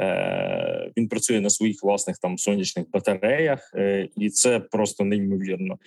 Е, 0.00 0.92
Він 0.96 1.08
працює 1.08 1.40
на 1.40 1.50
своїх 1.50 1.82
власних 1.82 2.18
там 2.18 2.38
сонячних 2.38 2.90
батареях, 2.90 3.72
е, 3.74 4.08
і 4.16 4.30
це 4.30 4.60
просто 4.60 5.04
неймовірно. 5.04 5.78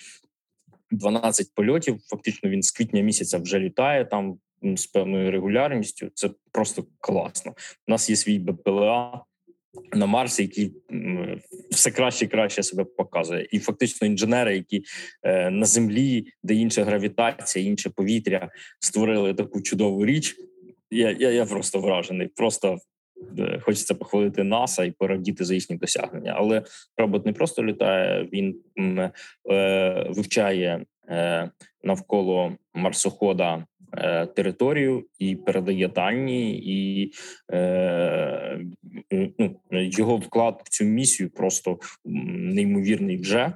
12 0.92 1.54
польотів. 1.56 2.00
Фактично, 2.10 2.50
він 2.50 2.64
з 2.64 2.72
квітня 2.72 3.02
місяця 3.02 3.38
вже 3.38 3.60
літає 3.60 4.06
там 4.06 4.38
з 4.76 4.88
певною 4.88 5.32
регулярністю. 5.32 6.10
Це 6.14 6.30
просто 6.52 6.86
класно. 7.00 7.52
У 7.88 7.92
нас 7.92 8.10
є 8.10 8.16
свій 8.16 8.40
БПЛА 8.40 9.26
на 9.94 10.06
Марсі, 10.06 10.42
який 10.42 10.74
все 11.72 11.92
краще 11.92 12.26
і 12.26 12.28
краще 12.28 12.64
себе 12.64 12.84
показує, 12.84 13.48
і 13.52 13.60
фактично 13.60 14.08
інженери, 14.08 14.56
які 14.56 14.84
е, 15.24 15.50
на 15.50 15.66
землі, 15.66 16.26
де 16.44 16.54
інша 16.54 16.84
гравітація, 16.84 17.66
інше 17.66 17.90
повітря 17.90 18.50
створили 18.80 19.34
таку 19.34 19.62
чудову 19.62 20.06
річ. 20.06 20.36
Я 20.92 21.12
я, 21.12 21.32
я 21.32 21.46
просто 21.46 21.80
вражений. 21.80 22.28
Просто 22.28 22.78
е, 23.40 23.60
хочеться 23.60 23.96
похвалити 23.96 24.44
НАСА 24.44 24.84
і 24.84 24.92
порадіти 24.92 25.46
за 25.46 25.54
їхні 25.54 25.78
досягнення. 25.78 26.34
Але 26.38 26.64
робот 26.98 27.26
не 27.26 27.34
просто 27.34 27.64
літає, 27.64 28.30
він 28.34 28.62
е, 28.80 29.12
вивчає 30.10 30.86
е, 31.10 31.52
навколо 31.84 32.58
марсохода 32.74 33.66
Е, 33.94 34.26
територію 34.26 35.06
і 35.20 35.36
передає 35.36 35.88
дані, 35.88 36.58
і 36.58 37.12
е, 37.52 38.60
ну, 39.40 39.56
його 39.72 40.18
вклад 40.18 40.62
в 40.66 40.70
цю 40.70 40.86
місію 40.86 41.30
просто 41.30 41.80
неймовірний 42.06 43.18
вже 43.18 43.54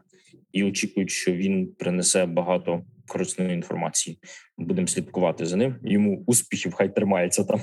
і 0.52 0.64
очікують, 0.64 1.12
що 1.12 1.32
він 1.32 1.68
принесе 1.68 2.26
багато 2.26 2.84
корисної 3.08 3.54
інформації. 3.54 4.20
Будемо 4.58 4.88
слідкувати 4.88 5.46
за 5.46 5.56
ним. 5.56 5.76
Йому 5.84 6.24
успіхів, 6.26 6.74
хай 6.74 6.96
тримається 6.96 7.44
там. 7.44 7.60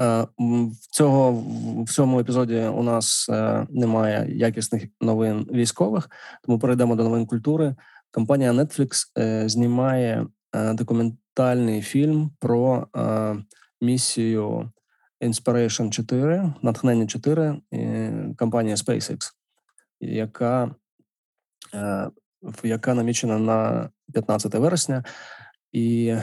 Е, 0.00 0.26
в 0.38 0.86
цього 0.90 1.44
в 1.84 1.90
цьому 1.90 2.20
епізоді 2.20 2.56
у 2.56 2.82
нас 2.82 3.30
немає 3.70 4.26
якісних 4.36 4.84
новин 5.00 5.46
військових, 5.52 6.10
тому 6.44 6.58
перейдемо 6.58 6.96
до 6.96 7.02
новин 7.02 7.26
культури. 7.26 7.74
Компанія 8.10 8.52
Netflix 8.52 9.04
знімає 9.48 10.26
Е, 10.26 10.26
документальний 10.54 11.82
фільм 11.82 12.30
про 12.38 12.88
е, 12.96 13.36
місію 13.80 14.70
Inspiration 15.20 15.90
4, 15.90 16.52
натхнення 16.62 17.06
4 17.06 17.60
компанія 18.36 18.74
SpaceX, 18.74 19.32
яка 20.00 20.74
яка 22.64 22.94
намічена 22.94 23.38
на 23.38 23.90
15 24.12 24.54
вересня, 24.54 25.04
і 25.72 26.16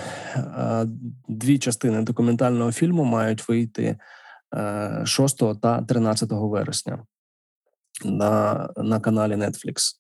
дві 1.27 1.59
частини 1.59 2.01
документального 2.01 2.71
фільму 2.71 3.03
мають 3.03 3.49
вийти 3.49 3.97
6 5.05 5.61
та 5.61 5.81
13 5.81 6.29
вересня 6.31 7.05
на, 8.05 8.69
на 8.77 8.99
каналі 8.99 9.35
Netflix. 9.35 9.95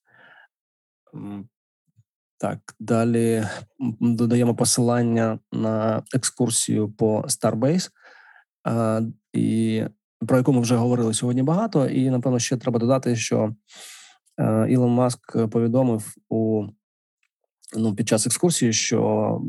Так, 2.41 2.75
далі 2.79 3.43
додаємо 3.99 4.55
посилання 4.55 5.39
на 5.51 6.03
екскурсію 6.13 6.89
по 6.89 7.21
Starbase, 7.21 7.89
і 9.33 9.83
про 10.27 10.37
яку 10.37 10.53
ми 10.53 10.61
вже 10.61 10.75
говорили 10.75 11.13
сьогодні 11.13 11.43
багато. 11.43 11.87
І 11.87 12.09
напевно 12.09 12.39
ще 12.39 12.57
треба 12.57 12.79
додати, 12.79 13.15
що 13.15 13.55
Ілон 14.69 14.91
Маск 14.91 15.47
повідомив 15.47 16.15
у 16.29 16.67
ну 17.77 17.95
під 17.95 18.07
час 18.07 18.25
екскурсії, 18.25 18.73
що 18.73 19.39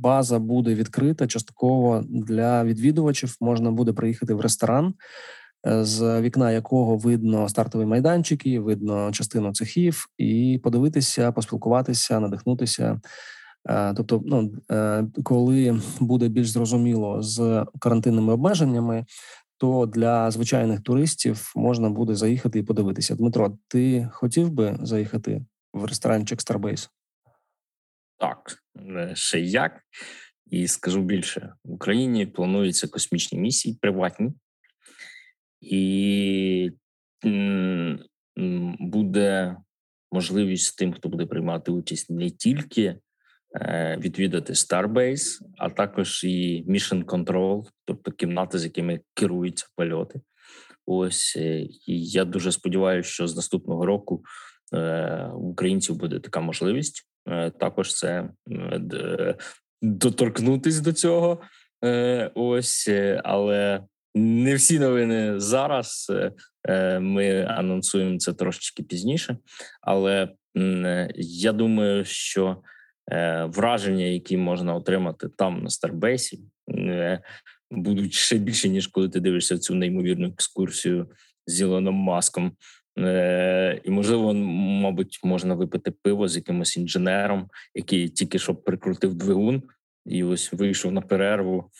база 0.00 0.38
буде 0.38 0.74
відкрита 0.74 1.26
частково 1.26 2.02
для 2.08 2.64
відвідувачів. 2.64 3.36
Можна 3.40 3.70
буде 3.70 3.92
приїхати 3.92 4.34
в 4.34 4.40
ресторан 4.40 4.94
з 5.64 6.20
вікна 6.20 6.52
якого 6.52 6.96
видно 6.96 7.48
стартові 7.48 7.84
майданчики, 7.84 8.60
видно 8.60 9.12
частину 9.12 9.52
цехів, 9.52 10.06
і 10.18 10.60
подивитися, 10.62 11.32
поспілкуватися, 11.32 12.20
надихнутися. 12.20 13.00
Е, 13.68 13.94
тобто, 13.94 14.22
ну 14.26 14.52
е, 14.70 15.06
коли 15.22 15.80
буде 16.00 16.28
більш 16.28 16.48
зрозуміло 16.48 17.22
з 17.22 17.66
карантинними 17.80 18.32
обмеженнями, 18.32 19.04
то 19.58 19.86
для 19.86 20.30
звичайних 20.30 20.80
туристів 20.80 21.52
можна 21.56 21.90
буде 21.90 22.14
заїхати 22.14 22.58
і 22.58 22.62
подивитися. 22.62 23.14
Дмитро, 23.14 23.58
ти 23.68 24.08
хотів 24.12 24.50
би 24.50 24.78
заїхати 24.82 25.44
в 25.72 25.84
ресторанчик 25.84 26.38
Starbase? 26.38 26.88
Так, 28.18 28.62
ще 29.14 29.40
як. 29.40 29.80
І 30.46 30.68
скажу 30.68 31.02
більше 31.02 31.52
в 31.64 31.72
Україні 31.72 32.26
плануються 32.26 32.88
космічні 32.88 33.38
місії 33.38 33.78
приватні, 33.80 34.32
і 35.70 36.70
буде 38.80 39.56
можливість 40.12 40.78
тим, 40.78 40.92
хто 40.92 41.08
буде 41.08 41.26
приймати 41.26 41.72
участь 41.72 42.10
не 42.10 42.30
тільки 42.30 42.96
е, 43.60 43.98
відвідати 44.00 44.52
Starbase, 44.52 45.40
а 45.58 45.70
також 45.70 46.24
і 46.24 46.64
Mission 46.68 47.04
Control, 47.04 47.64
тобто 47.84 48.12
кімнати, 48.12 48.58
з 48.58 48.64
якими 48.64 49.00
керуються 49.14 49.66
польоти. 49.76 50.20
Ось 50.86 51.36
е, 51.36 51.60
і 51.86 52.04
я 52.06 52.24
дуже 52.24 52.52
сподіваюся, 52.52 53.10
що 53.10 53.26
з 53.26 53.36
наступного 53.36 53.86
року 53.86 54.22
е, 54.74 55.30
у 55.34 55.50
українців 55.50 55.96
буде 55.96 56.20
така 56.20 56.40
можливість. 56.40 57.08
Також 57.60 57.94
це 57.94 58.30
доторкнутись 59.82 60.80
до 60.80 60.92
цього. 60.92 61.40
Ось, 62.34 62.90
але 63.24 63.84
не 64.14 64.54
всі 64.54 64.78
новини 64.78 65.40
зараз. 65.40 66.06
Е, 66.10 66.32
е, 66.68 67.00
ми 67.00 67.44
анонсуємо 67.44 68.18
це 68.18 68.32
трошечки 68.32 68.82
пізніше, 68.82 69.36
але 69.82 70.28
я 71.16 71.52
думаю, 71.52 72.04
що 72.04 72.56
е, 73.12 73.44
враження, 73.44 74.04
які 74.04 74.36
можна 74.36 74.74
отримати 74.74 75.28
там 75.28 75.62
на 75.62 75.70
Старбейсі, 75.70 76.40
будуть 77.70 78.12
ще 78.12 78.38
більше 78.38 78.68
ніж 78.68 78.86
коли 78.86 79.08
ти 79.08 79.20
дивишся 79.20 79.58
цю 79.58 79.74
неймовірну 79.74 80.28
екскурсію 80.28 81.10
з 81.46 81.60
Ілоном 81.60 81.94
Маском. 81.94 82.52
І 83.84 83.90
можливо, 83.90 84.34
мабуть, 84.34 85.20
можна 85.24 85.54
випити 85.54 85.90
пиво 86.02 86.28
з 86.28 86.36
якимось 86.36 86.76
інженером, 86.76 87.48
який 87.74 88.08
тільки 88.08 88.38
що 88.38 88.54
прикрутив 88.54 89.14
двигун, 89.14 89.62
і 90.06 90.24
ось 90.24 90.52
вийшов 90.52 90.92
на 90.92 91.00
перерву. 91.00 91.70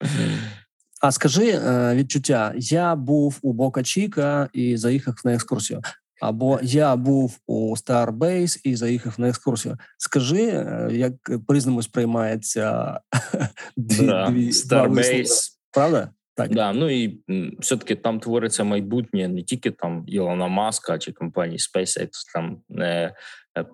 А 1.04 1.12
скажи 1.12 1.48
е, 1.48 1.94
відчуття: 1.94 2.52
я 2.56 2.96
був 2.96 3.38
у 3.42 3.52
Бока 3.52 3.82
Чіка 3.82 4.48
і 4.52 4.76
заїхав 4.76 5.14
на 5.24 5.34
екскурсію. 5.34 5.80
Або 6.20 6.58
я 6.62 6.96
був 6.96 7.38
у 7.46 7.76
Starbase 7.76 8.60
і 8.64 8.76
заїхав 8.76 9.14
на 9.18 9.28
екскурсію. 9.28 9.78
Скажи, 9.98 10.42
е, 10.42 10.88
як 10.92 11.12
по 11.46 11.54
різному 11.54 11.82
сприймається 11.82 13.00
дві, 13.76 14.06
да. 14.06 14.30
дві 14.30 14.50
Starbase. 14.50 15.50
Правда? 15.72 16.10
Так. 16.34 16.54
Да, 16.54 16.72
ну 16.72 16.90
і 16.90 17.20
все-таки 17.58 17.96
там 17.96 18.20
твориться 18.20 18.64
майбутнє 18.64 19.28
не 19.28 19.42
тільки 19.42 19.70
там 19.70 20.04
Ілона 20.06 20.48
Маска 20.48 20.98
чи 20.98 21.12
компанії 21.12 21.58
SpaceX, 21.58 22.08
там 22.34 22.58
е, 22.78 23.14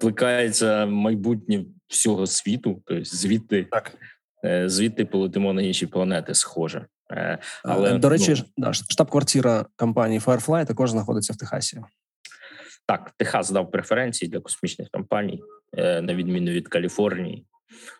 плекається 0.00 0.86
майбутнє 0.86 1.64
всього 1.88 2.26
світу, 2.26 2.82
тобто 2.86 3.04
звідти 3.04 3.66
так. 3.70 3.92
Е, 4.44 4.68
звідти 4.68 5.04
полетимо 5.04 5.52
на 5.52 5.62
інші 5.62 5.86
планети, 5.86 6.34
схоже. 6.34 6.86
Е, 7.12 7.38
але 7.64 7.98
до 7.98 8.08
речі, 8.08 8.34
ну, 8.36 8.44
да, 8.56 8.72
штаб-квартира 8.72 9.66
компанії 9.76 10.20
Firefly 10.20 10.66
також 10.66 10.90
знаходиться 10.90 11.32
в 11.32 11.36
Техасі. 11.36 11.80
Так, 12.86 13.10
Техас 13.16 13.50
дав 13.50 13.70
преференції 13.70 14.30
для 14.30 14.40
космічних 14.40 14.88
компаній, 14.90 15.42
е, 15.76 16.00
на 16.00 16.14
відміну 16.14 16.50
від 16.50 16.68
Каліфорнії. 16.68 17.46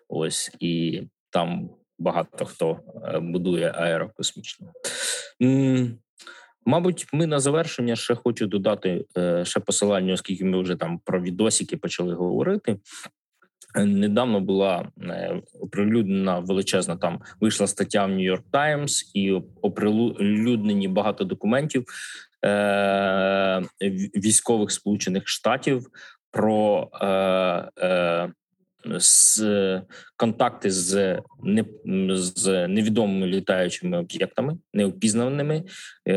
Ось 0.08 0.50
і 0.60 1.02
там 1.30 1.70
багато 1.98 2.44
хто 2.44 2.80
будує 3.20 3.70
аерокосмічно. 3.70 4.72
Мабуть, 6.66 7.06
ми 7.12 7.26
на 7.26 7.40
завершення 7.40 7.96
ще 7.96 8.14
хочу 8.14 8.46
додати 8.46 9.04
ще 9.42 9.60
посилання, 9.60 10.14
оскільки 10.14 10.44
ми 10.44 10.62
вже 10.62 10.76
там 10.76 10.98
про 10.98 11.20
відосики 11.20 11.76
почали 11.76 12.14
говорити. 12.14 12.76
Недавно 13.76 14.40
була 14.40 14.88
е, 15.02 15.42
оприлюднена 15.60 16.38
величезна 16.38 16.96
там 16.96 17.20
вийшла 17.40 17.66
стаття 17.66 18.06
в 18.06 18.10
Нью-Йорк 18.10 18.42
Таймс 18.50 19.10
і 19.14 19.32
оприлюднені 19.62 20.88
багато 20.88 21.24
документів 21.24 21.84
е, 22.44 23.62
військових 24.14 24.70
Сполучених 24.70 25.28
Штатів 25.28 25.86
про 26.30 26.88
е, 27.00 27.06
е, 27.86 28.32
з 28.98 29.42
контакти 30.16 30.70
з 30.70 31.22
не 31.42 31.64
з 32.16 32.68
невідомими 32.68 33.26
літаючими 33.26 33.98
об'єктами, 33.98 34.56
неопізнаними, 34.72 35.62
е, 36.08 36.14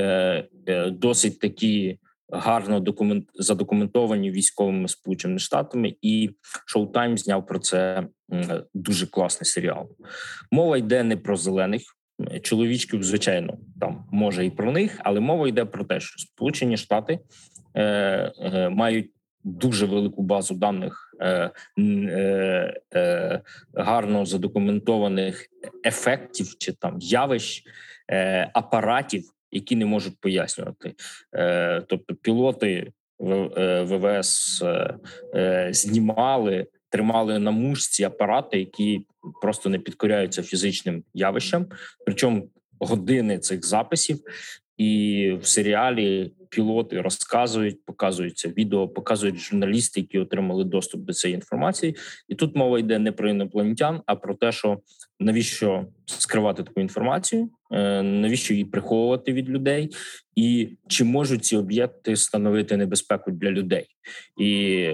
е, 0.67 0.89
досить 0.89 1.39
такі 1.39 1.99
гарно 2.33 2.79
документ 2.79 3.25
задокументовані 3.33 4.31
військовими 4.31 4.87
сполученими 4.87 5.39
штатами, 5.39 5.95
і 6.01 6.29
Showtime 6.75 7.17
зняв 7.17 7.45
про 7.45 7.59
це 7.59 8.07
дуже 8.73 9.07
класний 9.07 9.45
серіал. 9.45 9.89
Мова 10.51 10.77
йде 10.77 11.03
не 11.03 11.17
про 11.17 11.37
зелених 11.37 11.81
чоловічків, 12.41 13.03
звичайно, 13.03 13.57
там 13.79 14.05
може 14.11 14.45
і 14.45 14.49
про 14.49 14.71
них, 14.71 14.99
але 15.03 15.19
мова 15.19 15.47
йде 15.47 15.65
про 15.65 15.83
те, 15.83 15.99
що 15.99 16.19
Сполучені 16.19 16.77
Штати 16.77 17.19
е, 17.73 17.83
е, 17.83 18.69
мають. 18.69 19.09
Дуже 19.45 19.85
велику 19.85 20.21
базу 20.21 20.55
даних 20.55 21.15
е, 21.21 21.51
е, 21.79 22.81
е, 22.95 23.41
гарно 23.73 24.25
задокументованих 24.25 25.45
ефектів 25.85 26.55
чи 26.57 26.73
там 26.73 26.97
явищ 26.99 27.63
е, 28.11 28.51
апаратів, 28.53 29.23
які 29.53 29.75
не 29.75 29.85
можуть 29.85 30.19
пояснювати. 30.19 30.93
Е, 31.35 31.81
тобто, 31.87 32.15
пілоти 32.15 32.91
ВВС 33.83 34.65
е, 34.65 34.95
е, 35.35 35.69
знімали, 35.73 36.67
тримали 36.89 37.39
на 37.39 37.51
мушці 37.51 38.03
апарати, 38.03 38.59
які 38.59 39.05
просто 39.41 39.69
не 39.69 39.79
підкоряються 39.79 40.43
фізичним 40.43 41.03
явищам. 41.13 41.67
Причому 42.05 42.49
години 42.79 43.39
цих 43.39 43.65
записів, 43.65 44.19
і 44.77 45.31
в 45.41 45.47
серіалі 45.47 46.31
пілоти 46.55 47.01
розказують, 47.01 47.85
показуються 47.85 48.49
відео, 48.49 48.87
показують 48.87 49.37
журналісти, 49.37 49.99
які 49.99 50.19
отримали 50.19 50.63
доступ 50.63 51.01
до 51.01 51.13
цієї 51.13 51.35
інформації. 51.35 51.95
І 52.29 52.35
тут 52.35 52.55
мова 52.55 52.79
йде 52.79 52.99
не 52.99 53.11
про 53.11 53.29
інопланетян, 53.29 54.01
а 54.05 54.15
про 54.15 54.35
те, 54.35 54.51
що 54.51 54.79
навіщо 55.19 55.85
скривати 56.05 56.63
таку 56.63 56.81
інформацію, 56.81 57.49
е, 57.71 58.03
навіщо 58.03 58.53
її 58.53 58.65
приховувати 58.65 59.33
від 59.33 59.49
людей, 59.49 59.89
і 60.35 60.69
чи 60.87 61.03
можуть 61.03 61.45
ці 61.45 61.57
об'єкти 61.57 62.15
становити 62.15 62.77
небезпеку 62.77 63.31
для 63.31 63.51
людей, 63.51 63.85
і 64.37 64.89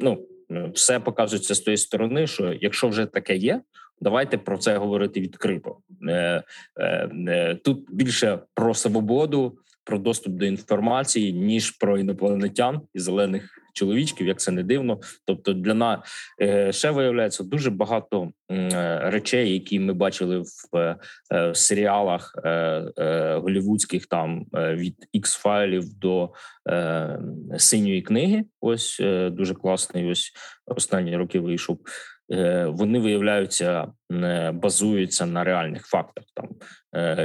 ну 0.00 0.26
все 0.74 1.00
показується 1.00 1.54
з 1.54 1.60
тої 1.60 1.76
сторони, 1.76 2.26
що 2.26 2.54
якщо 2.60 2.88
вже 2.88 3.06
таке 3.06 3.36
є. 3.36 3.62
Давайте 4.00 4.38
про 4.38 4.58
це 4.58 4.76
говорити 4.76 5.20
відкрито. 5.20 5.76
Е, 6.08 6.42
е, 6.78 7.54
тут 7.64 7.94
більше 7.94 8.38
про 8.54 8.74
свободу, 8.74 9.58
про 9.86 9.98
доступ 9.98 10.32
до 10.32 10.46
інформації, 10.46 11.32
ніж 11.32 11.70
про 11.70 11.98
інопланетян 11.98 12.80
і 12.94 13.00
зелених 13.00 13.62
чоловічків, 13.76 14.26
як 14.26 14.40
це 14.40 14.52
не 14.52 14.62
дивно. 14.62 15.00
Тобто, 15.24 15.52
для 15.52 15.74
нас 15.74 15.98
е, 16.42 16.72
ще 16.72 16.90
виявляється 16.90 17.44
дуже 17.44 17.70
багато 17.70 18.32
е, 18.50 19.00
речей, 19.04 19.52
які 19.52 19.80
ми 19.80 19.92
бачили 19.92 20.38
в 20.72 20.96
е, 21.32 21.54
серіалах 21.54 22.34
голівудських 23.42 24.06
там 24.06 24.46
від 24.54 24.96
x 25.14 25.38
файлів 25.38 25.94
до 25.98 26.30
синьої 27.58 28.02
книги. 28.02 28.44
Ось 28.60 29.02
дуже 29.30 29.54
класний. 29.54 30.10
Ось 30.10 30.32
останні 30.66 31.16
роки 31.16 31.40
вийшов. 31.40 31.78
Вони 32.66 32.98
виявляються, 32.98 33.86
базуються 34.52 35.26
на 35.26 35.44
реальних 35.44 35.86
фактах. 35.86 36.24
Там 36.34 36.48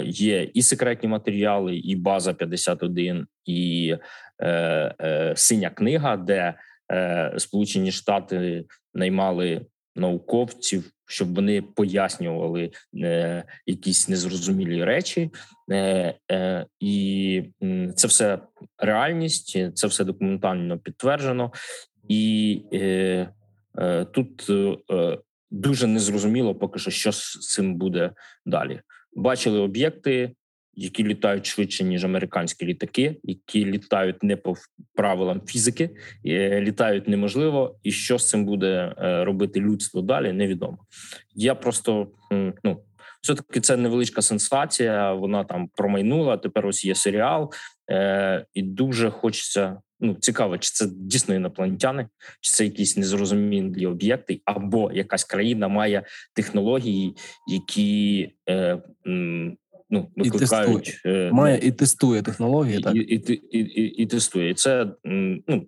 є 0.06 0.44
і 0.44 0.62
секретні 0.62 1.10
матеріали, 1.10 1.76
і 1.76 1.96
база 1.96 2.34
51, 2.34 3.28
і 3.46 3.96
Е, 4.42 4.96
е, 5.02 5.34
синя 5.36 5.70
книга, 5.70 6.18
де 6.18 6.54
е, 6.92 7.34
Сполучені 7.38 7.92
Штати 7.92 8.66
наймали 8.94 9.66
науковців, 9.96 10.92
щоб 11.08 11.36
вони 11.36 11.62
пояснювали 11.62 12.72
якісь 13.66 14.10
незрозумілі 14.10 14.84
речі, 14.84 15.32
і 16.80 17.44
це 17.96 18.08
все 18.08 18.40
реальність, 18.78 19.78
це 19.78 19.88
все 19.88 20.04
документально 20.04 20.80
підтверджено, 20.80 21.52
і 22.08 22.62
тут 24.12 24.48
дуже 25.52 25.88
незрозуміло, 25.88 26.56
поки 26.56 26.80
що 26.80 26.92
що 26.92 27.12
з 27.12 27.40
цим 27.40 27.76
буде 27.76 28.12
далі. 28.46 28.82
Бачили 29.14 29.60
об'єкти 29.60 30.36
які 30.74 31.04
літають 31.04 31.46
швидше 31.46 31.84
ніж 31.84 32.06
американські 32.06 32.66
літаки, 32.66 33.16
які 33.24 33.66
літають 33.66 34.24
не 34.24 34.38
по 34.38 34.56
правилам 34.96 35.42
фізики, 35.46 35.90
е, 36.26 36.62
літають 36.62 37.08
неможливо, 37.08 37.80
і 37.84 37.92
що 37.92 38.18
з 38.18 38.30
цим 38.30 38.46
буде 38.46 38.96
е, 38.98 39.24
робити 39.24 39.60
людство 39.60 40.02
далі, 40.02 40.34
невідомо. 40.34 40.78
Я 41.36 41.56
просто 41.56 42.08
ну. 42.64 42.84
Все 43.22 43.36
таки 43.36 43.62
це 43.62 43.78
невеличка 43.78 44.22
сенсація. 44.22 45.14
Вона 45.14 45.44
там 45.44 45.68
промайнула. 45.76 46.38
Тепер 46.38 46.68
ось 46.68 46.86
є 46.86 46.96
серіал, 46.96 47.54
е, 47.92 48.46
і 48.54 48.62
дуже 48.62 49.10
хочеться. 49.10 49.82
Ну 50.02 50.14
цікаво, 50.20 50.58
чи 50.58 50.72
це 50.72 50.88
дійсно 50.92 51.36
інопланетяни, 51.36 52.08
чи 52.42 52.52
це 52.52 52.64
якісь 52.64 52.98
незрозумілі 52.98 53.86
об'єкти, 53.86 54.42
або 54.46 54.92
якась 54.92 55.24
країна 55.24 55.68
має 55.68 56.04
технології, 56.34 57.16
які 57.48 58.30
е, 58.50 58.82
ну 59.90 60.12
викликають 60.16 61.02
і. 61.06 61.10
Е, 61.10 61.32
має 61.32 61.60
і 61.64 61.72
тестує 61.72 62.22
технології, 62.22 62.78
і, 62.78 62.82
так 62.82 62.96
і, 62.96 63.00
і, 63.00 63.60
і, 63.60 63.84
і 63.84 64.06
тестує. 64.06 64.50
І 64.50 64.54
Це 64.54 64.88
ну 65.04 65.68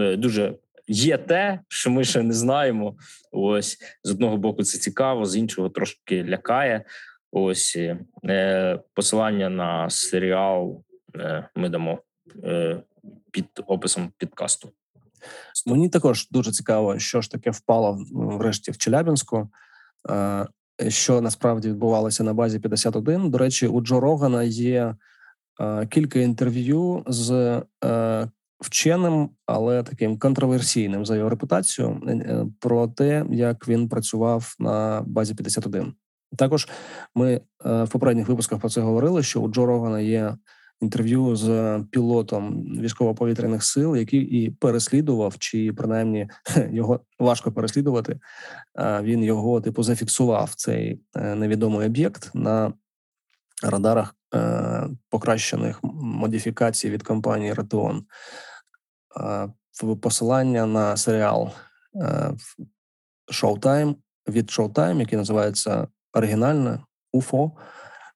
е, 0.00 0.16
дуже 0.16 0.54
є 0.88 1.18
те, 1.18 1.60
що 1.68 1.90
ми 1.90 2.04
ще 2.04 2.22
не 2.22 2.34
знаємо. 2.34 2.96
Ось 3.32 3.78
з 4.02 4.10
одного 4.10 4.36
боку, 4.36 4.62
це 4.62 4.78
цікаво, 4.78 5.26
з 5.26 5.36
іншого 5.36 5.68
трошки 5.68 6.24
лякає. 6.24 6.84
Ось 7.32 7.78
е, 8.24 8.78
посилання 8.94 9.48
на 9.48 9.90
серіал 9.90 10.84
е, 11.16 11.48
ми 11.56 11.68
дамо 11.68 11.98
е, 12.44 12.82
під 13.32 13.46
описом 13.66 14.12
підкасту. 14.16 14.72
Мені 15.66 15.88
також 15.88 16.28
дуже 16.30 16.52
цікаво, 16.52 16.98
що 16.98 17.20
ж 17.20 17.30
таке 17.30 17.50
впало 17.50 18.04
врешті 18.12 18.70
в 18.70 18.76
Челябінську. 18.76 19.48
Е, 20.10 20.46
що 20.88 21.20
насправді 21.20 21.68
відбувалося 21.68 22.24
на 22.24 22.34
базі 22.34 22.58
51. 22.58 23.30
До 23.30 23.38
речі, 23.38 23.66
у 23.66 23.80
Джо 23.80 24.00
Рогана 24.00 24.42
є 24.42 24.96
е, 25.60 25.86
кілька 25.86 26.18
інтерв'ю 26.18 27.04
з 27.06 27.62
е, 27.84 28.28
вченим, 28.60 29.30
але 29.46 29.82
таким 29.82 30.18
контроверсійним 30.18 31.06
за 31.06 31.16
його 31.16 31.30
репутацію 31.30 32.00
про 32.60 32.88
те, 32.88 33.26
як 33.30 33.68
він 33.68 33.88
працював 33.88 34.54
на 34.58 35.02
базі 35.06 35.34
51. 35.34 35.94
Також 36.38 36.68
ми 37.14 37.40
в 37.64 37.88
попередніх 37.88 38.28
випусках 38.28 38.60
про 38.60 38.68
це 38.68 38.80
говорили. 38.80 39.22
Що 39.22 39.40
у 39.40 39.48
Джо 39.48 39.66
Рогана 39.66 40.00
є 40.00 40.34
інтерв'ю 40.82 41.36
з 41.36 41.78
пілотом 41.90 42.64
військово-повітряних 42.80 43.64
сил, 43.64 43.96
який 43.96 44.20
і 44.20 44.50
переслідував, 44.50 45.38
чи 45.38 45.72
принаймні 45.72 46.28
його 46.70 47.00
важко 47.18 47.52
переслідувати. 47.52 48.20
Він 49.02 49.24
його 49.24 49.60
типу 49.60 49.82
зафіксував 49.82 50.54
цей 50.54 51.00
е, 51.16 51.34
невідомий 51.34 51.86
об'єкт 51.86 52.30
на 52.34 52.72
радарах 53.62 54.16
е, 54.34 54.88
покращених 55.08 55.78
модифікацій 55.82 56.90
від 56.90 57.02
компанії 57.02 57.52
Ратеон. 57.52 58.04
Посилання 60.00 60.66
на 60.66 60.96
серіал 60.96 61.50
е, 61.94 62.32
Showtime 63.32 63.94
від 64.28 64.46
Showtime, 64.46 65.00
який 65.00 65.18
називається 65.18 65.88
оригінальне 66.12 66.78
УФО. 67.12 67.52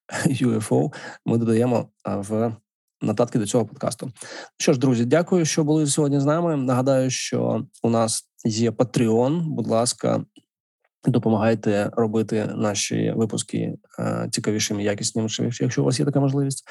UFO 0.27 0.93
ми 1.27 1.39
додаємо 1.39 1.89
в 2.05 2.53
нотатки 3.01 3.39
до 3.39 3.47
цього 3.47 3.67
подкасту. 3.67 4.13
Що 4.59 4.73
ж, 4.73 4.79
друзі, 4.79 5.05
дякую, 5.05 5.45
що 5.45 5.65
були 5.65 5.87
сьогодні 5.87 6.21
з 6.21 6.25
нами. 6.25 6.57
Нагадаю, 6.57 7.11
що 7.11 7.67
у 7.83 7.91
нас 7.91 8.29
є 8.45 8.71
Patreon. 8.71 9.43
Будь 9.43 9.67
ласка, 9.67 10.25
допомагайте 11.07 11.91
робити 11.93 12.47
наші 12.57 13.13
випуски 13.17 13.75
цікавішими, 14.31 14.83
якіснішими, 14.83 15.51
якщо 15.61 15.83
у 15.83 15.85
вас 15.85 15.99
є 16.01 16.07
така 16.07 16.21
можливість. 16.21 16.69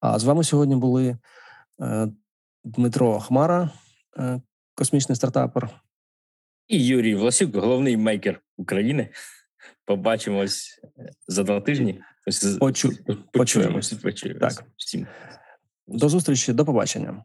А 0.00 0.18
з 0.18 0.24
вами 0.24 0.44
сьогодні 0.44 0.76
були 0.76 1.18
е, 1.82 2.08
Дмитро 2.64 3.20
Хмара, 3.20 3.70
е, 4.18 4.40
космічний 4.74 5.16
стартапер. 5.16 5.70
І 6.68 6.86
Юрій 6.86 7.14
Власюк, 7.14 7.56
головний 7.56 7.96
мейкер 7.96 8.40
України. 8.56 9.08
Побачимось 9.86 10.80
за 11.28 11.42
два 11.42 11.60
тижні. 11.60 12.00
Почу... 12.60 12.92
Почуємось. 13.32 13.92
Почуємось. 13.92 14.56
Так. 14.56 14.64
Всім. 14.76 15.06
До 15.86 16.08
зустрічі, 16.08 16.52
до 16.52 16.64
побачення. 16.64 17.24